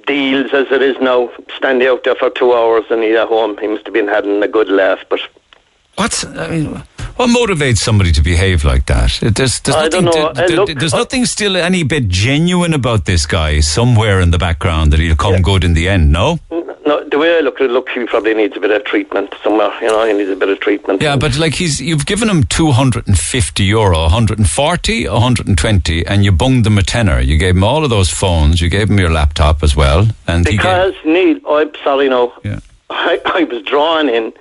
[0.07, 3.57] deals as it is now, standing out there for two hours and he's at home.
[3.59, 5.21] He must have been having a good laugh, but.
[5.97, 6.83] What's I mean,
[7.17, 9.19] what motivates somebody to behave like that?
[9.21, 9.91] There's, there's nothing.
[9.91, 10.33] don't know.
[10.33, 14.39] to- Uh, look, there's nothing still any bit genuine about this guy somewhere in the
[14.39, 16.11] background that he'll come good in the end.
[16.11, 16.39] No.
[16.85, 19.33] No, the way I look at it, look, he probably needs a bit of treatment
[19.43, 19.73] somewhere.
[19.81, 21.01] You know, he needs a bit of treatment.
[21.01, 26.79] Yeah, but like he's, you've given him 250 euro, 140, 120, and you bunged them
[26.79, 27.21] a tenner.
[27.21, 28.61] You gave him all of those phones.
[28.61, 32.33] You gave him your laptop as well, and he gave, Because Neil, I'm sorry, no.
[32.43, 32.59] Yeah.
[32.91, 34.33] I, I was drawn in.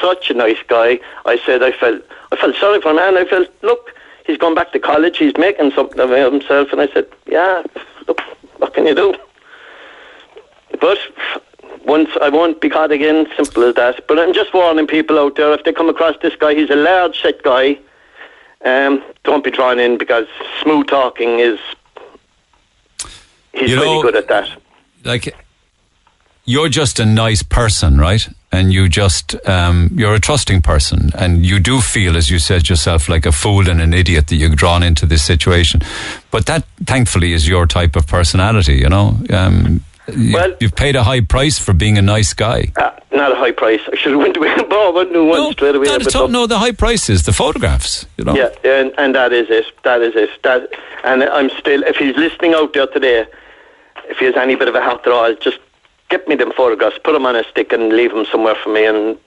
[0.00, 1.00] Such a nice guy.
[1.24, 2.02] I said I felt
[2.32, 3.94] I felt sorry for him, and I felt look,
[4.26, 5.18] he's gone back to college.
[5.18, 7.62] He's making something of himself, and I said, yeah,
[8.06, 8.20] look,
[8.58, 9.14] what can you do?
[10.80, 10.98] But
[11.84, 13.26] once I won't be caught again.
[13.36, 14.06] Simple as that.
[14.06, 16.76] But I'm just warning people out there if they come across this guy, he's a
[16.76, 17.78] large set guy.
[18.64, 20.26] Um, don't be drawn in because
[20.62, 21.58] smooth talking is.
[23.52, 24.48] He's You really know- good at that.
[25.04, 25.34] like
[26.44, 28.28] you're just a nice person, right?
[28.52, 32.68] And you just um, you're a trusting person, and you do feel, as you said
[32.68, 35.80] yourself, like a fool and an idiot that you're drawn into this situation.
[36.32, 38.74] But that, thankfully, is your type of personality.
[38.78, 39.84] You know, um,
[40.14, 42.72] you, Well- you've paid a high price for being a nice guy.
[42.76, 43.80] Uh, not a high price.
[43.92, 45.86] I should have went away and bought one new one straight away.
[45.86, 46.28] Not at all.
[46.28, 48.06] No, the high price is the photographs.
[48.16, 48.34] You know.
[48.34, 49.66] Yeah, and, and that is it.
[49.84, 50.30] That is it.
[50.42, 50.68] That,
[51.04, 53.26] and I'm still, if he's listening out there today,
[54.08, 55.58] if he has any bit of a heart at all, just
[56.08, 58.84] get me them photographs, put them on a stick, and leave them somewhere for me.
[58.86, 59.18] And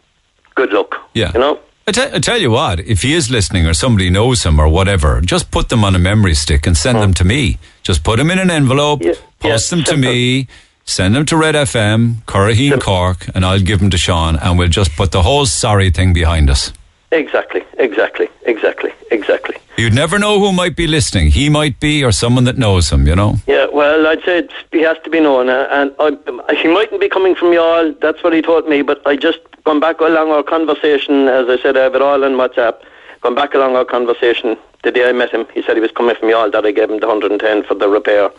[0.56, 0.96] good luck.
[1.14, 1.32] Yeah.
[1.34, 1.60] You know.
[1.86, 4.70] I te- I tell you what, if he is listening or somebody knows him or
[4.70, 7.58] whatever, just put them on a memory stick and send them to me.
[7.84, 9.02] Just put them in an envelope,
[9.40, 10.48] post them to me,
[10.86, 14.68] send them to Red FM, Curraheen Cork, and I'll give them to Sean, and we'll
[14.68, 16.72] just put the whole sorry thing behind us.
[17.12, 17.64] Exactly.
[17.78, 18.28] Exactly.
[18.46, 18.92] Exactly.
[19.12, 19.56] Exactly.
[19.78, 21.32] You'd never know who might be listening.
[21.32, 23.36] He might be, or someone that knows him, you know?
[23.48, 27.00] Yeah, well, I'd say it's, he has to be known, uh, and I, he mightn't
[27.00, 28.00] be coming from Youghal.
[28.00, 28.82] That's what he told me.
[28.82, 31.28] But I just gone back along our conversation.
[31.28, 32.82] As I said, I have it all on WhatsApp.
[33.22, 35.46] Gone back along our conversation the day I met him.
[35.54, 36.52] He said he was coming from Youghal.
[36.52, 38.30] That I gave him the 110 for the repair.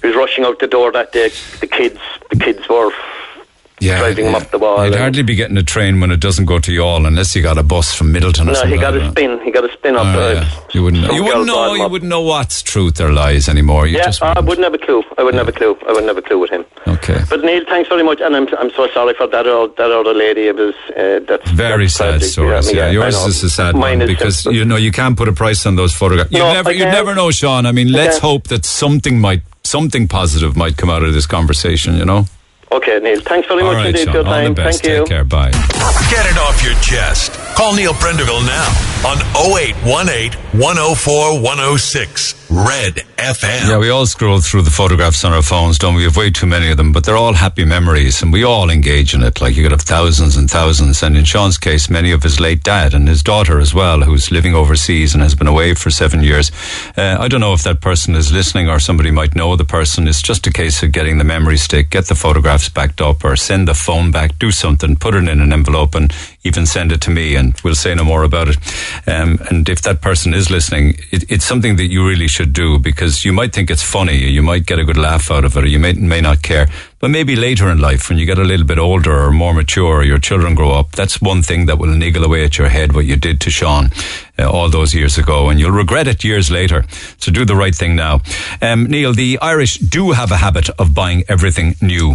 [0.00, 1.30] He was rushing out the door that day.
[1.60, 1.98] The kids,
[2.30, 2.90] the kids were
[3.80, 4.00] Yeah.
[4.00, 4.82] driving him up the wall.
[4.82, 7.58] He'd hardly be getting a train when it doesn't go to Youghal unless he got
[7.58, 8.72] a bus from Midleton or no, something.
[8.72, 9.38] he got a spin.
[9.44, 10.04] He got a spin up.
[10.04, 10.50] Oh, uh, yeah.
[10.72, 11.12] You wouldn't know.
[11.12, 11.74] You wouldn't know.
[11.74, 13.86] You wouldn't know what's truth or lies anymore.
[13.86, 15.04] You yeah, just I wouldn't have a clue.
[15.16, 15.78] I wouldn't have a clue.
[15.86, 16.64] I wouldn't have a clue with him.
[16.88, 17.20] okay.
[17.30, 20.12] But Neil, thanks very much, and I'm I'm so sorry for that old, that other
[20.12, 20.48] lady.
[20.48, 22.28] It was uh, that's Very that's sad tragic.
[22.30, 22.72] stories.
[22.72, 24.56] Yeah, yours is a sad Mine one is because simple.
[24.58, 26.32] you know you can't put a price on those photographs.
[26.32, 27.64] You No, never, you never know, Sean.
[27.64, 31.96] I mean, let's hope that something might, something positive might come out of this conversation.
[31.96, 32.24] You know.
[32.70, 33.20] Okay, Neil.
[33.20, 34.12] Thanks very All much right, indeed Sean.
[34.12, 34.54] for your All time.
[34.54, 34.82] the best.
[34.82, 34.98] Thank you.
[35.00, 35.24] Take care.
[35.24, 35.50] Bye.
[36.10, 37.32] Get it off your chest.
[37.56, 38.68] Call Neil Prendeville now
[39.08, 43.68] on 0818 104 106 Red FM.
[43.68, 45.98] Yeah, we all scroll through the photographs on our phones, don't we?
[45.98, 48.70] We have way too many of them, but they're all happy memories, and we all
[48.70, 49.42] engage in it.
[49.42, 52.62] Like you could have thousands and thousands, and in Sean's case, many of his late
[52.62, 56.22] dad and his daughter as well, who's living overseas and has been away for seven
[56.22, 56.50] years.
[56.96, 60.08] Uh, I don't know if that person is listening or somebody might know the person.
[60.08, 63.36] It's just a case of getting the memory stick, get the photographs backed up, or
[63.36, 66.14] send the phone back, do something, put it in an envelope, and
[66.44, 68.56] even send it to me, and we'll say no more about it.
[69.06, 72.78] Um, and if that person is listening, it, it's something that you really should do
[72.78, 75.64] because you might think it's funny, you might get a good laugh out of it,
[75.64, 76.68] or you may, may not care.
[77.00, 79.98] But maybe later in life, when you get a little bit older or more mature,
[79.98, 82.92] or your children grow up, that's one thing that will niggle away at your head
[82.92, 83.90] what you did to Sean
[84.38, 86.84] uh, all those years ago, and you'll regret it years later.
[87.18, 88.20] So do the right thing now.
[88.60, 92.14] Um, Neil, the Irish do have a habit of buying everything new.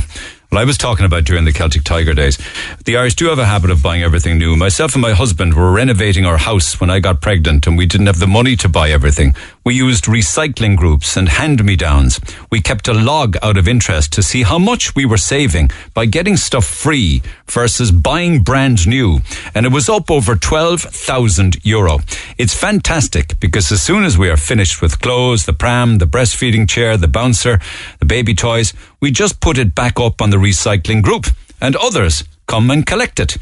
[0.54, 2.38] Well, I was talking about during the Celtic Tiger days.
[2.86, 4.56] The Irish do have a habit of buying everything new.
[4.56, 8.06] Myself and my husband were renovating our house when I got pregnant and we didn't
[8.06, 9.34] have the money to buy everything.
[9.64, 12.20] We used recycling groups and hand-me-downs.
[12.52, 16.06] We kept a log out of interest to see how much we were saving by
[16.06, 19.22] getting stuff free versus buying brand new.
[19.56, 22.02] And it was up over 12,000 euro.
[22.38, 26.70] It's fantastic because as soon as we are finished with clothes, the pram, the breastfeeding
[26.70, 27.60] chair, the bouncer,
[27.98, 31.26] the baby toys, we just put it back up on the recycling group
[31.60, 33.36] and others come and collect it.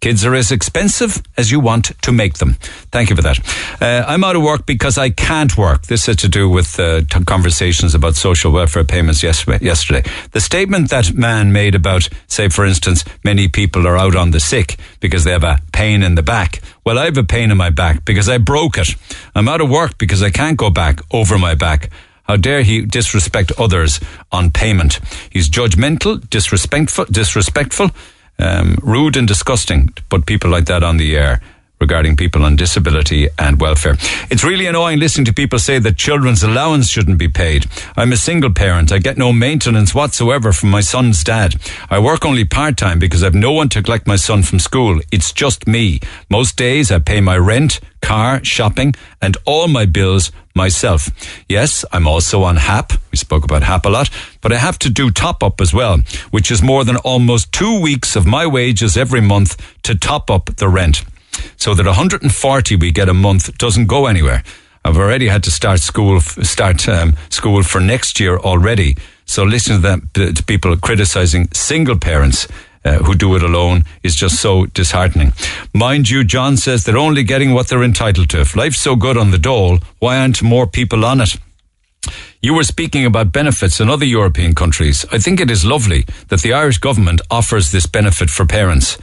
[0.00, 2.52] Kids are as expensive as you want to make them.
[2.92, 3.40] Thank you for that.
[3.82, 5.86] Uh, I'm out of work because I can't work.
[5.86, 10.08] This had to do with uh, t- conversations about social welfare payments yesterday, yesterday.
[10.30, 14.38] The statement that man made about, say, for instance, many people are out on the
[14.38, 16.60] sick because they have a pain in the back.
[16.86, 18.94] Well, I have a pain in my back because I broke it.
[19.34, 21.90] I'm out of work because I can't go back over my back.
[22.28, 24.00] How dare he disrespect others
[24.30, 25.00] on payment?
[25.30, 27.90] He's judgmental, disrespectful, disrespectful,
[28.38, 31.40] um, rude and disgusting to put people like that on the air
[31.80, 33.96] regarding people on disability and welfare.
[34.30, 37.66] It's really annoying listening to people say that children's allowance shouldn't be paid.
[37.96, 38.92] I'm a single parent.
[38.92, 41.54] I get no maintenance whatsoever from my son's dad.
[41.90, 45.00] I work only part time because I've no one to collect my son from school.
[45.12, 46.00] It's just me.
[46.28, 51.08] Most days I pay my rent, car, shopping, and all my bills myself.
[51.48, 52.92] Yes, I'm also on HAP.
[53.12, 54.10] We spoke about HAP a lot,
[54.40, 55.98] but I have to do top up as well,
[56.30, 60.46] which is more than almost two weeks of my wages every month to top up
[60.56, 61.04] the rent.
[61.56, 64.42] So that 140 we get a month doesn't go anywhere.
[64.84, 68.96] I've already had to start school, start um, school for next year already.
[69.24, 69.82] So listening
[70.14, 72.48] to to people criticizing single parents
[72.84, 75.32] uh, who do it alone is just so disheartening.
[75.74, 78.40] Mind you, John says they're only getting what they're entitled to.
[78.40, 81.36] If life's so good on the dole, why aren't more people on it?
[82.40, 85.04] You were speaking about benefits in other European countries.
[85.10, 88.96] I think it is lovely that the Irish government offers this benefit for parents.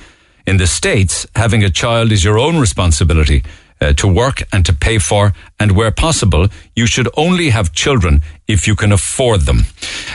[0.47, 3.43] In the States, having a child is your own responsibility
[3.81, 8.21] uh, to work and to pay for, and where possible, you should only have children
[8.47, 9.65] if you can afford them.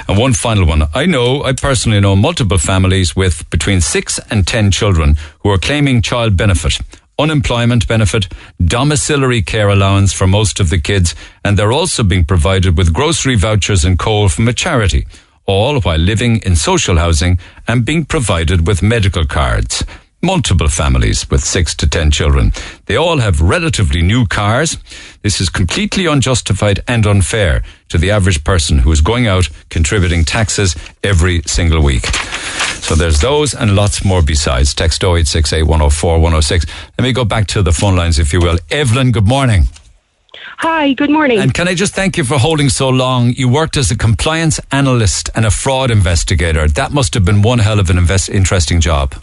[0.09, 0.85] And one final one.
[0.94, 5.59] I know, I personally know multiple families with between six and ten children who are
[5.59, 6.78] claiming child benefit
[7.19, 8.32] unemployment benefit,
[8.65, 13.35] domiciliary care allowance for most of the kids, and they're also being provided with grocery
[13.35, 15.07] vouchers and coal from a charity,
[15.44, 17.39] all while living in social housing
[17.69, 19.85] and being provided with medical cards
[20.23, 22.53] multiple families with six to ten children.
[22.87, 24.77] They all have relatively new cars.
[25.23, 30.25] This is completely unjustified and unfair to the average person who is going out contributing
[30.25, 32.07] taxes every single week.
[32.81, 34.75] So there's those and lots more besides.
[34.75, 36.67] Text 0868 104 106.
[36.99, 38.59] Let me go back to the phone lines, if you will.
[38.71, 39.65] Evelyn, good morning.
[40.59, 41.39] Hi, good morning.
[41.39, 43.33] And can I just thank you for holding so long?
[43.35, 46.69] You worked as a compliance analyst and a fraud investigator.
[46.69, 49.15] That must have been one hell of an invest- interesting job.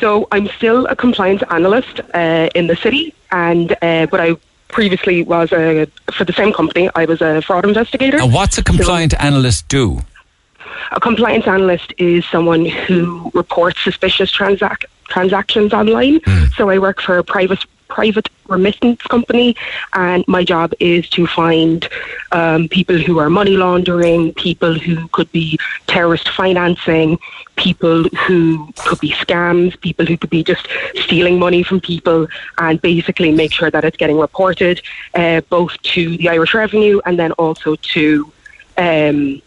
[0.00, 4.36] So I'm still a compliance analyst uh, in the city, and uh, but I
[4.68, 6.90] previously was a for the same company.
[6.94, 8.18] I was a fraud investigator.
[8.18, 10.00] And what's a compliant so, analyst do?
[10.92, 16.20] A compliance analyst is someone who reports suspicious transac- transactions online.
[16.20, 16.52] Mm.
[16.54, 19.56] So I work for a private private remittance company,
[19.92, 21.88] and my job is to find
[22.32, 27.18] um, people who are money laundering, people who could be terrorist financing,
[27.56, 32.26] people who could be scams, people who could be just stealing money from people,
[32.58, 34.80] and basically make sure that it's getting reported
[35.14, 38.32] uh, both to the Irish Revenue and then also to.
[38.78, 39.42] Um,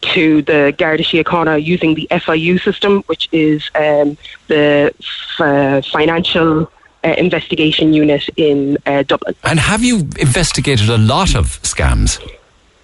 [0.00, 6.70] to the Garda Síochána using the FIU system, which is um, the f- uh, financial
[7.04, 9.34] uh, investigation unit in uh, Dublin.
[9.44, 12.20] And have you investigated a lot of scams?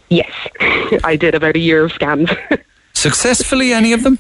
[0.08, 0.32] Yes,
[1.04, 2.36] I did about a year of scams.
[2.92, 4.18] Successfully, any of them?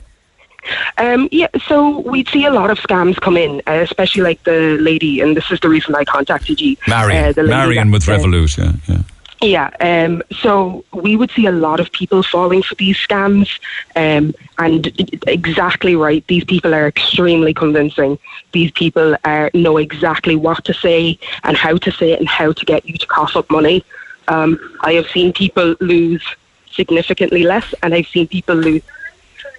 [0.96, 4.78] Um, yeah, so we'd see a lot of scams come in, uh, especially like the
[4.80, 6.76] lady, and this is the reason I contacted you.
[6.88, 9.02] Marion, uh, Marion with Revolut, yeah, yeah.
[9.44, 13.60] Yeah, um, so we would see a lot of people falling for these scams,
[13.94, 14.90] um, and
[15.26, 16.26] exactly right.
[16.28, 18.18] These people are extremely convincing.
[18.52, 22.52] These people are know exactly what to say and how to say it and how
[22.52, 23.84] to get you to cough up money.
[24.28, 26.24] Um, I have seen people lose
[26.70, 28.82] significantly less, and I've seen people lose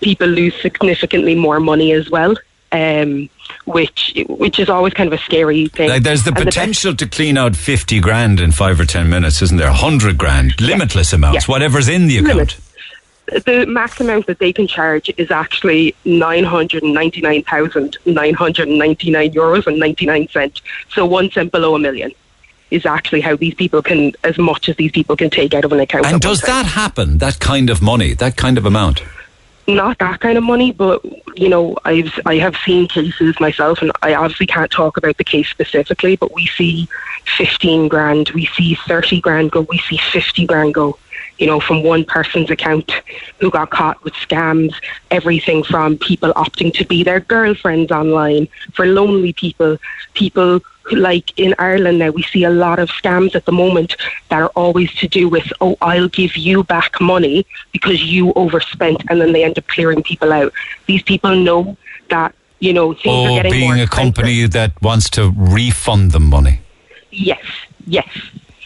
[0.02, 2.36] people lose significantly more money as well.
[2.72, 3.30] Um,
[3.66, 5.88] which which is always kind of a scary thing.
[5.88, 9.10] Like there's the and potential the to clean out fifty grand in five or ten
[9.10, 9.72] minutes, isn't there?
[9.72, 11.18] Hundred grand, limitless yeah.
[11.18, 11.54] amounts, yeah.
[11.54, 12.36] whatever's in the account.
[12.36, 12.58] Limit.
[13.46, 18.34] the max amount that they can charge is actually nine hundred ninety nine thousand nine
[18.34, 20.62] hundred ninety nine euros and ninety nine cent.
[20.90, 22.12] So one cent below a million
[22.72, 25.72] is actually how these people can, as much as these people can take out of
[25.72, 26.06] an account.
[26.06, 27.20] And does that happen?
[27.20, 29.04] That kind of money, that kind of amount?
[29.68, 31.04] Not that kind of money, but
[31.38, 35.24] you know, I've I have seen cases myself, and I obviously can't talk about the
[35.24, 36.88] case specifically, but we see
[37.38, 40.98] fifteen grand, we see thirty grand go, we see fifty grand go.
[41.38, 42.90] You know, from one person's account
[43.40, 44.74] who got caught with scams,
[45.12, 49.78] everything from people opting to be their girlfriends online, for lonely people,
[50.14, 53.96] people like in Ireland now, we see a lot of scams at the moment
[54.30, 59.04] that are always to do with, oh, I'll give you back money because you overspent,
[59.10, 60.54] and then they end up clearing people out.
[60.86, 61.76] These people know
[62.10, 64.16] that, you know, things are Or getting more being a expensive.
[64.16, 66.60] company that wants to refund them money?
[67.12, 67.44] Yes,
[67.88, 68.08] yes.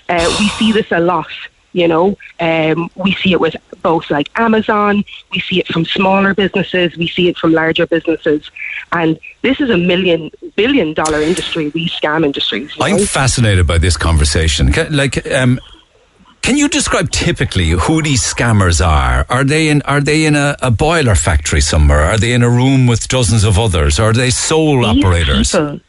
[0.10, 1.28] Uh, we see this a lot.
[1.72, 5.04] You know, um, we see it with both like Amazon.
[5.32, 6.98] We see it from smaller businesses.
[6.98, 8.50] We see it from larger businesses,
[8.92, 11.70] and this is a million billion dollar industry.
[11.70, 12.72] These scam industries.
[12.80, 13.06] I'm know?
[13.06, 14.72] fascinated by this conversation.
[14.90, 15.60] Like, um,
[16.42, 19.26] can you describe typically who these scammers are?
[19.30, 22.00] Are they in Are they in a, a boiler factory somewhere?
[22.02, 24.00] Are they in a room with dozens of others?
[24.00, 25.52] Are they sole These operators?
[25.52, 25.80] people-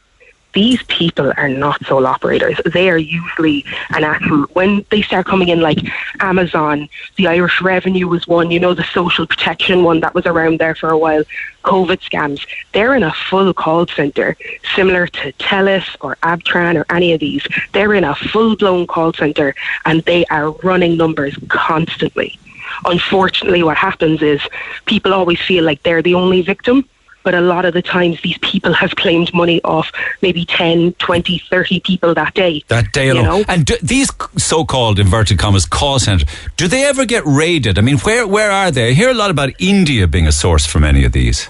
[0.53, 2.61] these people are not sole operators.
[2.73, 5.79] They are usually an actual, when they start coming in like
[6.21, 10.59] Amazon, the Irish Revenue was one, you know, the social protection one that was around
[10.59, 11.23] there for a while,
[11.65, 12.47] COVID scams.
[12.73, 14.37] They're in a full call centre,
[14.75, 17.47] similar to TELUS or Abtran or any of these.
[17.73, 19.55] They're in a full blown call centre
[19.85, 22.39] and they are running numbers constantly.
[22.85, 24.41] Unfortunately, what happens is
[24.87, 26.89] people always feel like they're the only victim
[27.23, 29.91] but a lot of the times these people have claimed money off
[30.23, 32.65] maybe 10, 20, 30 people that day.
[32.69, 33.25] That day You alone.
[33.25, 33.45] know?
[33.49, 37.79] And these so-called inverted commas call centers, do they ever get raided?
[37.79, 38.89] I mean, where where are they?
[38.89, 41.49] I hear a lot about India being a source for many of these.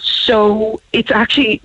[0.00, 1.60] So it's actually,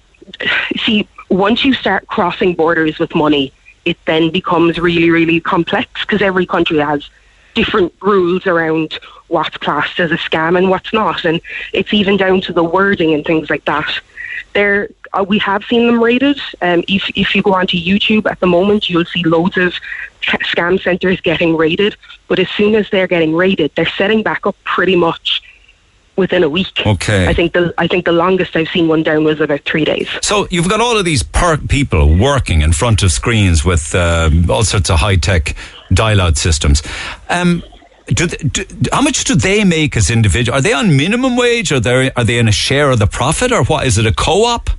[0.85, 3.51] see, once you start crossing borders with money,
[3.85, 7.09] it then becomes really, really complex because every country has
[7.53, 11.25] different rules around what's classed as a scam and what's not.
[11.25, 11.41] And
[11.73, 13.89] it's even down to the wording and things like that.
[14.53, 16.39] There, uh, we have seen them raided.
[16.61, 19.73] Um, if, if you go onto YouTube at the moment, you'll see loads of
[20.21, 21.95] ca- scam centers getting raided.
[22.27, 25.41] But as soon as they're getting raided, they're setting back up pretty much
[26.15, 26.81] within a week.
[26.85, 27.27] Okay.
[27.27, 30.07] I think the I think the longest I've seen one down was about three days.
[30.21, 34.49] So you've got all of these per- people working in front of screens with um,
[34.49, 35.55] all sorts of high tech
[35.93, 36.83] dial-out systems.
[37.29, 37.63] Um,
[38.07, 40.59] do, th- do, how much do they make as individuals?
[40.59, 41.71] Are they on minimum wage?
[41.71, 43.87] Or they are they in a share of the profit, or what?
[43.87, 44.69] Is it a co-op?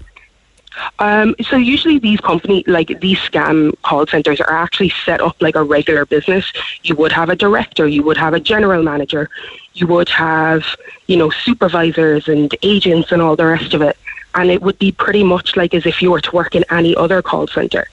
[0.99, 5.55] Um, so usually these company, like these scam call centers, are actually set up like
[5.55, 6.53] a regular business.
[6.83, 9.31] You would have a director, you would have a general manager,
[9.75, 10.65] you would have
[11.07, 13.97] you know supervisors and agents and all the rest of it,
[14.35, 16.95] and it would be pretty much like as if you were to work in any
[16.97, 17.89] other call center.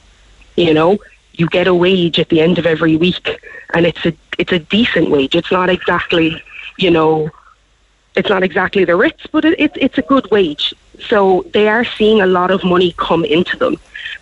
[0.57, 0.99] You know,
[1.41, 3.25] you get a wage at the end of every week,
[3.73, 5.33] and it's a it's a decent wage.
[5.35, 6.27] It's not exactly
[6.77, 7.31] you know
[8.15, 10.73] it's not exactly the Ritz, but it, it, it's a good wage.
[11.09, 13.75] So they are seeing a lot of money come into them.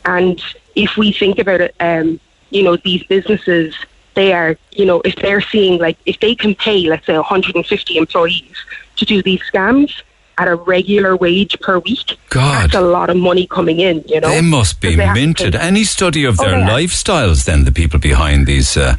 [0.06, 0.42] And
[0.76, 2.20] if we think about it, um,
[2.52, 3.76] you know, these businesses,
[4.14, 7.98] they are, you know, if they're seeing, like, if they can pay, let's say, 150
[7.98, 8.58] employees
[8.98, 9.92] to do these scams
[10.40, 12.64] at a regular wage per week, God.
[12.64, 14.30] that's a lot of money coming in, you know.
[14.30, 15.54] They must be they minted.
[15.56, 16.70] Any study of Oh, their they are.
[16.80, 18.96] lifestyles, then the people behind these uh,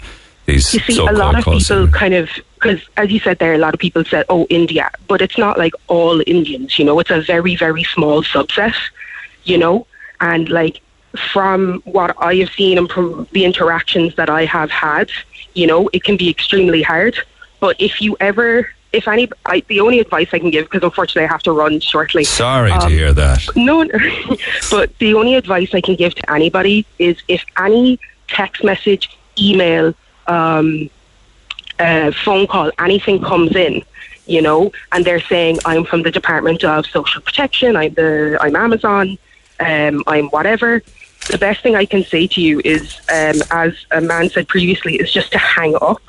[0.47, 3.59] these You see, a lot of people kind of, because as you said there, a
[3.59, 4.91] lot of people said, oh, India.
[5.09, 8.75] But it's not like all Indians, you know, it's a very, very small subset,
[9.45, 9.87] you know.
[10.21, 10.81] And like
[11.33, 15.11] from what I have seen and from the interactions that I have had,
[15.55, 17.17] you know, it can be extremely hard.
[17.61, 21.25] But if you ever, if any, I, the only advice I can give, because unfortunately
[21.25, 22.25] I have to run shortly.
[22.25, 23.49] Sorry to um, hear that.
[23.55, 23.99] no, no.
[24.71, 29.95] but the only advice I can give to anybody is if any text message, email,
[30.27, 30.91] um,
[31.79, 33.83] uh, phone call, anything comes in,
[34.27, 38.57] you know, and they're saying I'm from the Department of Social Protection, I'm the I'm
[38.57, 39.19] Amazon,
[39.61, 40.83] um, I'm whatever.
[41.31, 44.97] The best thing I can say to you is, um, as a man said previously,
[44.97, 46.03] is just to hang up.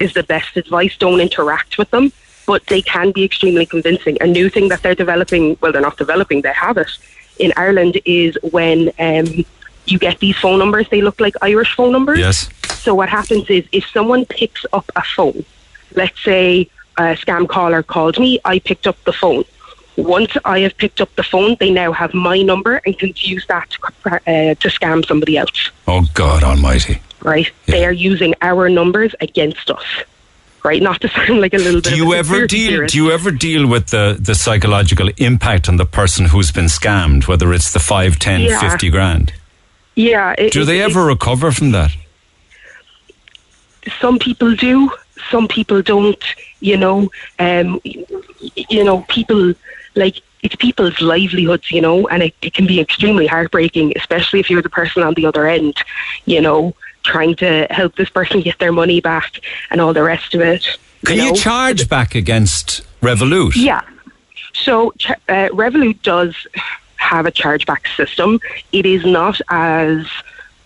[0.00, 0.96] Is the best advice.
[0.96, 2.12] Don't interact with them,
[2.46, 4.16] but they can be extremely convincing.
[4.20, 6.90] A new thing that they're developing, well, they're not developing, they have it
[7.38, 9.44] in Ireland, is when um,
[9.86, 10.88] you get these phone numbers.
[10.88, 12.18] They look like Irish phone numbers.
[12.18, 12.48] Yes.
[12.84, 15.44] So what happens is if someone picks up a phone,
[15.94, 19.44] let's say a scam caller called me, I picked up the phone.
[19.96, 23.44] Once I have picked up the phone, they now have my number and can use
[23.48, 25.70] that to, uh, to scam somebody else.
[25.88, 27.00] Oh God Almighty!
[27.22, 27.50] Right?
[27.66, 29.84] They are using our numbers against us.
[30.64, 30.80] right?
[30.82, 31.84] Not to sound like a little bit.
[31.84, 32.70] Do of you a ever deal?
[32.70, 32.92] theorist.
[32.94, 37.26] Do you ever deal with the, the psychological impact on the person who's been scammed,
[37.28, 38.60] whether it's the 5, 10, Yeah.
[38.60, 39.32] 50 grand?
[39.96, 40.34] Yeah.
[40.38, 41.90] it- Do they it- ever recover from that?
[44.00, 44.90] some people do
[45.30, 46.22] some people don't
[46.60, 49.54] you know um you know people
[49.94, 54.50] like it's people's livelihoods you know and it, it can be extremely heartbreaking especially if
[54.50, 55.74] you're the person on the other end
[56.26, 60.34] you know trying to help this person get their money back and all the rest
[60.34, 60.66] of it
[61.04, 61.26] Can know?
[61.26, 63.52] you charge back against Revolut?
[63.56, 63.82] Yeah.
[64.52, 64.90] So
[65.28, 66.34] uh, Revolut does
[66.96, 68.40] have a chargeback system.
[68.72, 70.06] It is not as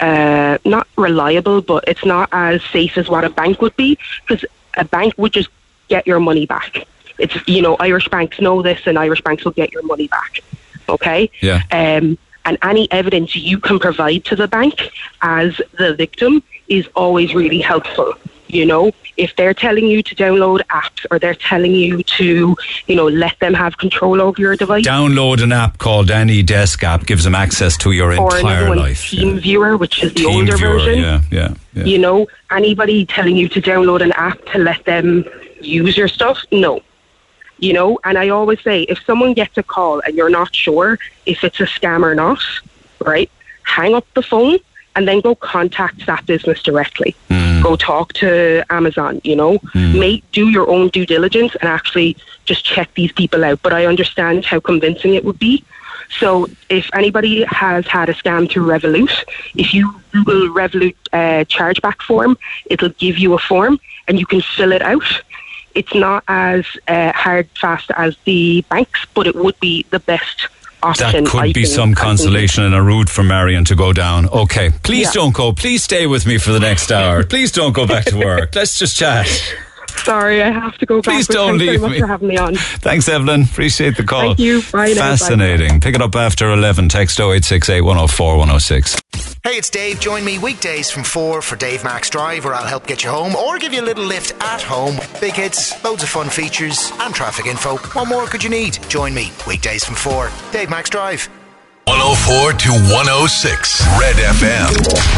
[0.00, 4.44] uh, not reliable, but it's not as safe as what a bank would be because
[4.76, 5.48] a bank would just
[5.88, 6.86] get your money back.
[7.18, 10.40] It's you know Irish banks know this, and Irish banks will get your money back.
[10.88, 11.30] Okay.
[11.40, 11.62] Yeah.
[11.70, 14.90] Um, and any evidence you can provide to the bank
[15.22, 18.14] as the victim is always really helpful.
[18.48, 22.54] You know, if they're telling you to download apps or they're telling you to,
[22.86, 24.86] you know, let them have control over your device.
[24.86, 29.04] Download an app called AnyDesk app, gives them access to your or entire life.
[29.04, 30.98] TeamViewer, which is the Team older viewer, version.
[30.98, 31.84] yeah, yeah, yeah.
[31.84, 35.24] You know, anybody telling you to download an app to let them
[35.60, 36.38] use your stuff?
[36.52, 36.82] No.
[37.62, 40.98] You know, and I always say if someone gets a call and you're not sure
[41.26, 42.40] if it's a scam or not,
[42.98, 43.30] right,
[43.62, 44.58] hang up the phone
[44.96, 47.14] and then go contact that business directly.
[47.62, 52.64] Go talk to Amazon, you know, make do your own due diligence and actually just
[52.64, 53.62] check these people out.
[53.62, 55.64] But I understand how convincing it would be.
[56.18, 59.14] So if anybody has had a scam through Revolut,
[59.54, 62.36] if you Google Revolut uh, chargeback form,
[62.66, 63.78] it'll give you a form
[64.08, 65.04] and you can fill it out.
[65.74, 70.48] It's not as uh, hard fast as the banks, but it would be the best
[70.82, 71.24] option.
[71.24, 74.28] That could I be think, some consolation and a route for Marion to go down.
[74.28, 75.12] Okay, please Yeah.
[75.22, 75.52] don't go.
[75.52, 77.24] Please stay with me for the next hour.
[77.24, 78.52] Please don't go back to work.
[78.54, 79.26] Let's just chat.
[79.98, 81.14] Sorry, I have to go back.
[81.14, 82.00] Please but don't thanks very leave much me.
[82.00, 82.54] for having me on.
[82.54, 83.42] Thanks, Evelyn.
[83.42, 84.20] Appreciate the call.
[84.20, 84.62] Thank you.
[84.72, 84.94] Bye now.
[84.94, 85.16] Bye.
[85.16, 85.80] Fascinating.
[85.80, 86.88] Pick it up after 11.
[86.88, 88.96] Text 0868 104 106.
[89.44, 89.98] Hey, it's Dave.
[90.00, 93.34] Join me weekdays from 4 for Dave Max Drive, where I'll help get you home
[93.34, 94.96] or give you a little lift at home.
[95.20, 97.76] Big hits, loads of fun features, and traffic info.
[97.76, 98.78] What more could you need?
[98.88, 100.30] Join me weekdays from 4.
[100.52, 101.28] Dave Max Drive.
[101.86, 104.68] 104 to 106 Red FM.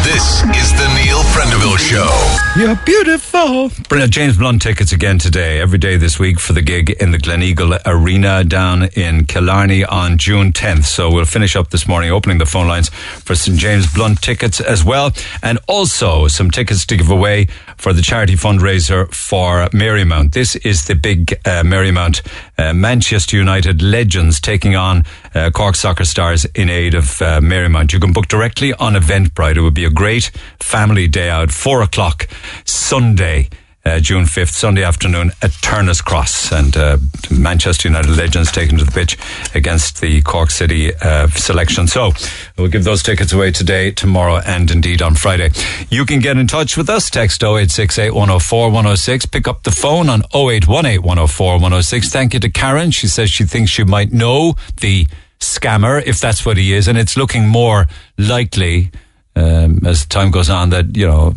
[0.03, 2.59] This is the Neil Prendeville Show.
[2.59, 3.69] You're beautiful.
[3.87, 4.11] Brilliant.
[4.11, 7.79] James Blunt tickets again today, every day this week for the gig in the Gleneagle
[7.85, 10.85] Arena down in Killarney on June 10th.
[10.85, 13.59] So we'll finish up this morning opening the phone lines for St.
[13.59, 15.11] James Blunt tickets as well.
[15.43, 17.45] And also some tickets to give away
[17.77, 20.33] for the charity fundraiser for Marymount.
[20.33, 22.21] This is the big uh, Marymount
[22.57, 25.03] uh, Manchester United legends taking on
[25.33, 27.93] uh, Cork soccer stars in aid of uh, Marymount.
[27.93, 29.57] You can book directly on Eventbrite.
[29.57, 32.27] It would be a great family day out, four o'clock
[32.65, 33.49] Sunday.
[33.85, 36.51] Uh, June 5th, Sunday afternoon at Turners Cross.
[36.51, 36.97] And uh,
[37.29, 39.15] Manchester United legends taken to the pitch
[39.53, 41.85] against the Cork City uh, selection.
[41.85, 42.11] So
[42.57, 45.51] we'll give those tickets away today, tomorrow, and indeed on Friday.
[45.91, 47.11] You can get in touch with us.
[47.11, 49.27] Text 0868 104 106.
[49.27, 52.09] Pick up the phone on 0818 104 106.
[52.09, 52.89] Thank you to Karen.
[52.89, 55.07] She says she thinks she might know the
[55.39, 56.87] scammer, if that's what he is.
[56.87, 57.85] And it's looking more
[58.17, 58.89] likely
[59.35, 61.35] um, as time goes on that you know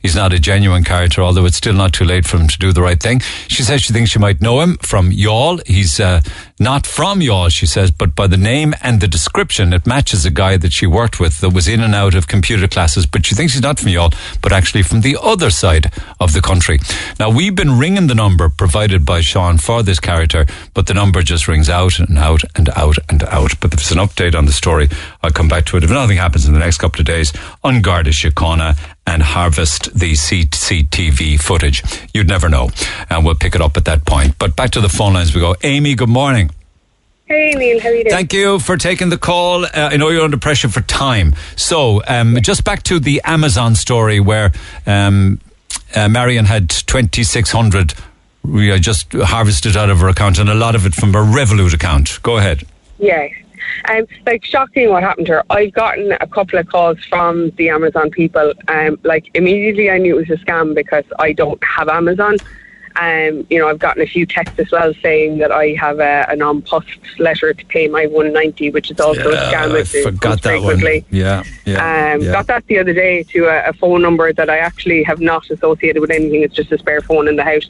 [0.00, 2.72] he's not a genuine character although it's still not too late for him to do
[2.72, 3.20] the right thing.
[3.48, 6.22] She says she thinks she might know him from Youghal he's uh,
[6.58, 10.30] not from Youghal she says but by the name and the description it matches a
[10.30, 13.34] guy that she worked with that was in and out of computer classes but she
[13.34, 16.78] thinks he's not from Youghal but actually from the other side of the country.
[17.20, 21.22] Now we've been ringing the number provided by Sean for this character but the number
[21.22, 23.60] just rings out and out and out and out.
[23.60, 24.88] But if there's an update on the story
[25.22, 25.84] I'll come back to it.
[25.84, 30.12] If nothing happens in the next couple of days on Garda Síochána and harvest the
[30.12, 31.82] CCTV footage.
[32.12, 32.70] You'd never know.
[33.10, 34.38] And we'll pick it up at that point.
[34.38, 35.54] But back to the phone lines we go.
[35.62, 36.50] Amy, good morning.
[37.26, 38.14] Hey Neil, how are you doing?
[38.14, 39.64] Thank you for taking the call.
[39.64, 41.34] Uh, I know you're under pressure for time.
[41.56, 44.52] So, um, just back to the Amazon story where
[44.86, 45.40] um,
[45.94, 47.94] uh, Marion had 2,600
[48.44, 51.22] we uh, just harvested out of her account and a lot of it from her
[51.22, 52.20] Revolut account.
[52.22, 52.64] Go ahead.
[52.98, 53.28] Yeah.
[53.90, 55.44] Um, like shocking what happened to her.
[55.50, 58.52] I've gotten a couple of calls from the Amazon people.
[58.68, 62.36] Um, like immediately I knew it was a scam because I don't have Amazon.
[62.96, 66.26] Um, you know, I've gotten a few texts as well saying that I have a,
[66.28, 69.74] a non-post letter to pay my 190, which is also a scam.
[69.74, 70.78] I forgot that one.
[70.78, 71.04] quickly.
[71.10, 72.12] Yeah, yeah.
[72.14, 72.32] Um, yeah.
[72.32, 75.50] Got that the other day to a, a phone number that I actually have not
[75.50, 76.42] associated with anything.
[76.42, 77.68] It's just a spare phone in the house.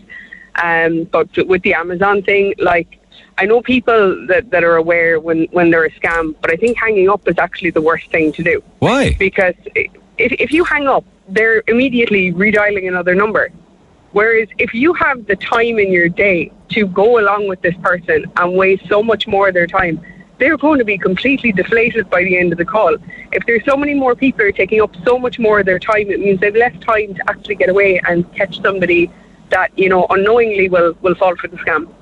[0.62, 3.00] Um, but with the Amazon thing, like
[3.36, 6.78] I know people that, that are aware when, when they're a scam, but I think
[6.78, 8.62] hanging up is actually the worst thing to do.
[8.78, 9.14] Why?
[9.18, 13.50] Because if, if you hang up, they're immediately redialing another number.
[14.12, 18.30] Whereas if you have the time in your day to go along with this person
[18.36, 20.00] and waste so much more of their time,
[20.38, 22.96] they're going to be completely deflated by the end of the call.
[23.32, 26.10] If there's so many more people are taking up so much more of their time,
[26.10, 29.10] it means they've less time to actually get away and catch somebody
[29.50, 31.92] that you know unknowingly will will fall for the scam.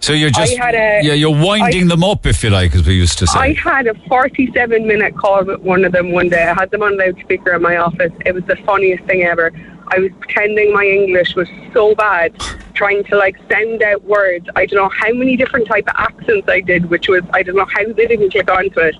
[0.00, 2.94] So you're just a- yeah, you're winding I- them up, if you like, as we
[2.94, 3.38] used to say.
[3.38, 6.42] I had a 47 minute call with one of them one day.
[6.42, 8.12] I had them on loudspeaker in my office.
[8.26, 9.50] It was the funniest thing ever.
[9.88, 12.38] I was pretending my English was so bad,
[12.74, 14.46] trying to like sound out words.
[14.56, 17.56] I don't know how many different type of accents I did, which was I don't
[17.56, 18.96] know how they didn't click onto it.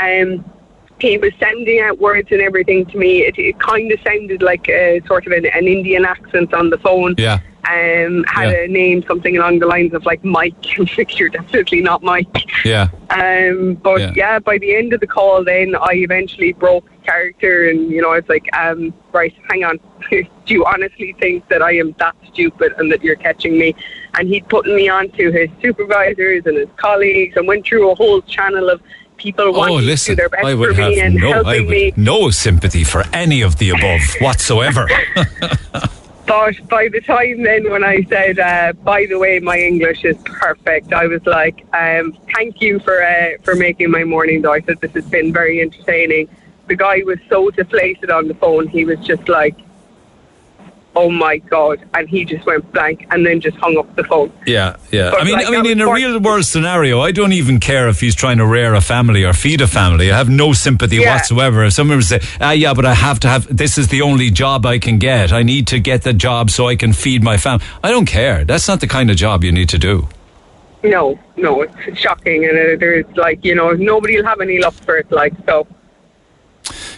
[0.00, 0.44] Um,
[1.00, 3.22] he was sounding out words and everything to me.
[3.22, 6.78] It, it kind of sounded like a sort of an, an Indian accent on the
[6.78, 7.14] phone.
[7.18, 7.40] Yeah.
[7.66, 8.64] Um, had Yeah.
[8.64, 10.54] a name something along the lines of like Mike.
[11.18, 12.26] You're definitely not Mike.
[12.64, 12.88] yeah.
[13.10, 14.12] Um, but Yeah.
[14.14, 14.38] yeah.
[14.38, 18.16] by the end of the call, then I eventually broke character, and you know, I
[18.16, 19.78] was like, um, right, hang on,
[20.10, 23.74] do you honestly think that I am that stupid and that you're catching me?
[24.18, 27.94] And he'd put me on to his supervisors and his colleagues, and went through a
[27.94, 28.80] whole channel of
[29.16, 31.60] people Oh, wanting to do listen, their best I would me have and no, I
[31.60, 31.92] would me.
[31.96, 34.88] no sympathy for any of the above whatsoever.
[36.26, 40.16] But by the time then when I said, uh, by the way, my English is
[40.24, 44.52] perfect, I was like, um, thank you for uh, for making my morning though.
[44.52, 46.28] I said, this has been very entertaining.
[46.66, 48.68] The guy was so deflated on the phone.
[48.68, 49.54] He was just like,
[50.96, 51.86] oh my God.
[51.94, 54.32] And he just went blank and then just hung up the phone.
[54.46, 55.10] Yeah, yeah.
[55.10, 57.88] But I mean, like, I mean, in a real world scenario, I don't even care
[57.88, 60.10] if he's trying to rear a family or feed a family.
[60.12, 61.14] I have no sympathy Yeah.
[61.14, 61.64] whatsoever.
[61.64, 64.30] If someone would say, "Ah, yeah, but I have to have this is the only
[64.30, 65.32] job I can get.
[65.32, 68.44] I need to get the job so I can feed my family." I don't care.
[68.44, 70.08] That's not the kind of job you need to do.
[70.82, 72.44] No, no, it's shocking.
[72.44, 75.10] And uh, there's like, you know, nobody will have any luck for it.
[75.10, 75.66] Like, so.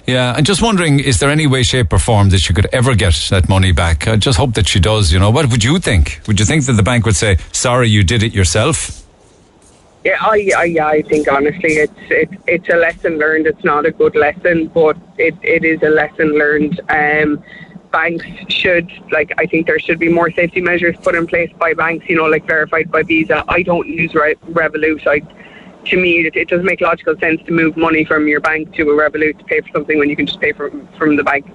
[0.06, 2.94] Yeah, and just wondering, is there any way, shape, or form that she could ever
[2.94, 4.06] get that money back?
[4.06, 5.12] I just hope that she does.
[5.12, 6.20] You know, what would you think?
[6.28, 9.04] Would you think that the bank would say, "Sorry, you did it yourself"?
[10.04, 13.48] Yeah, I, I, I think honestly, it's it, it's a lesson learned.
[13.48, 16.80] It's not a good lesson, but it, it is a lesson learned.
[16.88, 17.42] Um,
[17.90, 19.32] banks should like.
[19.38, 22.08] I think there should be more safety measures put in place by banks.
[22.08, 23.42] You know, like verified by Visa.
[23.48, 25.04] I don't use Re- Revolut.
[25.08, 25.22] I,
[25.86, 28.82] to me, it, it doesn't make logical sense to move money from your bank to
[28.82, 31.46] a Revolut to pay for something when you can just pay from from the bank.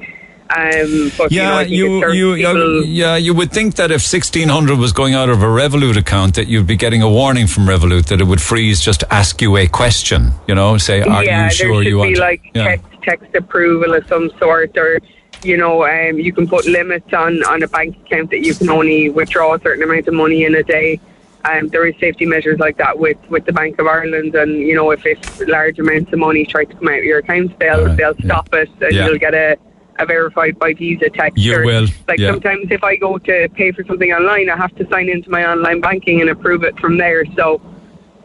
[0.53, 4.80] Um, but you, know, Yeah, you, you, yeah, you would think that if sixteen hundred
[4.80, 8.08] was going out of a Revolut account, that you'd be getting a warning from Revolut
[8.08, 10.34] that it would freeze just ask you a question.
[10.48, 12.64] You know, say, "Are yeah, you sure there should you want?" be to-" like yeah.
[12.66, 14.99] text, text approval of some sort, or
[15.44, 18.70] you know, um, you can put limits on on a bank account that you can
[18.70, 20.99] only withdraw a certain amount of money in a day.
[21.44, 24.76] Um, there is safety measures like that with, with the Bank of Ireland, and you
[24.76, 27.96] know, if, if large amounts of money try to come out of your account, they'll
[27.96, 29.08] they'll stop it, and Yeah.
[29.08, 29.58] you'll get a.
[30.00, 31.38] A verified by Visa text.
[31.38, 32.32] You or- will, Like yeah.
[32.32, 35.46] sometimes, if I go to pay for something online, I have to sign into my
[35.46, 37.24] online banking and approve it from there.
[37.36, 37.62] So,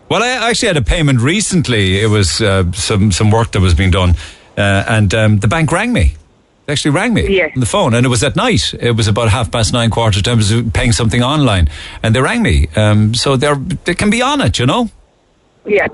[0.08, 2.00] Well, I actually had a payment recently.
[2.00, 4.14] It was uh, some some work that was being done,
[4.56, 6.14] uh, and um, the bank rang me.
[6.66, 7.48] They actually rang me Yeah.
[7.54, 8.74] on the phone, and it was at night.
[8.80, 10.30] It was about half past nine, quarter to.
[10.30, 11.68] I was paying something online,
[12.02, 12.66] and they rang me.
[12.76, 14.90] Um, so they're they can be on it, you know.
[15.64, 15.86] yeah.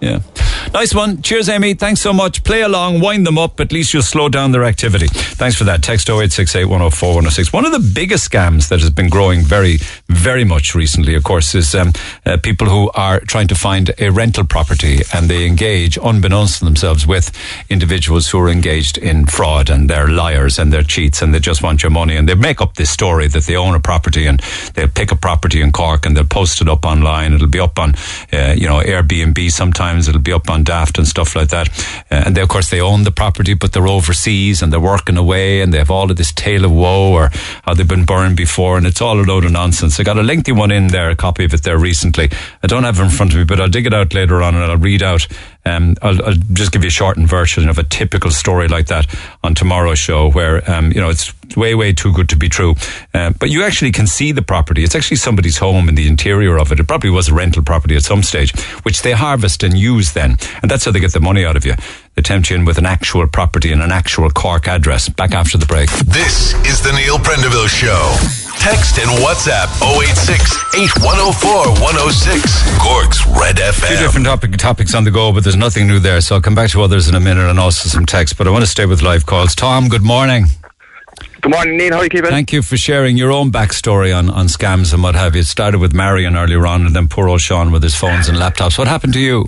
[0.00, 0.20] Yeah.
[0.72, 1.20] Nice one.
[1.20, 1.74] Cheers, Amy.
[1.74, 2.44] Thanks so much.
[2.44, 3.58] Play along, wind them up.
[3.60, 5.08] At least you'll slow down their activity.
[5.08, 5.82] Thanks for that.
[5.82, 7.52] Text 0868 104 106.
[7.52, 9.78] One of the biggest scams that has been growing very,
[10.08, 11.92] very much recently, of course, is um,
[12.24, 16.64] uh, people who are trying to find a rental property and they engage, unbeknownst to
[16.64, 17.32] themselves, with
[17.68, 21.62] individuals who are engaged in fraud and they're liars and they're cheats and they just
[21.62, 24.40] want your money and they make up this story that they own a property and
[24.74, 27.32] they'll pick a property in Cork and they'll post it up online.
[27.32, 27.94] It'll be up on,
[28.32, 30.08] uh, you know, Airbnb sometimes.
[30.08, 31.68] It'll be up on Daft and stuff like that.
[32.10, 35.16] Uh, and they, of course, they own the property, but they're overseas and they're working
[35.16, 37.30] away and they have all of this tale of woe or
[37.64, 38.78] how they've been burned before.
[38.78, 40.00] And it's all a load of nonsense.
[40.00, 42.30] I got a lengthy one in there, a copy of it there recently.
[42.62, 44.54] I don't have it in front of me, but I'll dig it out later on
[44.54, 45.26] and I'll read out.
[45.70, 49.06] Um, I'll, I'll just give you a shortened version of a typical story like that
[49.42, 52.74] on tomorrow's show where, um, you know, it's way, way too good to be true.
[53.14, 54.84] Uh, but you actually can see the property.
[54.84, 56.80] It's actually somebody's home in the interior of it.
[56.80, 60.36] It probably was a rental property at some stage, which they harvest and use then.
[60.62, 61.74] And that's how they get the money out of you.
[62.14, 65.08] They tempt you in with an actual property and an actual Cork address.
[65.08, 65.90] Back after the break.
[65.90, 68.49] This is the Neil Prendeville Show.
[68.60, 72.78] Text and WhatsApp 086 8104 106.
[72.78, 76.20] Cork's Red Two different topic, topics on the go, but there's nothing new there.
[76.20, 78.36] So I'll come back to others in a minute and also some text.
[78.36, 79.54] But I want to stay with live calls.
[79.54, 80.44] Tom, good morning.
[81.40, 81.94] Good morning, Neil.
[81.94, 82.30] How are you keeping?
[82.30, 85.40] Thank you for sharing your own backstory on, on scams and what have you.
[85.40, 88.36] It started with Marion earlier on and then poor old Sean with his phones and
[88.36, 88.76] laptops.
[88.76, 89.46] What happened to you?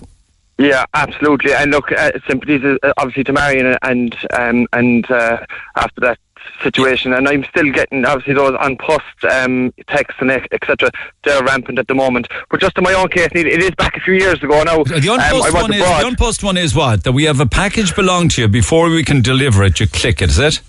[0.57, 1.53] Yeah, absolutely.
[1.53, 5.45] And look, uh, sympathies uh, obviously to Marion and um, and uh,
[5.77, 6.19] after that
[6.63, 10.91] situation, and I'm still getting obviously those An Post um, texts and etc.
[11.25, 12.29] They're rampant at the moment.
[12.51, 14.85] But just in my own case, it is back a few years ago now.
[14.85, 17.25] The um, An Post was one is the An Post one is what that we
[17.25, 19.81] have a package belong to you before we can deliver it.
[19.81, 20.61] You click it, is it?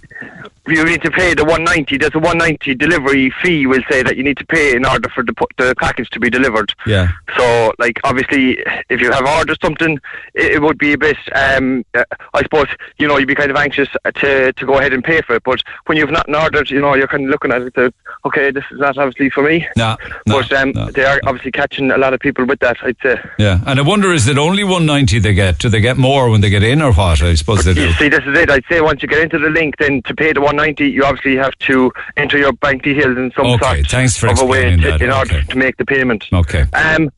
[0.68, 1.98] You need to pay the 190.
[1.98, 3.68] There's a 190 delivery fee.
[3.68, 6.30] We'll say that you need to pay in order for the, the package to be
[6.30, 6.74] delivered.
[6.86, 7.10] Yeah.
[7.36, 10.00] So, like, obviously, if you have ordered something,
[10.34, 11.18] it, it would be a bit.
[11.36, 12.04] Um, uh,
[12.34, 12.68] I suppose
[12.98, 15.44] you know you'd be kind of anxious to to go ahead and pay for it.
[15.44, 17.96] But when you've not ordered, you know, you're kind of looking at it.
[18.26, 19.68] Okay, this is not obviously for me.
[19.76, 19.98] No.
[20.28, 22.78] no but um, they are obviously catching a lot of people with that.
[22.84, 23.20] I'd say.
[23.38, 25.60] yeah, and I wonder is it only 190 they get?
[25.60, 27.22] Do they get more when they get in or what?
[27.22, 27.88] I suppose they do.
[27.88, 28.50] You see, this is it.
[28.50, 31.36] I'd say once you get into the link, then to pay the 190, you obviously
[31.36, 34.76] have to enter your bank details in some Okay, sort thanks for of a way
[34.76, 35.48] to, in order Okay.
[35.48, 36.26] to make the payment.
[36.34, 36.66] Okay.
[36.74, 37.10] Um,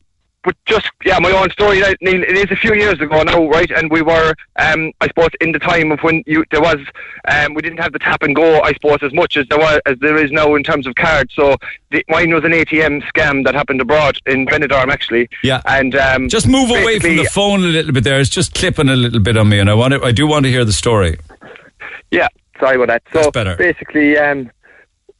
[0.44, 2.22] but just yeah, my own story, Neil.
[2.22, 3.68] It is a few years ago now, right?
[3.68, 6.76] And we were, um, I suppose, in the time of when you there was,
[7.26, 9.80] um, we didn't have the tap and go, I suppose, as much as there was
[9.86, 11.34] as there is now in terms of cards.
[11.34, 11.56] So
[11.90, 15.28] the, mine was an ATM scam that happened abroad in Benidorm, actually.
[15.42, 15.62] Yeah.
[15.66, 18.20] And um, Just move away from the phone a little bit there.
[18.20, 20.44] It's just clipping a little bit on me, and I want to, I do want
[20.44, 21.18] to hear the story.
[22.12, 22.28] Yeah,
[22.60, 23.02] sorry about that.
[23.12, 23.56] So That's better.
[23.56, 24.50] basically, um,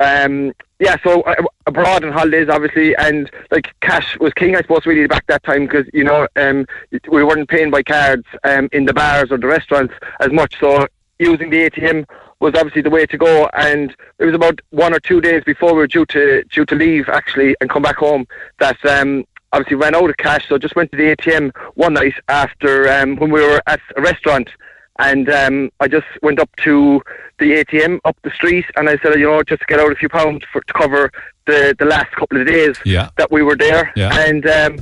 [0.01, 1.35] um, yeah, so uh,
[1.67, 5.67] abroad and holidays, obviously, and like cash was king, I suppose, really back that time
[5.67, 6.67] because you know um,
[7.09, 10.59] we weren't paying by cards um, in the bars or the restaurants as much.
[10.61, 10.87] So
[11.19, 12.05] using the ATM
[12.41, 13.49] was obviously the way to go.
[13.55, 16.75] And it was about one or two days before we were due to due to
[16.75, 18.27] leave actually and come back home
[18.59, 18.85] that.
[18.85, 22.93] Um, Obviously, ran out of cash, so just went to the ATM one night after
[22.93, 24.51] um, when we were at a restaurant,
[24.99, 27.01] and um, I just went up to
[27.39, 29.97] the ATM up the street, and I said, you know, just to get out a
[29.97, 31.11] few pounds for to cover
[31.47, 33.11] the the last couple of days Yeah.
[33.19, 33.93] that we were there.
[33.97, 34.17] Yeah.
[34.19, 34.79] And um,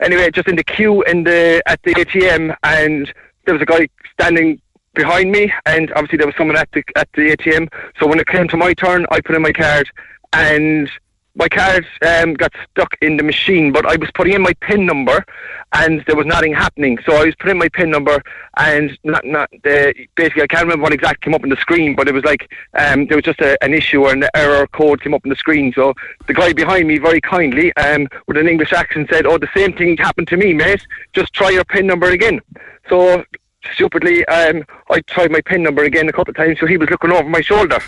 [0.00, 3.12] anyway, just in the queue in the at the ATM, and
[3.44, 4.60] there was a guy standing
[4.94, 7.68] behind me, and obviously there was someone at the at the ATM.
[7.98, 9.88] So when it came to my turn, I put in my card,
[10.32, 10.88] and
[11.34, 14.84] my card um, got stuck in the machine, but I was putting in my PIN
[14.84, 15.24] number,
[15.72, 16.98] and there was nothing happening.
[17.06, 18.22] So I was putting in my PIN number,
[18.56, 21.96] and not not uh, basically I can't remember what exactly came up on the screen,
[21.96, 25.00] but it was like um, there was just a, an issue or an error code
[25.02, 25.72] came up on the screen.
[25.72, 25.94] So
[26.26, 29.72] the guy behind me very kindly, um, with an English accent, said, "Oh, the same
[29.72, 30.86] thing happened to me, mate.
[31.14, 32.40] Just try your PIN number again."
[32.88, 33.24] So
[33.72, 36.90] stupidly, um, I tried my PIN number again a couple of times, so he was
[36.90, 37.78] looking over my shoulder,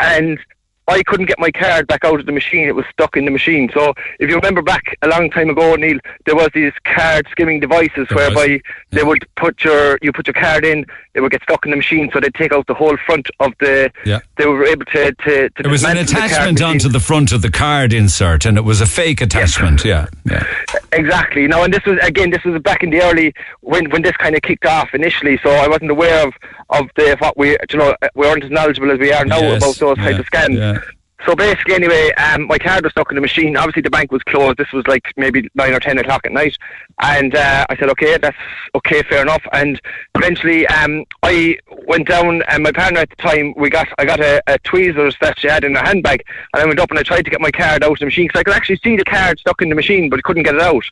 [0.00, 0.40] and
[0.88, 2.66] I couldn't get my card back out of the machine.
[2.66, 3.70] It was stuck in the machine.
[3.72, 7.60] So if you remember back a long time ago, Neil, there was these card skimming
[7.60, 8.34] devices There was.
[8.34, 10.84] whereby they would put your you put your card in,
[11.14, 13.52] it would get stuck in the machine, so they'd take out the whole front of
[13.60, 13.90] the.
[14.04, 14.20] Yeah.
[14.36, 15.50] They were able to to.
[15.50, 18.64] to It was an the attachment onto the front of the card insert, and it
[18.64, 19.84] was a fake attachment.
[19.84, 20.44] Yeah, yeah.
[20.92, 21.46] Exactly.
[21.46, 24.34] Now, and this was again, this was back in the early when when this kind
[24.34, 25.38] of kicked off initially.
[25.42, 26.34] So I wasn't aware of
[26.70, 29.58] of the what we you know we weren't as knowledgeable as we are now Yes,
[29.62, 30.56] about those yeah, kinds of scams.
[30.56, 30.78] yeah.
[31.26, 33.54] So basically, anyway, um, my card was stuck in the machine.
[33.54, 34.56] Obviously, the bank was closed.
[34.56, 36.56] This was like maybe nine or ten o'clock at night,
[37.02, 38.36] and uh, I said, "Okay, that's
[38.74, 39.78] okay, fair enough." And
[40.14, 44.20] eventually, um, I went down, and my partner at the time, we got, I got
[44.20, 46.24] a, a tweezers that she had in her handbag,
[46.54, 48.26] and I went up and I tried to get my card out of the machine
[48.28, 50.54] because I could actually see the card stuck in the machine, but I couldn't get
[50.54, 50.84] it out.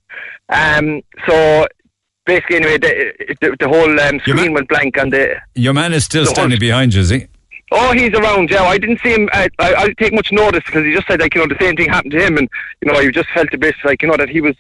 [0.51, 1.67] Um, so
[2.29, 6.05] basically, anyway, the, the, the whole um, screen went blank and the Your man is
[6.05, 7.27] still standing behind you, is he?
[7.71, 8.63] Oh, he's around, yeah.
[8.63, 9.29] I didn't see him.
[9.33, 11.63] I, I, I didn't take much notice because he just said like you know the
[11.63, 12.49] same thing happened to him, and
[12.81, 14.55] you know I just felt a bit like you know that he was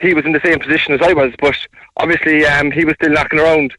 [0.00, 1.56] he was in the same position as I was, but
[1.96, 3.74] obviously um, he was still knocking around,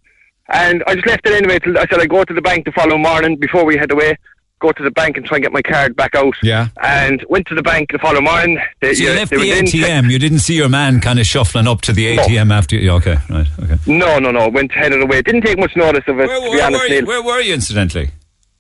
[0.50, 1.60] and I just left it anyway.
[1.60, 4.18] Till I said I go to the bank the following morning before we head away.
[4.64, 6.36] Go to the bank and try and get my card back out.
[6.42, 6.70] Yeah.
[6.82, 8.62] And went to the bank the following morning.
[8.80, 10.10] They, So you left the ATM.
[10.10, 12.24] You didn't see your man kind of shuffling up to the No.
[12.24, 12.92] ATM after you.
[12.92, 13.46] Okay, right.
[13.62, 13.78] Okay.
[13.88, 14.48] No, no, no.
[14.48, 15.22] Went headed away.
[15.22, 16.28] Didn't take much notice of it.
[16.28, 17.06] Where, where were you?
[17.06, 18.12] Where were you, incidentally?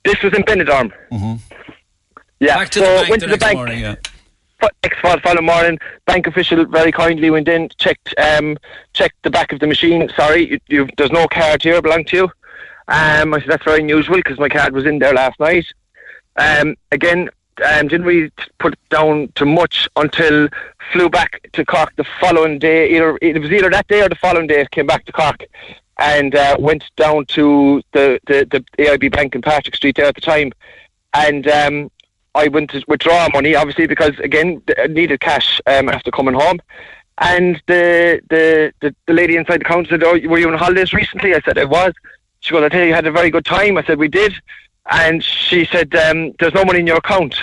[0.03, 0.91] This was in Benidorm.
[1.13, 1.35] Mm-hmm.
[2.41, 2.57] Yeah.
[2.57, 3.55] Back to so the bank went the to the bank.
[3.55, 3.79] morning.
[3.79, 3.95] Yeah.
[4.83, 8.57] next fol- following morning, bank official very kindly went in, checked um,
[8.91, 10.09] checked the back of the machine.
[10.17, 12.23] Sorry, you, you, there's no card here belong to you.
[12.89, 15.65] Um, I said that's very unusual because my card was in there last night.
[16.35, 17.29] Um, again,
[17.63, 20.47] um, didn't really put down to much until
[20.91, 22.95] flew back to Cork the following day.
[22.95, 24.65] Either it was either that day or the following day.
[24.71, 25.43] Came back to Cork
[25.99, 30.15] and uh, went down to the, the the AIB Bank in Patrick Street there at
[30.15, 30.51] the time,
[31.13, 31.91] and um,
[32.35, 36.59] I went to withdraw money, obviously, because again, I needed cash um, after coming home.
[37.19, 40.93] And the, the the the lady inside the counter said, "Oh, were you on holidays
[40.93, 41.93] recently?" I said, "I was."
[42.39, 44.33] She goes, "I tell you, you had a very good time." I said, "We did."
[44.89, 47.35] And she said, um, "There's no money in your account."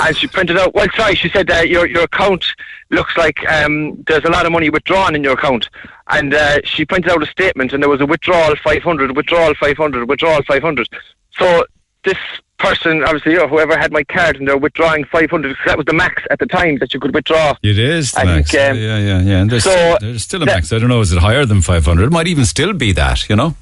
[0.00, 0.74] and she printed out.
[0.74, 2.44] Well, sorry, she said uh, your your account
[2.90, 5.68] looks like um, there's a lot of money withdrawn in your account,
[6.08, 10.08] and uh, she printed out a statement, and there was a withdrawal 500, withdrawal 500,
[10.08, 10.88] withdrawal 500.
[11.32, 11.64] So
[12.04, 12.18] this
[12.58, 16.22] person, obviously, know, whoever had my card, and they're withdrawing 500 that was the max
[16.30, 17.54] at the time that you could withdraw.
[17.62, 18.50] It is the I max.
[18.50, 19.40] think, um, yeah, yeah, yeah.
[19.40, 20.72] And there's, so still, there's still a max.
[20.72, 21.00] I don't know.
[21.00, 22.04] Is it higher than 500?
[22.04, 23.28] It might even still be that.
[23.28, 23.56] You know.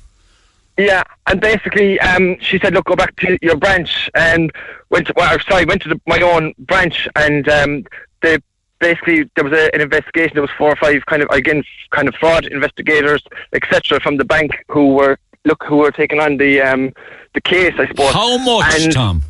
[0.77, 4.51] Yeah, and basically, um, she said, "Look, go back to your branch." And
[4.91, 5.07] went.
[5.07, 7.85] To, well, sorry, went to the, my own branch, and um,
[8.23, 8.39] they
[8.81, 10.35] basically there was a, an investigation.
[10.35, 13.23] There was four or five kind of again kind of fraud investigators,
[13.53, 16.93] etc., from the bank who were look who were taking on the um,
[17.35, 17.75] the case.
[17.79, 18.13] I suppose.
[18.13, 19.23] How much, And Tom?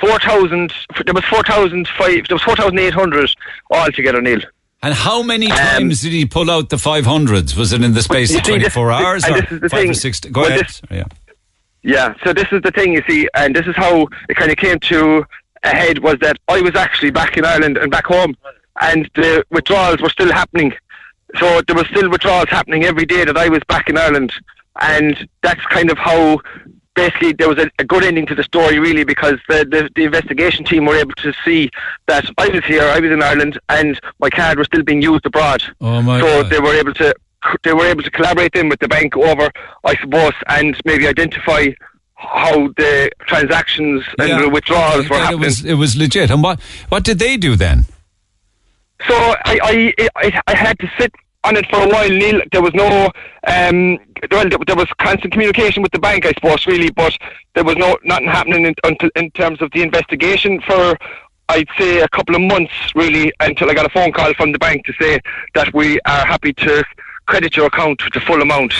[0.00, 0.72] Four thousand.
[1.04, 2.28] There was four thousand five.
[2.28, 3.30] There was four thousand eight hundred
[3.70, 4.40] altogether, Neil.
[4.82, 7.56] And how many times did he pull out the 500s?
[7.56, 10.20] Was it in the space Um, of see, 24 this- hours or five or six?
[10.20, 10.66] Go Well, ahead.
[10.66, 11.04] this- yeah.
[11.82, 14.56] Yeah, so this is the thing, you see, and this is how it kind of
[14.56, 15.24] came to
[15.64, 18.36] a head was that I was actually back in Ireland and back home,
[18.80, 20.72] and the withdrawals were still happening.
[21.38, 24.32] So there was still withdrawals happening every day that I was back in Ireland,
[24.80, 26.40] and that's kind of how
[27.02, 30.04] basically there was a, a good ending to the story, really, because the, the the
[30.10, 31.70] investigation team were able to see
[32.10, 33.92] that I was here, I was in Ireland, and
[34.24, 35.60] my card was still being used abroad.
[35.80, 36.50] Oh my so God.
[36.52, 37.08] they were able to
[37.62, 39.46] they were able to collaborate then with the bank over,
[39.84, 41.62] I suppose, and maybe identify
[42.14, 44.40] how the transactions and Yeah.
[44.42, 46.30] the withdrawals were It was, it was legit.
[46.32, 47.86] And what, what did they do then?
[49.06, 51.12] So I, I, I, I had to sit
[51.44, 52.40] on it for a while, Neil.
[52.52, 53.10] There was no,
[53.46, 53.98] um,
[54.30, 57.16] well, there, there was constant communication with the bank, I suppose, really, but
[57.54, 60.96] there was no nothing happening in, until, in terms of the investigation for.
[61.50, 64.58] I'd say a couple of months really until I got a phone call from the
[64.58, 65.18] bank to say
[65.54, 66.84] that we are happy to
[67.24, 68.74] credit your account with the full amount.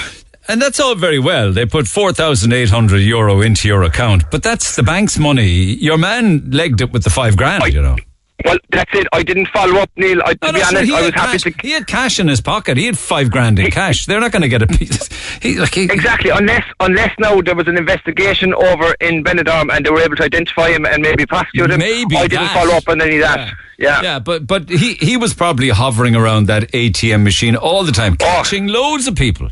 [0.48, 1.52] And that's all very well.
[1.52, 5.46] They put 4,800 euro into your account, but that's the bank's money.
[5.46, 7.96] Your man legged it with the five grand, you know.
[8.44, 9.06] Well, that's it.
[9.12, 10.20] I didn't follow up, Neil.
[10.24, 11.54] I, to No, be no, sir, honest, I was happy cash- to.
[11.60, 12.76] He had cash in his pocket.
[12.76, 14.06] He had five grand in cash.
[14.06, 15.08] They're not going to get a piece.
[15.40, 19.86] He, like, he, Exactly, unless unless now there was an investigation over in Benidorm and
[19.86, 21.78] they were able to identify him and maybe prosecute him.
[21.78, 23.52] Maybe I didn't follow up on any of that.
[23.78, 24.02] Yeah.
[24.02, 27.92] Yeah, but but he, he was probably hovering around that ATM machine all the Oh.
[27.92, 29.48] time, catching loads of people.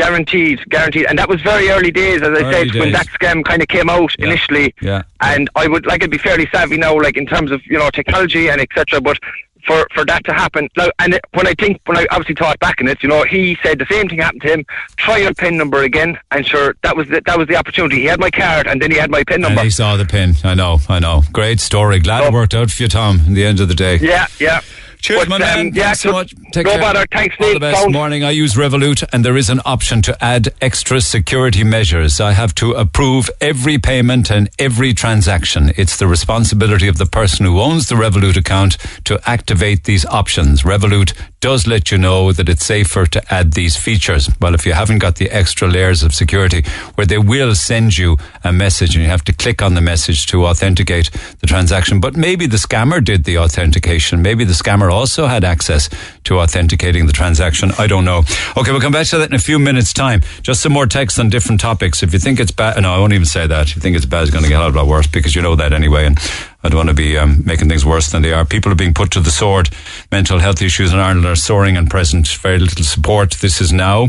[0.00, 3.44] Guaranteed, guaranteed, and that was very early days, as I Early said, when that scam
[3.44, 4.74] kind of came out initially.
[4.80, 5.02] Yeah.
[5.20, 7.90] And I would like I'd be fairly savvy now, like in terms of you know
[7.90, 9.00] technology and etc.
[9.02, 9.18] But
[9.66, 12.58] for for that to happen, now, and it, when I think when I obviously thought
[12.60, 14.66] back in it, you know, he said the same thing happened to him.
[14.96, 17.96] Try your pin number again, and sure, that was the, that was the opportunity.
[17.96, 19.60] He had my card, and then he had my pin number.
[19.60, 20.34] And he saw the pin.
[20.44, 21.22] I know, I know.
[21.32, 22.00] Great story.
[22.00, 23.98] Glad it worked out for you, Tom, in the end of the day.
[23.98, 24.62] Yeah, yeah.
[25.00, 25.58] Cheers, But, my man.
[25.58, 26.34] um, yeah, Thanks so much.
[26.52, 26.80] Take no care.
[26.80, 27.06] bother.
[27.12, 27.54] Thanks, All Neil.
[27.54, 27.80] the best.
[27.80, 27.92] Sound.
[27.92, 28.22] Morning.
[28.24, 32.20] I use Revolut, and there is an option to add extra security measures.
[32.20, 35.72] I have to approve every payment and every transaction.
[35.76, 40.62] It's the responsibility of the person who owns the Revolut account to activate these options.
[40.62, 44.28] Revolut does let you know that it's safer to add these features.
[44.40, 46.62] Well, if you haven't got the extra layers of security,
[46.96, 50.26] where they will send you a message and you have to click on the message
[50.26, 51.10] to authenticate
[51.40, 51.98] the transaction.
[52.00, 54.20] But maybe the scammer did the authentication.
[54.20, 55.88] Maybe the scammer also had access
[56.24, 57.70] to authenticating the transaction.
[57.78, 58.24] I don't know.
[58.56, 60.22] Okay, we'll come back to that in a few minutes' time.
[60.42, 62.02] Just some more texts on different topics.
[62.02, 63.68] If you think it's bad, no, I won't even say that.
[63.68, 65.56] If you think it's bad, it's going to get a lot worse because you know
[65.56, 66.06] that anyway.
[66.06, 66.18] And
[66.62, 68.44] I don't want to be um, making things worse than they are.
[68.44, 69.70] People are being put to the sword.
[70.12, 72.28] Mental health issues in Ireland are soaring and present.
[72.28, 73.32] Very little support.
[73.40, 74.08] This is now.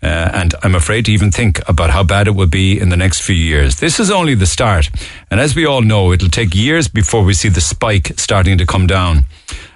[0.00, 2.96] Uh, and I'm afraid to even think about how bad it will be in the
[2.96, 3.80] next few years.
[3.80, 4.90] This is only the start.
[5.30, 8.66] And as we all know, it'll take years before we see the spike starting to
[8.66, 9.24] come down.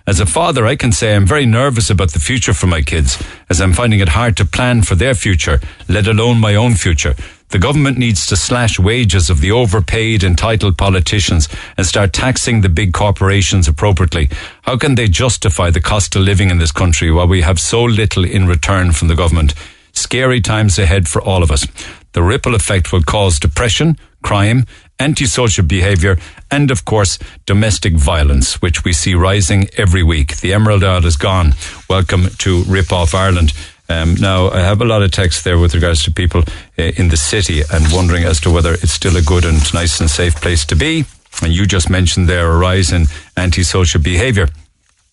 [0.05, 3.23] As a father, I can say I'm very nervous about the future for my kids,
[3.49, 7.15] as I'm finding it hard to plan for their future, let alone my own future.
[7.51, 12.69] The government needs to slash wages of the overpaid, entitled politicians and start taxing the
[12.69, 14.29] big corporations appropriately.
[14.63, 17.85] How can they justify the cost of living in this country while we have so
[17.85, 19.55] little in return from the government?
[19.93, 21.67] Scary times ahead for all of us.
[22.13, 24.65] The ripple effect will cause depression, crime,
[25.03, 26.17] antisocial behaviour,
[26.51, 30.37] and of course, domestic violence, which we see rising every week.
[30.39, 31.55] The Emerald Isle is gone.
[31.91, 33.53] Welcome to Rip Off Ireland.
[33.89, 36.45] Um, now, I have a lot of text there with regards to people
[36.79, 40.01] uh, in the city and wondering as to whether it's still a good and nice
[40.01, 41.05] and safe place to be.
[41.43, 43.07] And you just mentioned there a rise in
[43.37, 44.49] antisocial behaviour.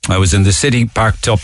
[0.07, 1.41] I was in the city, parked up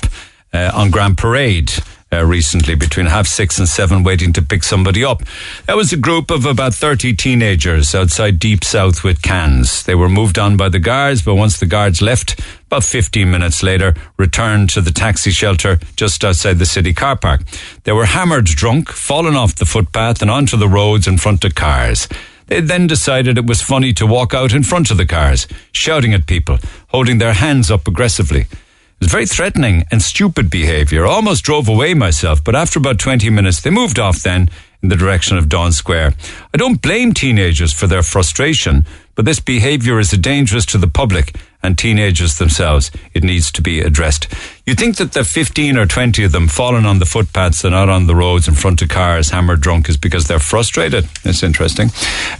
[0.53, 1.73] uh, on Grand Parade
[2.13, 5.23] uh, recently between half six and seven, waiting to pick somebody up.
[5.65, 9.83] That was a group of about 30 teenagers outside Deep South with cans.
[9.83, 13.63] They were moved on by the guards, but once the guards left, about 15 minutes
[13.63, 17.41] later, returned to the taxi shelter just outside the city car park.
[17.83, 21.55] They were hammered drunk, fallen off the footpath and onto the roads in front of
[21.55, 22.07] cars.
[22.47, 26.13] They then decided it was funny to walk out in front of the cars, shouting
[26.13, 26.59] at people,
[26.89, 28.45] holding their hands up aggressively.
[29.07, 31.05] Very threatening and stupid behaviour.
[31.05, 34.49] Almost drove away myself, but after about 20 minutes, they moved off then
[34.81, 36.13] in the direction of Daunt Square.
[36.53, 41.35] I don't blame teenagers for their frustration, but this behaviour is dangerous to the public
[41.63, 42.91] and teenagers themselves.
[43.13, 44.27] It needs to be addressed.
[44.65, 47.89] You think that the 15 or 20 of them falling on the footpaths and out
[47.89, 51.07] on the roads in front of cars, hammered drunk, is because they're frustrated.
[51.23, 51.89] It's interesting.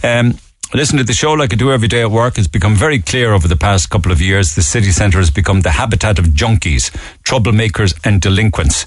[0.02, 0.34] Um,
[0.76, 2.36] Listen to the show like I do every day at work.
[2.36, 4.54] It's become very clear over the past couple of years.
[4.54, 6.90] The city centre has become the habitat of junkies,
[7.24, 8.84] troublemakers, and delinquents.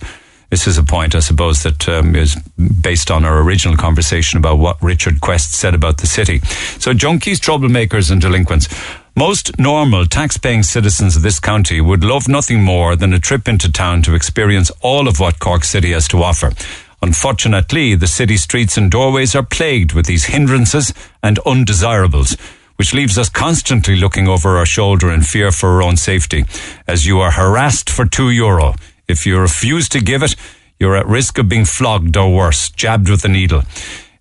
[0.52, 4.60] This is a point, I suppose, that um, is based on our original conversation about
[4.60, 6.42] what Richard Quest said about the city.
[6.78, 8.68] So, junkies, troublemakers, and delinquents.
[9.16, 13.72] Most normal tax-paying citizens of this county would love nothing more than a trip into
[13.72, 16.52] town to experience all of what Cork City has to offer.
[17.02, 20.94] Unfortunately, the city streets and doorways are plagued with these hindrances
[21.24, 22.36] and undesirables,
[22.76, 26.46] which leaves us constantly looking over our shoulder in fear for our own safety,
[26.88, 28.76] as you are harassed for two euro.
[29.08, 30.36] If you refuse to give it,
[30.80, 33.64] you're at risk of being flogged or worse, jabbed with a needle.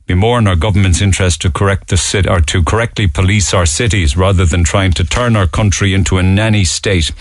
[0.09, 3.67] Be more in our government's interest to correct the city or to correctly police our
[3.67, 7.13] cities rather than trying to turn our country into a nanny state.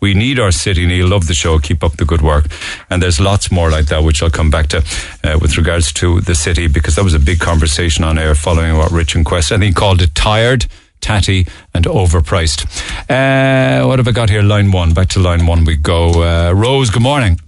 [0.00, 0.86] We need our city.
[0.86, 1.58] Neil, love the show.
[1.58, 2.46] Keep up the good work.
[2.88, 4.84] And there's lots more like that, which I'll come back to
[5.24, 8.76] uh, with regards to the city because that was a big conversation on air following
[8.76, 9.50] what Richard Quest.
[9.50, 10.66] I think he called it tired
[11.00, 12.64] tatty and overpriced.
[13.10, 14.42] Uh, what have I got here?
[14.42, 14.94] Line one.
[14.94, 16.22] Back to line one we go.
[16.22, 17.40] Uh, Rose, good morning.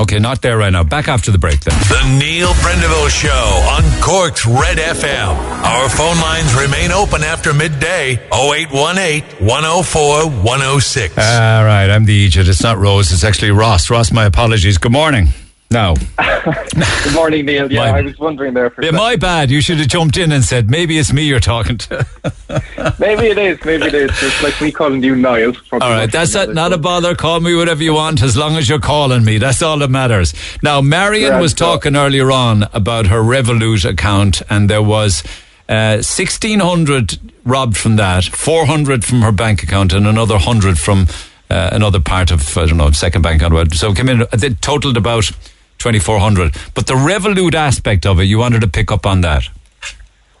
[0.00, 0.84] Okay, not there right now.
[0.84, 1.76] Back after the break then.
[1.88, 5.34] The Neil Prendeville Show on Cork's Red FM.
[5.64, 11.18] Our phone lines remain open after midday 0818 104 106.
[11.18, 12.48] All right, I'm the Egypt.
[12.48, 13.90] It's not Rose, it's actually Ross.
[13.90, 14.78] Ross, my apologies.
[14.78, 15.28] Good morning.
[15.70, 15.94] No.
[16.18, 17.70] Good morning, Neil.
[17.70, 19.50] Yeah, My- I was wondering there for Yeah, my bad.
[19.50, 22.06] You should have jumped in and said, maybe it's me you're talking to.
[22.98, 23.62] Maybe it is.
[23.64, 24.10] Maybe it is.
[24.22, 25.52] It's like me calling you Niall.
[25.72, 27.14] All right, that's not, not a bother.
[27.14, 29.36] Call me whatever you want as long as you're calling me.
[29.38, 30.32] That's all that matters.
[30.62, 31.82] Now, Marion Grand was stuff.
[31.82, 35.22] talking earlier on about her Revolut account, and there was
[35.68, 41.06] uh, 1,600 robbed from that, 400 from her bank account, and another 100 from
[41.50, 43.74] uh, another part of, I don't know, second bank account.
[43.74, 45.30] So it came in, it totaled about
[45.78, 46.54] 2,400.
[46.74, 49.48] But the Revolut aspect of it, you wanted to pick up on that.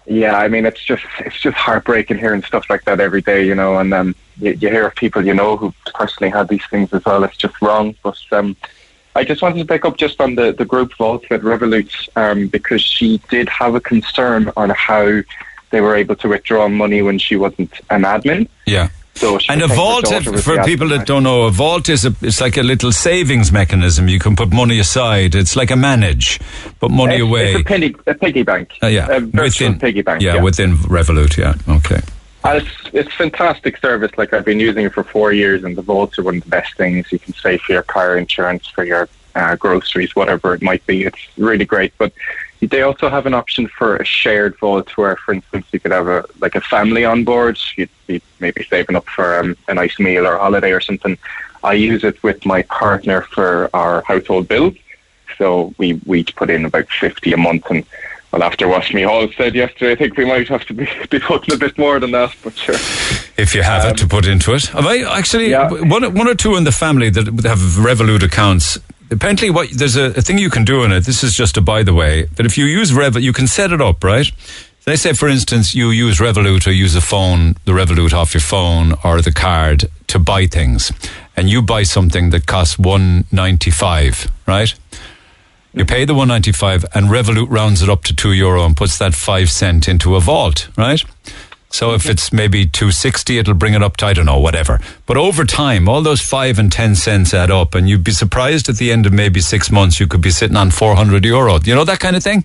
[0.06, 3.54] Yeah, I mean, it's just it's just heartbreaking hearing stuff like that every day, you
[3.54, 3.78] know.
[3.78, 7.04] And um, you, you hear of people you know who personally had these things as
[7.04, 7.24] well.
[7.24, 7.94] It's just wrong.
[8.02, 8.56] But um,
[9.14, 12.48] I just wanted to pick up just on the the group vault at Revolut um,
[12.48, 15.20] because she did have a concern on how
[15.70, 18.48] they were able to withdraw money when she wasn't an admin.
[18.66, 18.88] Yeah.
[19.18, 21.88] So And a was saying her vault, was for people that don't know, a vault
[21.88, 24.08] is a, it's like a little savings mechanism.
[24.08, 25.34] You can put money aside.
[25.34, 26.38] It's like a manage,
[26.78, 27.52] put money It's- away.
[27.54, 28.70] It's a piggy, a piggy bank.
[28.82, 30.22] Uh, yeah, a within piggy bank.
[30.22, 31.36] Yeah, within Revolut.
[31.36, 32.00] Yeah, okay.
[32.44, 34.12] And it's it's fantastic service.
[34.16, 36.50] Like I've been using it for four years, and the vaults are one of the
[36.50, 40.62] best things you can save for your car insurance, for your uh, groceries, whatever it
[40.62, 41.04] might be.
[41.04, 41.92] It's really great.
[41.98, 42.12] But
[42.60, 46.08] they also have an option for a shared vault, where, for instance, you could have
[46.08, 47.58] a like a family on board.
[47.76, 51.16] You'd be maybe saving up for um, a nice meal or a holiday or something.
[51.62, 54.74] I use it with my partner for our household bills.
[55.36, 57.84] So we we put in about fifty a month, and
[58.32, 61.18] well, after what me all said yesterday, I think we might have to be, be
[61.18, 62.34] putting a bit more than that.
[62.42, 62.74] But sure.
[63.36, 64.66] If you have it to put into it.
[64.66, 68.78] Have I actually one, one or two in the family that have Revolut accounts?
[69.10, 71.04] Apparently, what there's a, a thing you can do in it.
[71.04, 72.24] This is just a by the way.
[72.36, 74.30] That if you use Revolut, you can set it up right.
[74.86, 78.40] Let's say, for instance, you use Revolut or use a phone, the Revolut off your
[78.40, 80.92] phone or the card to buy things,
[81.36, 84.74] and you buy something that costs one ninety five, right?
[85.74, 89.14] You pay the 195 and Revolut rounds it up to 2 euro and puts that
[89.14, 91.04] 5 cent into a vault, right?
[91.70, 94.80] So if it's maybe 260, it'll bring it up to, I don't know, whatever.
[95.06, 98.68] But over time, all those 5 and 10 cents add up and you'd be surprised
[98.68, 101.58] at the end of maybe six months, you could be sitting on 400 euro.
[101.62, 102.44] You know that kind of thing?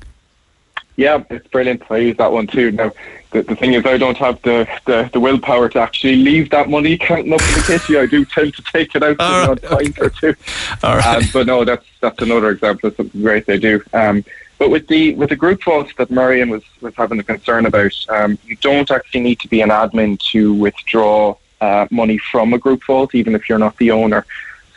[0.96, 1.84] Yeah, it's brilliant.
[1.90, 2.72] I use that one too.
[2.72, 2.92] Now,
[3.32, 6.70] the, the thing is, I don't have the, the, the willpower to actually leave that
[6.70, 7.98] money counting up in the kitty.
[7.98, 10.36] I do tend to take it out for the odd pint or two.
[10.84, 11.18] All right.
[11.18, 13.82] Um, but no, that's that's another example of something great they do.
[13.94, 14.24] Um,
[14.58, 17.94] but with the with the group vaults that Marion was, was having a concern about,
[18.10, 22.58] um, you don't actually need to be an admin to withdraw uh, money from a
[22.58, 24.26] group vault, even if you're not the owner.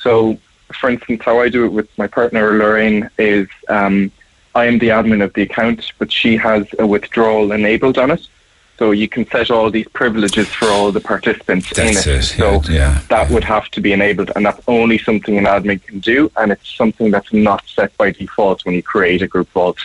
[0.00, 0.38] So,
[0.72, 4.10] for instance, how I do it with my partner Lorraine is um,
[4.54, 8.26] I am the admin of the account, but she has a withdrawal enabled on it.
[8.78, 12.18] So you can set all these privileges for all the participants That's in it.
[12.18, 15.82] it, So yeah, that would have to be enabled, and that's only something an admin
[15.82, 19.48] can do, and it's something that's not set by default when you create a group
[19.50, 19.78] vault.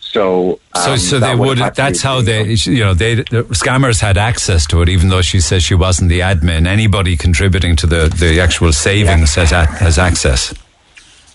[0.00, 1.58] So, So, um, so that they would would.
[1.58, 4.88] have had to That's how they, you know, they the scammers had access to it,
[4.88, 6.66] even though she says she wasn't the admin.
[6.66, 10.54] Anybody contributing to the the actual savings has has access.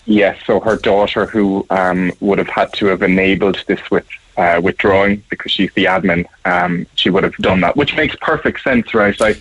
[0.04, 4.06] Yes, so her daughter, who um, would have had to have enabled this with
[4.36, 8.60] uh, withdrawing because she's the admin, um, she would have done that, which makes perfect
[8.62, 9.20] sense, right?
[9.20, 9.34] I,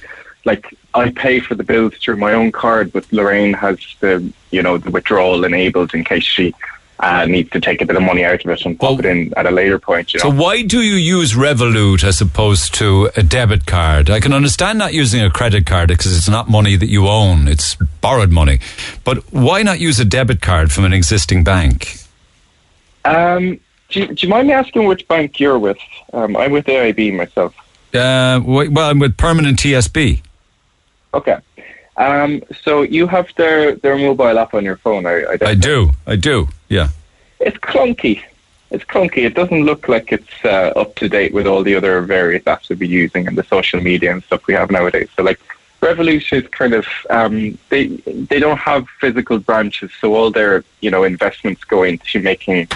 [0.45, 4.61] like I pay for the bills through my own card, but Lorraine has the you
[4.61, 6.53] know the withdrawal enabled in case she
[6.99, 9.33] uh, needs to take a bit of money out of it and pop it in
[9.35, 10.13] at a later point.
[10.13, 14.09] You know, So why do you use Revolut as opposed to a debit card?
[14.09, 17.47] I can understand not using a credit card because it's not money that you own;
[17.47, 18.59] it's borrowed money.
[19.03, 21.97] But why not use a debit card from an existing bank?
[23.05, 23.59] um,
[23.89, 25.77] do, you, do you mind me asking which bank you're with?
[26.13, 27.55] Um, I'm with AIB myself.
[27.93, 30.21] Uh, well, I'm with Permanent TSB.
[31.13, 31.37] Okay.
[31.97, 35.05] Um, so you have their, their mobile app on your phone.
[35.05, 36.89] I, I, I do, I do, yeah.
[37.39, 38.21] It's clunky.
[38.71, 39.19] It's clunky.
[39.19, 42.67] It doesn't look like it's uh, up to date with all the other various apps
[42.67, 45.07] we'll be using and the social media and stuff we have nowadays.
[45.15, 45.39] So like
[45.81, 47.87] Revolut is kind of um, they
[48.31, 52.67] they don't have physical branches, so all their you know investments go into making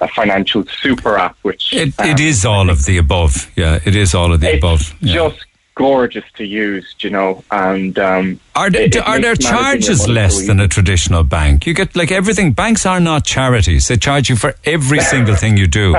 [0.00, 3.50] a financial super app, which It, um, it is all of the above.
[3.56, 4.94] Yeah, it is all of the above.
[5.00, 5.14] Yeah.
[5.30, 5.44] just
[5.74, 7.44] gorgeous to use, you know.
[7.50, 10.68] And um, Are there, it- it are there makes managing your charges less than a
[10.68, 11.66] traditional bank?
[11.66, 12.52] You get like everything.
[12.52, 13.88] Banks are not charities.
[13.88, 15.96] They charge you for every single thing you do.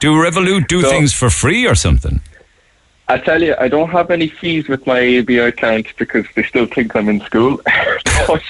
[0.00, 2.20] Do Revolut do So- things for free or something?
[3.10, 6.66] I tell you, I don't have any fees with my ABI account because they still
[6.66, 7.58] think I'm in school.
[8.26, 8.42] but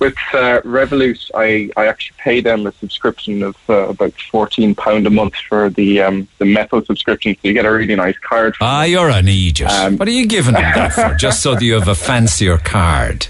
[0.00, 5.06] with uh, Revolut, I, I actually pay them a subscription of uh, about fourteen pound
[5.06, 8.54] a month for the um, the Metal subscription, so you get a really nice card.
[8.60, 9.62] Ah, you're an idiot.
[9.62, 11.14] Um, what are you giving them that for?
[11.14, 13.26] Just so that you have a fancier card?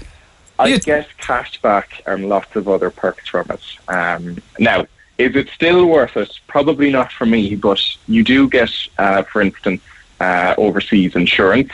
[0.59, 3.61] I get cash back and lots of other perks from it.
[3.87, 4.87] Um, now,
[5.17, 6.39] is it still worth it?
[6.47, 9.81] Probably not for me, but you do get, uh, for instance,
[10.19, 11.71] uh, overseas insurance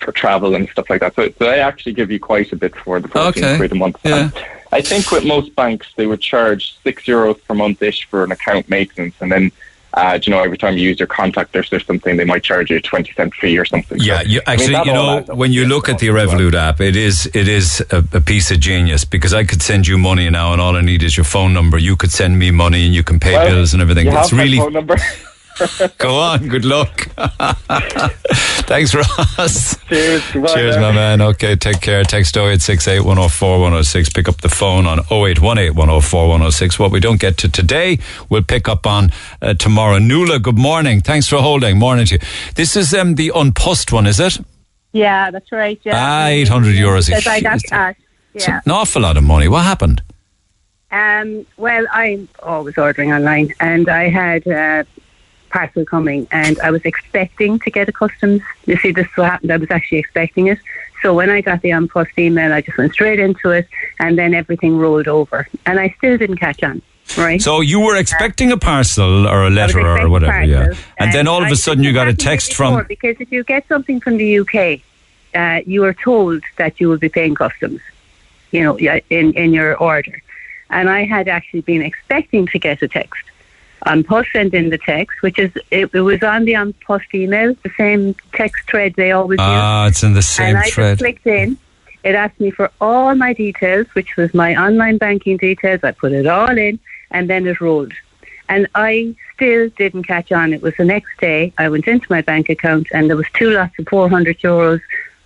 [0.00, 1.14] for travel and stuff like that.
[1.14, 3.56] So, so they actually give you quite a bit for the 14 Okay.
[3.56, 3.96] quid a month.
[4.04, 4.16] Yeah.
[4.24, 4.32] And
[4.72, 8.32] I think with most banks, they would charge six euros per month ish for an
[8.32, 9.52] account maintenance, and then.
[9.92, 12.70] Uh, do you know, every time you use your contact or something, they might charge
[12.70, 13.98] you a 20 cent fee or something.
[14.00, 16.80] Yeah, So, you, I mean, actually, you know, when you look at the Revolut app,
[16.80, 20.30] it is it is a, a piece of genius because I could send you money
[20.30, 21.76] now, and all I need is your phone number.
[21.76, 24.06] You could send me money, and you can pay Well, bills and everything.
[24.06, 24.94] you It's have my really phone number.
[25.98, 26.48] go on.
[26.48, 27.08] Good luck.
[28.66, 29.76] Thanks, Ross.
[29.88, 30.22] Cheers.
[30.32, 30.82] Goodbye Cheers, now.
[30.82, 31.20] my man.
[31.20, 32.02] Okay, take care.
[32.04, 34.08] Text 0868 104 106.
[34.10, 36.78] Pick up the phone on 0818 104 106.
[36.78, 39.10] What we don't get to today, we'll pick up on
[39.42, 39.98] uh, tomorrow.
[39.98, 41.00] Nuala, good morning.
[41.00, 41.78] Thanks for holding.
[41.78, 42.20] Morning to you.
[42.54, 44.38] This is um, the An Post one, is it?
[44.92, 45.80] Yeah, that's right.
[45.84, 45.92] Yeah.
[45.96, 47.96] Ah, 800 euros a Because I got huge- cash.
[48.34, 48.60] It's Yeah.
[48.64, 49.48] an awful lot of money.
[49.48, 50.02] What happened?
[50.92, 54.44] Um, well, I'm always ordering online, and I had
[55.50, 58.42] parcel coming, and I was expecting to get a customs.
[58.66, 59.52] You see, this what happened.
[59.52, 60.58] I was actually expecting it.
[61.02, 63.68] So when I got the An Post email, I just went straight into it,
[63.98, 66.82] and then everything rolled over, and I still didn't catch on.
[67.16, 67.42] Right.
[67.42, 70.74] So you were expecting a parcel or a letter or whatever, yeah.
[70.98, 72.84] And then all of a sudden you got a text from.
[72.86, 74.80] because if you get something from the UK,
[75.34, 77.80] uh, you are told that you will be paying customs,
[78.52, 80.22] you know, yeah, in in your order.
[80.70, 83.24] And I had actually been expecting to get a text.
[83.86, 87.14] An Post sent in the text, which is it, it was on the An Post
[87.14, 89.46] email, the same text thread they always use.
[89.46, 91.56] Ah, it's in the same and I just clicked in.
[92.02, 95.80] It asked me for all my details, which was my online banking details.
[95.82, 96.78] I put it all in,
[97.10, 97.92] and then it rolled.
[98.48, 100.52] And I still didn't catch on.
[100.52, 101.52] It was the next day.
[101.56, 104.80] I went into my bank account, and there was two lots of 400 euros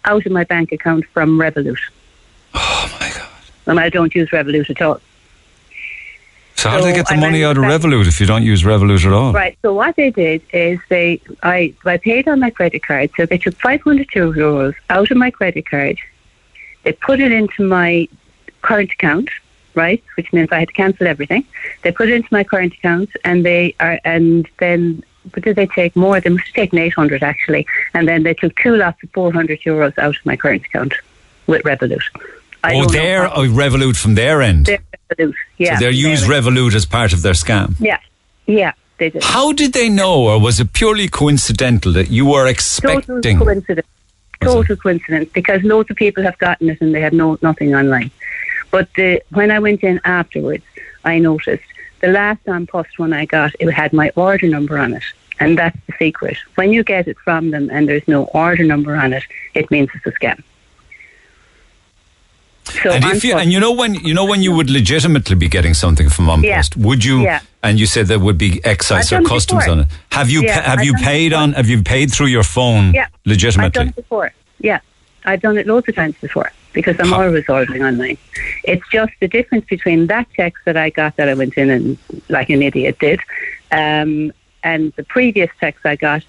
[0.04, 1.78] out of my bank account from Revolut.
[2.54, 3.28] Oh my god!
[3.66, 5.00] And I don't use Revolut at all.
[6.64, 8.62] So how do they get the I money out of Revolut if you don't use
[8.62, 9.34] Revolut at all?
[9.34, 9.54] Right.
[9.60, 13.10] So what they did is they, I, I paid on my credit card.
[13.18, 15.98] So they took 500 euros out of my credit card.
[16.84, 18.08] They put it into my
[18.62, 19.28] current account,
[19.74, 20.02] right?
[20.16, 21.44] Which means I had to cancel everything.
[21.82, 25.04] They put it into my current account, and they are, and then.
[25.32, 26.18] But did they take more?
[26.18, 27.66] They must have taken 800 actually.
[27.92, 30.94] And then they took two lots of 400 euros out of my current account
[31.46, 32.02] with Revolut.
[32.62, 34.64] I oh, don't know they're how- oh, Revolut from their end.
[34.64, 34.78] They're
[35.10, 35.34] Revolut.
[35.58, 35.78] Yeah.
[35.78, 37.74] so they use Revolut as part of their scam.
[37.78, 37.98] Yeah.
[38.46, 38.72] Yeah.
[38.98, 39.24] They did.
[39.24, 43.20] How did they know, or was it purely coincidental that you were expecting?
[43.22, 43.86] Total coincidence.
[44.40, 48.10] Total coincidence because loads of people have gotten it and they had no nothing online.
[48.70, 50.64] But the, when I went in afterwards,
[51.04, 51.64] I noticed
[52.00, 55.02] the last An Post one I got, it had my order number on it.
[55.40, 56.36] And that's the secret.
[56.54, 59.24] When you get it from them and there's no order number on it,
[59.54, 60.42] it means it's a scam.
[62.64, 65.48] So and if you and you know when you know when you would legitimately be
[65.48, 66.62] getting something from on Yeah.
[66.76, 67.22] would you?
[67.22, 67.40] Yeah.
[67.62, 69.72] And you said there would be excise or customs before.
[69.72, 69.86] on it.
[70.12, 71.52] Have you Yeah, pa- have I've you paid on?
[71.54, 72.92] Have you paid through your phone?
[72.94, 74.32] Yeah, I've done it before.
[74.60, 74.80] Yeah,
[75.24, 78.18] I've done it loads of times before because I'm always ordering online.
[78.64, 81.98] It's just the difference between that text that I got that I went in and
[82.28, 83.20] like an idiot did,
[83.72, 84.32] um,
[84.62, 86.22] and the previous text I got.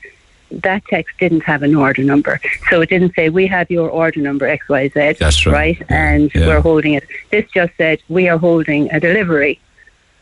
[0.51, 2.39] That text didn't have an order number,
[2.69, 5.13] so it didn't say we have your order number X Y Z.
[5.19, 5.53] That's right.
[5.79, 6.47] right, and Yeah.
[6.47, 7.03] we're holding it.
[7.31, 9.59] This just said we are holding a delivery,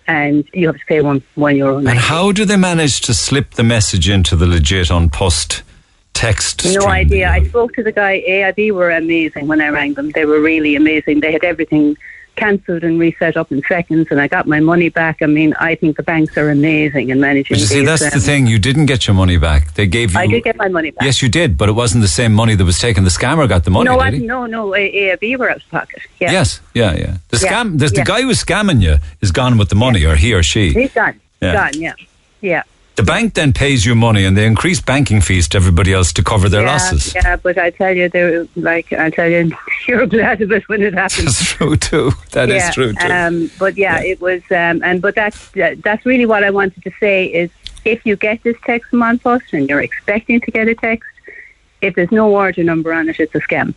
[0.07, 1.77] and you have to pay one one euro.
[1.77, 5.61] And how do they manage to slip the message into the legit An Post
[6.13, 6.65] text?
[6.73, 7.29] No idea.
[7.29, 8.23] I spoke to the guy.
[8.27, 10.11] AIB were amazing when I rang them.
[10.11, 11.19] They were really amazing.
[11.19, 11.97] They had everything
[12.35, 15.21] cancelled and reset up in seconds, and I got my money back.
[15.21, 17.55] I mean, I think the banks are amazing in managing.
[17.55, 18.47] But you see, these, that's the um, thing.
[18.47, 19.73] You didn't get your money back.
[19.75, 20.19] They gave you.
[20.19, 21.03] I did get my money back.
[21.05, 23.03] Yes, you did, but it wasn't the same money that was taken.
[23.03, 24.73] The scammer got the money, no, I, no, no.
[24.75, 26.01] A- AIB were out of pocket.
[26.19, 26.31] Yeah.
[26.31, 27.17] Yes, yeah, yeah.
[27.29, 27.79] The Yeah, scam.
[27.79, 28.03] The, the yeah.
[28.03, 30.71] guy who's scamming you is gone with the money, or he or she.
[30.73, 31.19] He's gone.
[31.41, 31.53] Yeah.
[31.71, 31.81] Gone.
[31.81, 31.93] Yeah.
[32.41, 32.63] Yeah.
[32.95, 36.23] The bank then pays you money, and they increase banking fees to everybody else to
[36.23, 37.15] cover their yeah, losses.
[37.15, 39.51] Yeah, but I tell you, they're like I tell you,
[39.87, 41.25] you're glad of it when it happens.
[41.25, 42.11] That's true too.
[42.31, 43.07] That is yeah, true too.
[43.07, 46.91] Um, but yeah, it was, um, and but that's that's really what I wanted to
[46.99, 47.49] say is
[47.83, 51.09] if you get this text from An Post and you're expecting to get a text,
[51.81, 53.73] if there's no order number on it, it's a scam.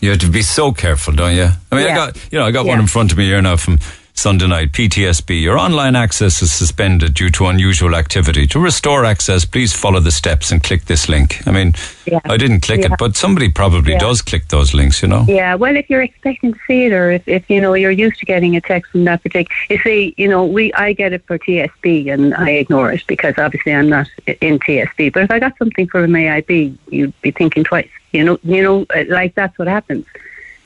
[0.00, 1.48] You have to be so careful, don't you?
[1.72, 3.56] I mean, I got you know I got one in front of me here now
[3.56, 3.78] from
[4.16, 4.70] Sunday night.
[4.70, 5.42] PTSB.
[5.42, 8.46] Your online access is suspended due to unusual activity.
[8.46, 11.42] To restore access, please follow the steps and click this link.
[11.48, 11.74] I mean,
[12.06, 12.20] Yeah.
[12.24, 12.92] I didn't click Yeah.
[12.92, 13.98] it, but somebody probably Yeah.
[13.98, 15.02] does click those links.
[15.02, 15.24] You know.
[15.28, 18.20] Yeah, well, if you're expecting to see it, or if, if you know you're used
[18.20, 21.24] to getting a text from that particular, you see, you know, we I get it
[21.26, 24.06] for TSB and I ignore it because obviously I'm not
[24.40, 25.12] in TSB.
[25.12, 27.88] But if I got something from AIB, you'd be thinking twice.
[28.12, 30.06] You know, you know, uh, like that's what happens.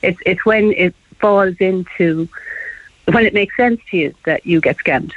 [0.03, 2.29] It's it's when it falls into
[3.11, 5.11] when it makes sense to you that you get scammed.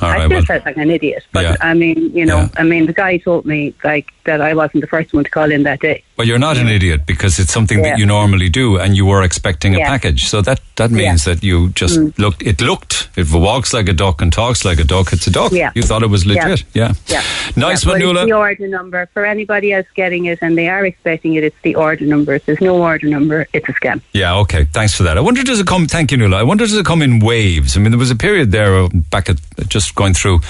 [0.00, 1.56] I still Well, felt like an idiot, but Yeah.
[1.60, 2.48] I mean, you know, Yeah.
[2.56, 5.50] I mean, the guy told me like that I wasn't the first one to call
[5.50, 6.02] in that day.
[6.20, 7.90] Well, you're not an idiot because it's something Yeah.
[7.90, 10.24] that you normally do, and you were expecting a package.
[10.28, 12.12] So that that means that you just Mm.
[12.18, 12.42] looked.
[12.42, 13.08] It looked.
[13.16, 15.52] If it walks like a duck and talks like a duck, it's a duck.
[15.52, 15.70] Yeah.
[15.74, 16.64] You thought it was legit.
[16.74, 16.92] Yeah.
[17.06, 17.22] Yeah.
[17.56, 18.20] Nice yeah, one, Nuala.
[18.22, 19.08] It's the order number.
[19.14, 22.34] For anybody else getting it and they are expecting it, it's the order number.
[22.34, 24.00] If there's no order number, it's a scam.
[24.12, 24.66] Yeah, okay.
[24.72, 25.16] Thanks for that.
[25.16, 25.86] I wonder does it come?
[25.86, 26.38] Thank you, Nuala.
[26.38, 27.76] I wonder does it come in waves?
[27.76, 29.38] I mean, there was a period there uh, back at
[29.68, 30.40] just going through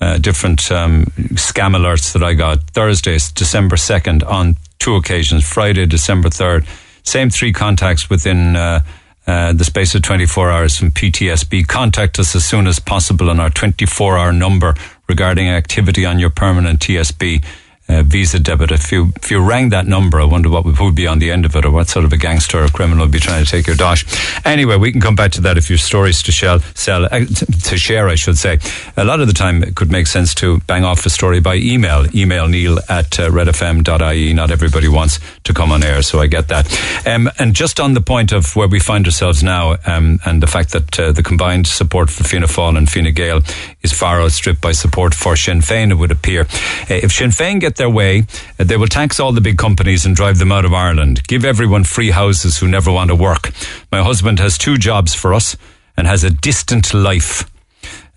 [0.00, 1.04] uh, different um,
[1.34, 2.58] scam alerts that I got.
[2.72, 5.48] Thursday, December second, on two occasions.
[5.48, 6.66] Friday, December third.
[7.04, 8.56] Same three contacts within.
[8.56, 8.80] Uh,
[9.24, 11.64] uh, the space of 24 hours from PTSB.
[11.68, 14.74] Contact us as soon as possible on our 24 hour number
[15.08, 17.44] regarding activity on your permanent TSB
[17.92, 18.70] uh, Visa debit.
[18.70, 21.44] If you if you rang that number, I wonder what would, be on the end
[21.44, 23.66] of it, or what sort of a gangster or criminal would be trying to take
[23.66, 24.04] your dosh.
[24.44, 27.24] Anyway, we can come back to that if you have stories to shell, sell uh,
[27.64, 28.58] to share, I should say.
[28.96, 31.56] A lot of the time, it could make sense to bang off a story by
[31.56, 32.04] email.
[32.14, 34.32] Email Neil at uh, redfm.ie.
[34.34, 36.66] Not everybody wants to come on air, so I get that.
[37.06, 40.46] Um, and just on the point of where we find ourselves now, um, and the
[40.46, 43.40] fact that uh, the combined support for Fianna Fáil and Fine Gael
[43.82, 46.42] is far outstripped by support for Sinn Féin, it would appear.
[46.42, 48.24] Uh, if Sinn Féin get their way,
[48.58, 51.26] uh, they will tax all the big companies and drive them out of Ireland.
[51.26, 53.50] Give everyone free houses who never want to work.
[53.90, 55.56] My husband has two jobs for us
[55.96, 57.50] and has a distant life.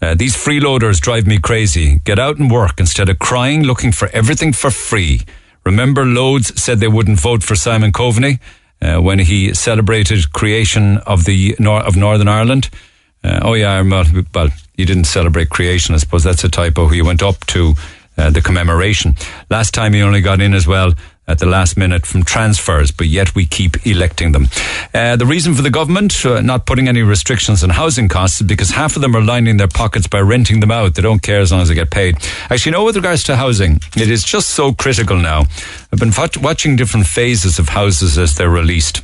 [0.02, 2.00] Uh, these freeloaders drive me crazy.
[2.04, 5.22] Get out and work instead of crying looking for everything for free.
[5.66, 8.40] Remember, Loads said they wouldn't vote for Simon Coveney
[8.82, 12.70] uh, when he celebrated creation of the nor- of Northern Ireland.
[13.24, 14.06] Uh, oh yeah, well,
[14.36, 15.96] well, you didn't celebrate creation.
[15.96, 16.88] I suppose that's a typo.
[16.90, 17.74] He went up to
[18.18, 19.16] uh, the commemoration.
[19.50, 20.94] Last time he only got in as well
[21.28, 24.48] at the last minute from transfers, but yet we keep electing them.
[24.94, 28.48] Uh, the reason for the government uh, not putting any restrictions on housing costs is
[28.48, 30.96] because half of them are lining their pockets by renting them out.
[30.96, 32.18] They don't care as long as they get paid.
[32.50, 35.46] Actually, you know, with regards to housing, it is just so critical now.
[35.92, 39.02] I've been watching different phases of houses as they're released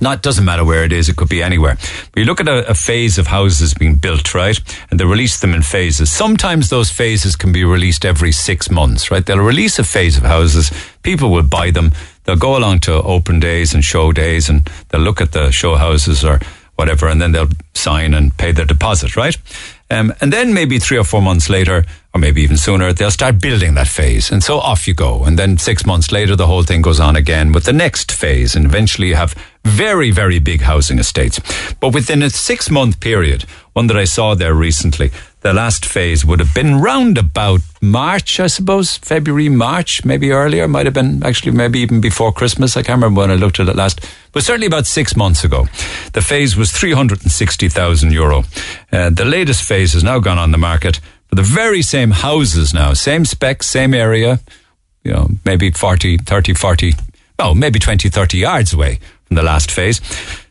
[0.00, 1.76] not doesn't matter where it is it could be anywhere.
[2.12, 4.58] But you look at a, a, phase of houses being built right?
[4.90, 6.10] And they release them in phases.
[6.10, 9.24] Sometimes those phases can be released every six months right?
[9.24, 10.70] They'll release a phase of houses.
[11.02, 11.92] People will buy them.
[12.24, 15.76] They'll go along to open days and show days and they'll look at the show
[15.76, 16.40] houses or
[16.76, 19.36] whatever and then they'll sign and pay their deposit right?
[19.90, 21.84] Um, and then maybe three or four months later,
[22.16, 24.30] or maybe even sooner, they'll start building that phase.
[24.32, 25.24] And so off you go.
[25.24, 28.56] And then six months later, the whole thing goes on again with the next phase.
[28.56, 29.34] And eventually you have
[29.64, 31.40] very, very big housing estates.
[31.78, 33.42] But within a six month period,
[33.74, 35.10] one that I saw there recently.
[35.40, 40.66] The last phase would have been round about March, I suppose, February, March, maybe earlier.
[40.66, 42.76] Might have been actually maybe even before Christmas.
[42.76, 44.00] I can't remember when I looked at it last,
[44.32, 45.66] but certainly about six months ago.
[46.14, 48.44] The phase was 360,000 euro.
[48.90, 50.98] Uh, the latest phase has now gone on the market
[51.30, 54.40] the very same houses now, same specs, same area,
[55.04, 56.92] you know, maybe 40, 30, 40,
[57.38, 60.00] oh, maybe 20, 30 yards away from the last phase.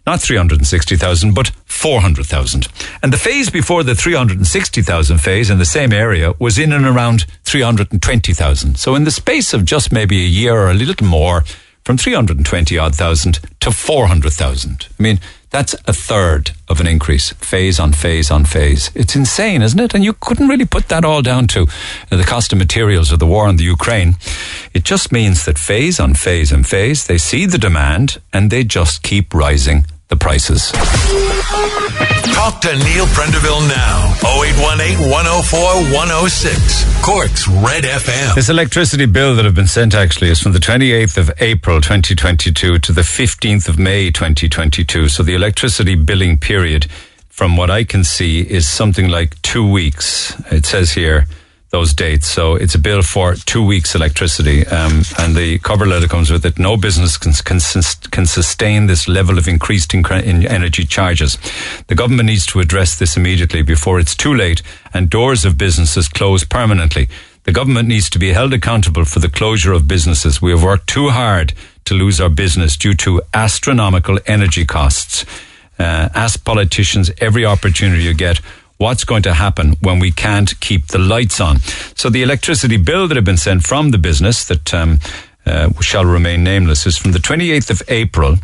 [0.06, 2.68] Not 360,000, but 400,000.
[3.02, 7.26] And the phase before the 360,000 phase in the same area was in and around
[7.43, 8.77] 320,000.
[8.77, 11.43] So in the space of just maybe a year or a little more,
[11.85, 14.88] from 320 odd thousand to 400,000.
[14.99, 15.19] I mean,
[15.56, 18.91] that's a third of an increase, phase on phase on phase.
[18.94, 19.95] It's insane, isn't it?
[19.95, 21.65] And you couldn't really put that all down to
[22.11, 24.18] uh, the cost of materials or the war in the Ukraine.
[24.73, 28.65] It just means that phase on phase and phase, they see the demand and they
[28.65, 30.71] just keep rising the prices.
[32.33, 34.13] Talk to Neil Prendeville now.
[34.23, 35.59] 0818 104
[35.93, 37.05] 106.
[37.05, 38.35] Cork's Red FM.
[38.35, 42.79] This electricity bill that have been sent actually is from the 28th of April 2022
[42.79, 45.09] to the 15th of May 2022.
[45.09, 46.87] So the electricity billing period,
[47.29, 50.33] from what I can see, is something like two weeks.
[50.51, 51.27] It says here
[51.76, 52.27] those dates.
[52.27, 54.65] So it's a bill for two weeks electricity.
[54.68, 56.57] Um, and the cover letter comes with it.
[56.57, 57.60] No business can, can,
[58.11, 60.06] can sustain this level of increased in,
[60.47, 61.38] energy charges.
[61.88, 64.61] The government needs to address this immediately before it's too late
[64.93, 67.10] and doors of businesses close permanently.
[67.43, 70.41] The government needs to be held accountable for the closure of businesses.
[70.41, 71.53] We have worked too hard
[71.88, 75.26] to lose our business due to astronomical energy costs.
[75.77, 78.39] Uh, ask politicians every opportunity you get
[78.77, 81.60] what's going to happen when we can't keep the lights on.
[81.95, 84.99] So the electricity bill that had been sent from the business that um,
[85.45, 88.35] uh, shall remain nameless is from the 28th of April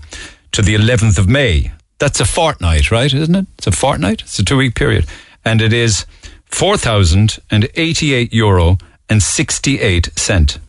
[0.53, 1.71] to the 11th of May.
[1.99, 3.13] That's a fortnight, right?
[3.13, 3.45] Isn't it?
[3.57, 4.21] It's a fortnight.
[4.21, 5.05] It's a two week period.
[5.43, 6.05] And it is
[6.45, 8.77] 4,088 euro
[9.09, 10.59] and 68 cent.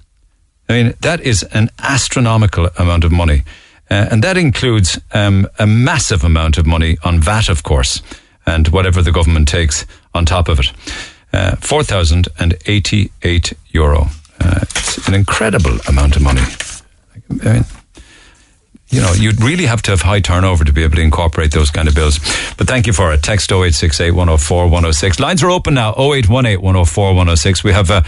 [0.68, 3.43] I mean, that is an astronomical amount of money.
[3.90, 8.01] Uh, and that includes um, a massive amount of money on VAT, of course
[8.47, 10.73] and whatever the government takes on top of it.
[11.32, 14.09] Uh, 4,088 euro.
[14.40, 16.43] Uh, it's an incredible amount of money.
[17.44, 17.64] I mean,
[18.93, 21.70] you know, you'd really have to have high turnover to be able to incorporate those
[21.70, 22.19] kind of bills.
[22.59, 23.23] But thank you for it.
[23.23, 25.19] Text 0868 104 106.
[25.19, 27.64] Lines are open now 0818 104 106.
[27.64, 28.05] We have a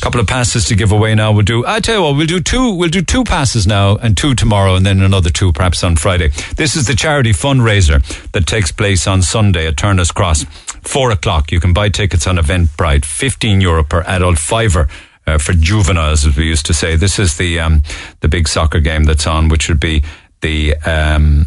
[0.00, 1.32] couple of passes to give away now.
[1.32, 4.16] We'll do, I tell you what, we'll do two, we'll do two passes now and
[4.16, 6.28] two tomorrow and then another two perhaps on Friday.
[6.56, 8.00] This is the charity fundraiser
[8.30, 10.44] that takes place on Sunday at Turner's Cross.
[10.82, 11.50] Four o'clock.
[11.50, 13.04] You can buy tickets on Eventbrite.
[13.04, 14.88] 15 euro per adult, fiver
[15.26, 16.96] uh, for juveniles, as we used to say.
[16.96, 17.82] This is the um,
[18.20, 20.02] the big soccer game that's on, which would be
[20.40, 21.46] the um,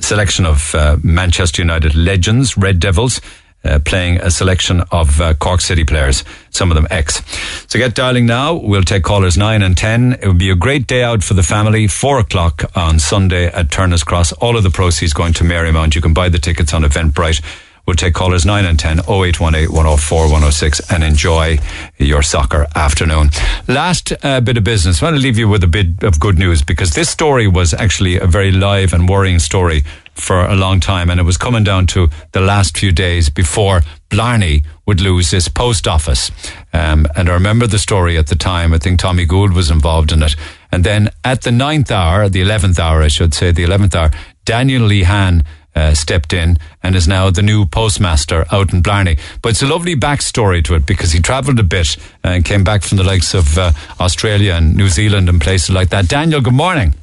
[0.00, 3.20] selection of uh, Manchester United legends, Red Devils.
[3.64, 7.20] Uh, playing a selection of uh, Cork City players, some of them ex.
[7.66, 8.54] So get dialing now.
[8.54, 10.20] We'll take callers 9 and 10.
[10.22, 11.88] It would be a great day out for the family.
[11.88, 14.30] 4 o'clock on Sunday at Turner's Cross.
[14.34, 15.96] All of the proceeds going to Marymount.
[15.96, 17.42] You can buy the tickets on Eventbrite.
[17.88, 21.58] We'll take callers 9 and 10, 0818 104 106 and enjoy
[21.96, 23.30] your soccer afternoon.
[23.66, 25.02] Last uh, bit of business.
[25.02, 27.72] I want to leave you with a bit of good news because this story was
[27.72, 31.64] actually a very live and worrying story for a long time and it was coming
[31.64, 36.30] down to the last few days before Blarney would lose his post office.
[36.74, 38.74] Um, and I remember the story at the time.
[38.74, 40.36] I think Tommy Gould was involved in it.
[40.70, 44.10] And then at the ninth hour, the 11th hour, I should say, the 11th hour,
[44.44, 45.42] Daniel Lehane
[45.78, 49.16] uh, stepped in and is now the new postmaster out in Blarney.
[49.42, 52.82] But it's a lovely backstory to it because he travelled a bit and came back
[52.82, 56.08] from the likes of uh, Australia and New Zealand and places like that.
[56.08, 56.94] Daniel, good morning.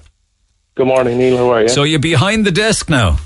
[0.75, 1.37] Good morning, Neil.
[1.37, 1.69] How are you?
[1.69, 3.17] So you're behind the desk now?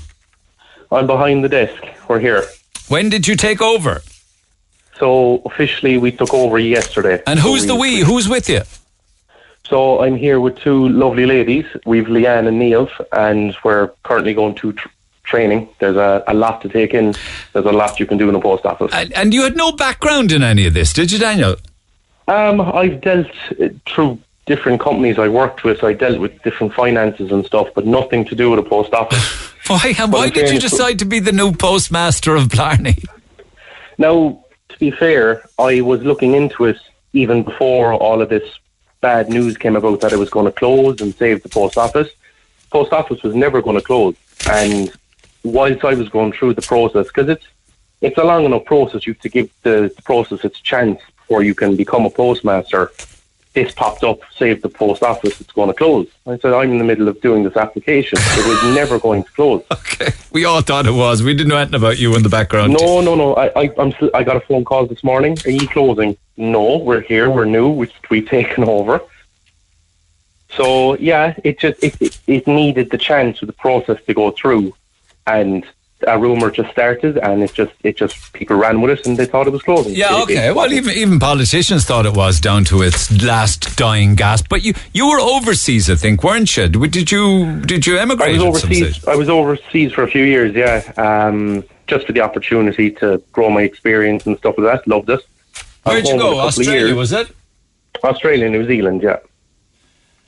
[0.92, 1.82] I'm behind the desk.
[2.08, 2.44] We're here.
[2.88, 4.02] When did you take over?
[4.98, 7.22] So officially, we took over yesterday.
[7.26, 8.00] And who's so the we?
[8.00, 8.62] Who's with you?
[9.66, 11.64] So I'm here with two lovely ladies.
[11.86, 14.88] We've Leanne and Neil, and we're currently going to tr-
[15.30, 15.68] training.
[15.78, 17.14] There's a, a lot to take in.
[17.52, 18.92] There's a lot you can do in a post office.
[18.92, 21.56] And, and you had no background in any of this, did you, Daniel?
[22.28, 23.30] Um, I've dealt
[23.60, 25.82] uh, through different companies I worked with.
[25.84, 29.24] I dealt with different finances and stuff, but nothing to do with a post office.
[29.66, 29.94] Why?
[29.98, 32.96] And why did you decide to be the new postmaster of Blarney?
[33.98, 36.78] Now, to be fair, I was looking into it
[37.12, 38.58] even before all of this
[39.00, 42.08] bad news came about that it was going to close and save the post office.
[42.70, 44.16] Post office was never going to close,
[44.48, 44.92] and
[45.42, 47.46] whilst I was going through the process, because it's
[48.00, 51.42] it's a long enough process, you have to give the, the process its chance before
[51.42, 52.90] you can become a postmaster.
[53.52, 56.08] this popped up, save the post office, it's going to close.
[56.26, 58.18] I said, I'm in the middle of doing this application.
[58.20, 59.62] It was never going to close.
[59.72, 60.12] Okay.
[60.32, 61.22] We all thought it was.
[61.22, 62.74] We didn't know anything about you in the background.
[62.80, 63.34] No, no, no.
[63.34, 65.36] I, I, I'm, I got a phone call this morning.
[65.44, 66.16] Are you closing?
[66.38, 67.28] No, we're here.
[67.28, 67.68] We're new.
[67.68, 69.02] We, we've taken over.
[70.56, 74.30] So yeah, it just it, it, it needed the chance for the process to go
[74.30, 74.74] through,
[75.38, 75.64] and
[76.06, 79.26] a rumor just started, and it just it just people ran with it, and they
[79.26, 79.94] thought it was closing.
[79.94, 80.48] Yeah, okay.
[80.48, 84.46] it- Well, even even politicians thought it was down to its last dying gasp.
[84.48, 86.68] But you you were overseas, I think, weren't you?
[86.68, 88.40] Did you did you emigrate?
[88.40, 89.06] I was overseas.
[89.06, 90.54] I was overseas for a few years.
[90.54, 94.88] Yeah, um, just for the opportunity to grow my experience and stuff like that.
[94.88, 95.20] Loved it.
[95.82, 96.40] Where'd you home in a go?
[96.40, 97.26] Australia, was it?
[98.02, 99.02] Australia, New Zealand.
[99.02, 99.18] Yeah.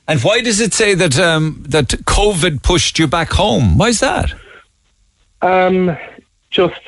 [0.08, 3.78] And why does it say that um, that COVID pushed you back home?
[3.78, 4.34] Why is that?
[5.42, 5.96] Um,
[6.50, 6.80] just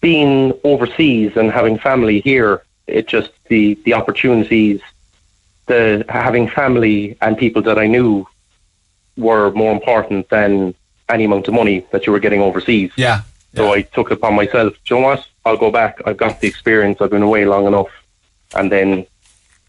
[0.00, 4.80] being overseas and having family here, it just the the opportunities,
[5.66, 8.26] the having family and people that I knew
[9.16, 10.74] were more important than
[11.08, 12.92] any amount of money that you were getting overseas.
[12.96, 13.22] Yeah.
[13.54, 14.74] So I took it upon myself.
[14.84, 15.26] Do you know what?
[15.46, 16.02] I'll go back.
[16.04, 17.00] I've got the experience.
[17.00, 17.88] I've been away long enough,
[18.54, 19.06] and then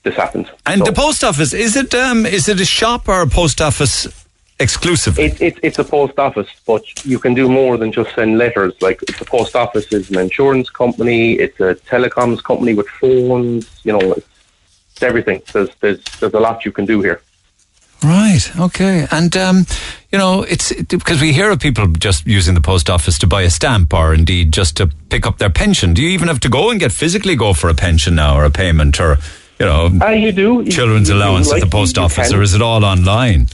[0.04, 0.52] this happened.
[0.66, 4.27] And the post office is it um, is it a shop or a post office
[4.60, 5.26] exclusively?
[5.26, 8.74] It, it, it's a post office, but you can do more than just send letters.
[8.82, 13.68] Like the post office is an insurance company, it's a telecoms company with phones.
[13.84, 14.28] You know, it's,
[14.92, 15.42] it's everything.
[15.54, 17.22] There's there's there's a lot you can do here.
[18.04, 18.48] Right.
[18.60, 19.08] Okay.
[19.12, 19.66] And um,
[20.12, 23.28] you know, it's it, because we hear of people just using the post office to
[23.28, 25.94] buy a stamp, or indeed just to pick up their pension.
[25.96, 28.46] Do you even have to go and get physically go for a pension now, or
[28.46, 29.18] a payment, or
[29.60, 32.32] you know, Ah, you do You- children's you do, allowance like, at the post office,
[32.32, 33.48] or is it all online?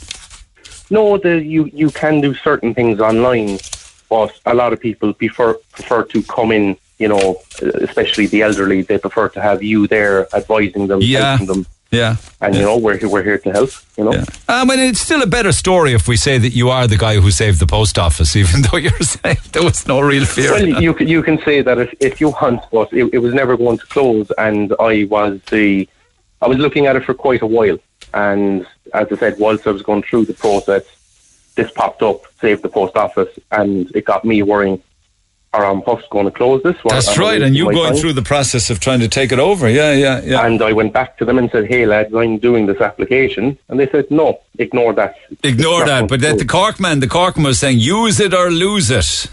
[0.97, 3.53] No, the you you can do certain things online,
[4.13, 6.65] but a lot of people prefer prefer to come in.
[7.03, 7.25] You know,
[7.87, 11.19] especially the elderly, they prefer to have you there advising them, Yeah.
[11.37, 11.65] helping them.
[11.91, 12.15] Yeah.
[12.41, 13.71] And you know, we're here, we're here to help.
[13.97, 14.23] You know.
[14.47, 16.97] I mean, um, it's still a better story if we say that you are the
[17.05, 20.51] guy who saved the post office, even though you're saying there was no real fear.
[20.51, 23.33] Well, you can- you can say that if, if you hunt, but it, it was
[23.41, 25.87] never going to close, and I was the
[26.43, 27.77] I was looking at it for quite a while,
[28.13, 30.83] and as I said, whilst I was going through the process,
[31.55, 34.81] this popped up, saved the post office, and it got me worrying.
[35.55, 36.75] Are An Post going to close this?
[36.83, 38.01] Or That's right, and you going time?
[38.01, 39.69] through the process of trying to take it over.
[39.69, 40.43] Yeah, yeah, yeah.
[40.43, 43.79] And I went back to them and said, "Hey lads, I'm doing this application," and
[43.79, 46.07] they said, "No, ignore that." Ignore that.
[46.07, 49.27] But that the close." Corkman, the Corkman was saying, use it or lose it.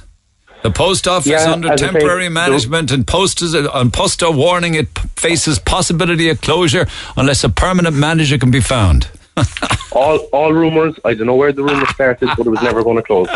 [0.63, 4.75] The post office Yeah, under I say, temporary management and posters uh, on posta warning
[4.75, 9.09] it faces possibility of closure unless a permanent manager can be found.
[9.93, 10.95] all all rumours.
[11.05, 13.29] I don't know where the rumour started, but it was never going to close.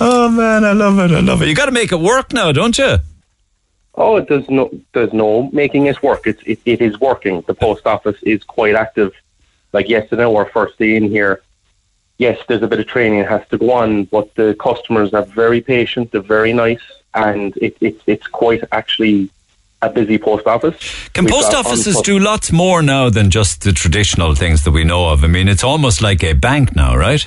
[0.00, 1.10] Oh man, I love it.
[1.10, 1.48] I love it.
[1.48, 2.98] You got to make it work now, don't you?
[3.96, 6.26] Oh, there's no, there's no making it work.
[6.26, 7.42] It's, it, it is working.
[7.46, 9.12] The post office is quite active.
[9.72, 11.42] Like yesterday, our first day in here.
[12.18, 15.24] Yes, there's a bit of training that has to go on, but the customers are
[15.24, 16.12] very patient.
[16.12, 16.82] They're very nice,
[17.14, 19.30] and it, it, it's quite actually
[19.82, 20.76] a busy post office.
[21.12, 24.84] Can We've post offices do lots more now than just the traditional things that we
[24.84, 25.24] know of?
[25.24, 27.26] I mean, it's almost like a bank now, right?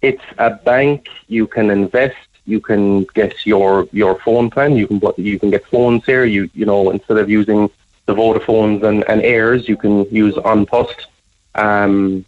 [0.00, 1.08] It's a bank.
[1.28, 2.16] You can invest.
[2.44, 4.76] You can get your your phone plan.
[4.76, 6.24] You can you can get phones here.
[6.24, 7.70] You you know instead of using
[8.06, 11.06] the Vodafones and, and Eirs, you can use An Post.
[11.54, 12.24] Um,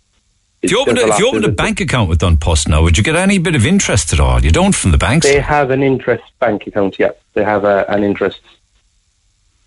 [0.62, 2.96] If you opened, a, if you opened a bank account with An Post now, would
[2.96, 4.44] you get any bit of interest at all?
[4.44, 5.26] You don't from the banks.
[5.26, 6.98] They have an interest bank account.
[6.98, 8.40] Yeah, they have a, an interest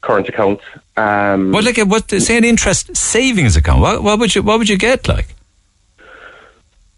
[0.08, 0.60] current account.
[0.96, 3.82] Um, Well, like, what say an interest savings account?
[3.82, 5.28] What, what would you what would you get like?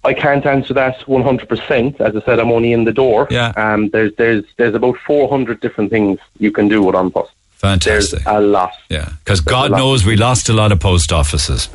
[0.03, 1.99] I can't answer that 100%.
[1.99, 3.27] As I said, I'm only in the door.
[3.29, 3.51] Yeah.
[3.57, 7.31] Um, there's there's there's about 400 different things you can do with An Post.
[7.57, 8.23] Fantastic.
[8.23, 8.71] There's a lot.
[8.89, 11.67] Yeah, because God knows we lost a lot of post offices.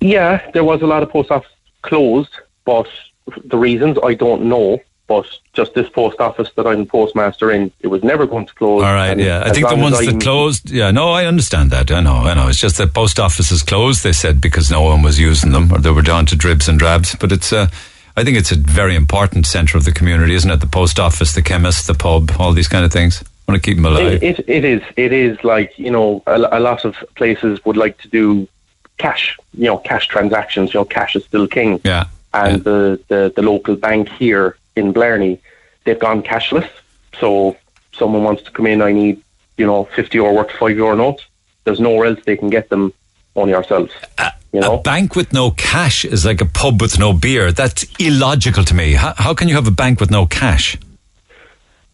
[0.00, 2.34] Yeah, there was a lot of post office closed,
[2.64, 2.88] but
[3.44, 4.80] the reasons I don't know.
[5.10, 8.84] But just this post office that I'm postmaster in, it was never going to close.
[8.84, 9.42] All right, And yeah.
[9.44, 11.90] I think the ones that closed, yeah, no, I understand that.
[11.90, 12.46] I know, I know.
[12.46, 15.78] It's just that post offices closed, they said, because no one was using them or
[15.78, 17.16] they were down to dribs and drabs.
[17.16, 17.66] But it's, uh,
[18.16, 20.60] I think it's a very important centre of the community, isn't it?
[20.60, 23.20] The post office, the chemist, the pub, all these kind of things.
[23.20, 24.22] I want to keep them alive.
[24.22, 24.82] It, it, it is.
[24.96, 28.46] It is like you know, a, a lot of places would like to do
[28.98, 29.36] cash.
[29.54, 30.72] You know, cash transactions.
[30.72, 31.80] You know, cash is still king.
[31.82, 32.04] Yeah.
[32.32, 35.40] And the, the the local bank here in Blarney,
[35.84, 36.68] they've gone cashless.
[37.20, 37.56] So
[37.92, 38.82] someone wants to come in.
[38.82, 39.22] I need
[39.56, 41.24] you know fifty euro worth five euro notes.
[41.64, 42.92] There's nowhere else they can get them.
[43.36, 43.92] Only ourselves.
[44.52, 44.78] you know.
[44.80, 47.52] A bank with no cash is like a pub with no beer.
[47.52, 48.94] That's illogical to me.
[48.94, 50.76] How, how can you have a bank with no cash?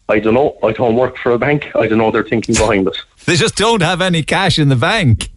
[0.09, 0.57] I don't know.
[0.63, 1.69] I don't work for a bank.
[1.75, 2.09] I don't know.
[2.11, 2.97] They're thinking behind it.
[3.25, 5.29] They just don't have any cash in the bank.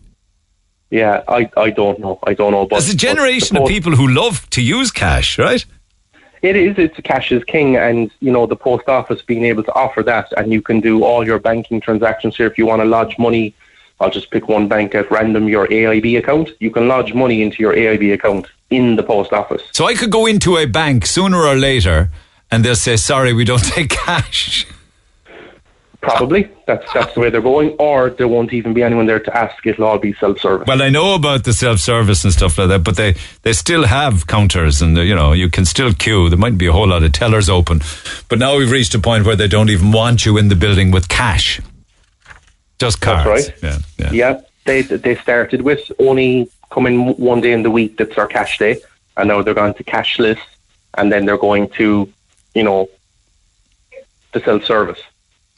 [0.90, 2.20] Yeah, I, I don't know.
[2.24, 2.66] I don't know.
[2.66, 5.64] But There's a generation of people who love to use cash, right?
[6.42, 6.78] It is.
[6.78, 10.32] It's cash is king, and you know the post office being able to offer that,
[10.36, 12.46] and you can do all your banking transactions here.
[12.46, 13.54] If you want to lodge money,
[14.00, 15.48] I'll just pick one bank at random.
[15.48, 19.62] Your AIB account, you can lodge money into your AIB account in the post office.
[19.72, 22.10] So I could go into a bank sooner or later,
[22.50, 24.66] and they'll say, "Sorry, we don't take cash."
[26.02, 29.36] Probably that's that's the way they're going, or there won't even be anyone there to
[29.36, 29.66] ask.
[29.66, 30.66] It'll all be self service.
[30.66, 34.26] Well, I know about the self-service and stuff like that, but they, they still have
[34.26, 36.30] counters, and you know you can still queue.
[36.30, 37.82] There might be a whole lot of tellers open,
[38.30, 40.90] but now we've reached a point where they don't even want you in the building
[40.90, 41.60] with cash,
[42.78, 43.48] just cards.
[43.48, 43.82] That's right.
[43.98, 44.40] Yeah, yeah.
[44.64, 47.98] They they started with only coming one day in the week.
[47.98, 48.80] That's our cash day,
[49.18, 50.40] and now they're going to cashless,
[50.94, 52.10] and then they're going to,
[52.54, 52.88] you know,
[54.32, 55.02] the self service.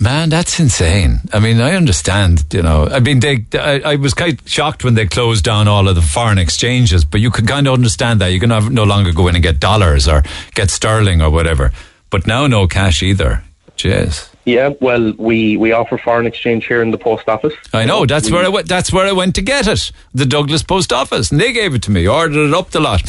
[0.02, 1.20] Man, that's insane.
[1.32, 2.88] I mean, I understand, you know.
[2.88, 6.02] I mean, they, I, I, was quite shocked when they closed down all of the
[6.02, 8.32] foreign exchanges, but you could kind of understand that.
[8.32, 10.24] You can have, no longer go in and get dollars or
[10.56, 11.70] get sterling or whatever.
[12.10, 13.44] But now, no cash either.
[13.76, 14.28] Jeez.
[14.44, 17.54] Yeah, well, we, we offer foreign exchange here in the post office.
[17.72, 18.04] I know.
[18.04, 18.66] That's we, where I went.
[18.66, 19.92] That's where I went to get it.
[20.14, 22.08] The Douglas Post Office, and they gave it to me.
[22.08, 23.04] Ordered it up the lot.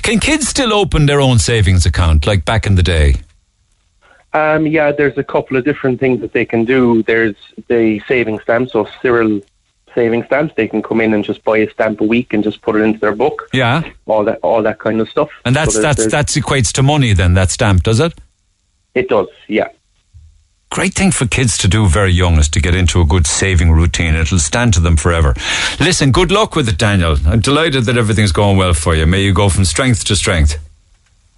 [0.00, 3.16] Can kids still open their own savings account like back in the day?
[4.32, 7.02] Um, yeah, there's a couple of different things that they can do.
[7.04, 7.36] There's
[7.68, 9.40] the saving stamps, so Cyril
[9.94, 10.54] saving stamps.
[10.54, 12.80] They can come in and just buy a stamp a week and just put it
[12.80, 13.48] into their book.
[13.52, 15.30] Yeah, all that, all that kind of stuff.
[15.44, 17.34] And that's so that's that equates to money then.
[17.34, 18.12] That stamp does it?
[18.94, 19.28] It does.
[19.46, 19.68] Yeah.
[20.70, 23.72] Great thing for kids to do very young is to get into a good saving
[23.72, 24.14] routine.
[24.14, 25.34] It'll stand to them forever.
[25.80, 27.16] Listen, good luck with it, Daniel.
[27.26, 29.06] I'm delighted that everything's going well for you.
[29.06, 30.58] May you go from strength to strength.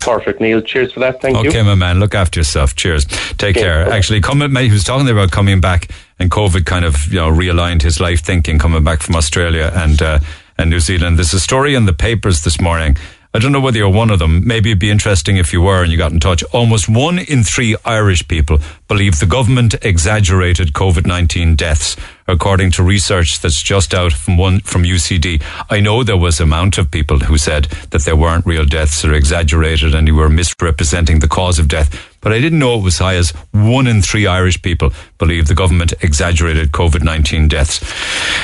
[0.01, 0.63] Perfect, Neil.
[0.63, 1.21] Cheers for that.
[1.21, 1.51] Thank okay, you.
[1.51, 2.01] Okay, my man.
[2.01, 2.75] Look after yourself.
[2.75, 3.05] Cheers.
[3.37, 3.89] Take okay, care.
[3.91, 7.31] Actually, coming, he was talking there about coming back, and COVID kind of you know
[7.31, 10.19] realigned his life thinking coming back from Australia and uh,
[10.57, 11.19] and New Zealand.
[11.19, 12.97] There's a story in the papers this morning.
[13.33, 14.45] I don't know whether you're one of them.
[14.45, 16.43] Maybe it'd be interesting if you were and you got in touch.
[16.53, 18.59] Almost one in three Irish people
[18.89, 21.97] believe the government exaggerated COVID 19 deaths
[22.31, 25.43] according to research that's just out from one from UCD.
[25.69, 29.13] I know there was amount of people who said that there weren't real deaths or
[29.15, 32.11] exaggerated and you were misrepresenting the cause of death.
[32.21, 35.55] But I didn't know it was high as one in three Irish people believe the
[35.55, 37.81] government exaggerated COVID 19 deaths.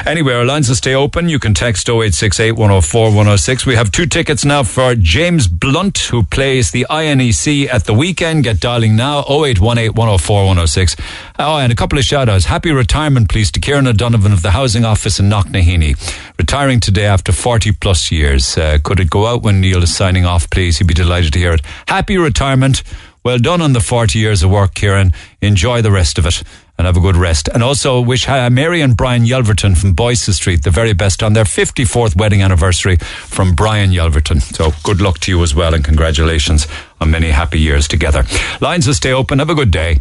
[0.07, 1.29] Anyway, our lines will stay open.
[1.29, 3.67] You can text 0868 104 106.
[3.67, 8.45] We have two tickets now for James Blunt, who plays the INEC at the weekend.
[8.45, 10.97] Get dialing now 0818 104 106.
[10.99, 11.03] Uh,
[11.39, 12.47] oh, and a couple of shout outs.
[12.47, 15.97] Happy retirement, please, to Kieran O'Donovan of the Housing Office in Knocknaheeny.
[16.39, 18.57] Retiring today after 40 plus years.
[18.57, 20.79] Uh, could it go out when Neil is signing off, please?
[20.79, 21.63] He'd be delighted to hear it.
[21.89, 22.85] Happy retirement.
[23.25, 25.13] Well done on the 40 years of work, Kieran.
[25.43, 26.45] Enjoy the rest of it
[26.79, 27.49] and have a good rest.
[27.53, 31.33] And also wish uh, Mary and Brian Yelverton from Boyce Street the very best on
[31.33, 34.41] their 54th wedding anniversary from Brian Yelverton.
[34.41, 36.69] So good luck to you as well and congratulations
[37.01, 38.25] on many happy years together.
[38.61, 39.41] Lines will stay open.
[39.41, 40.01] Have a good day.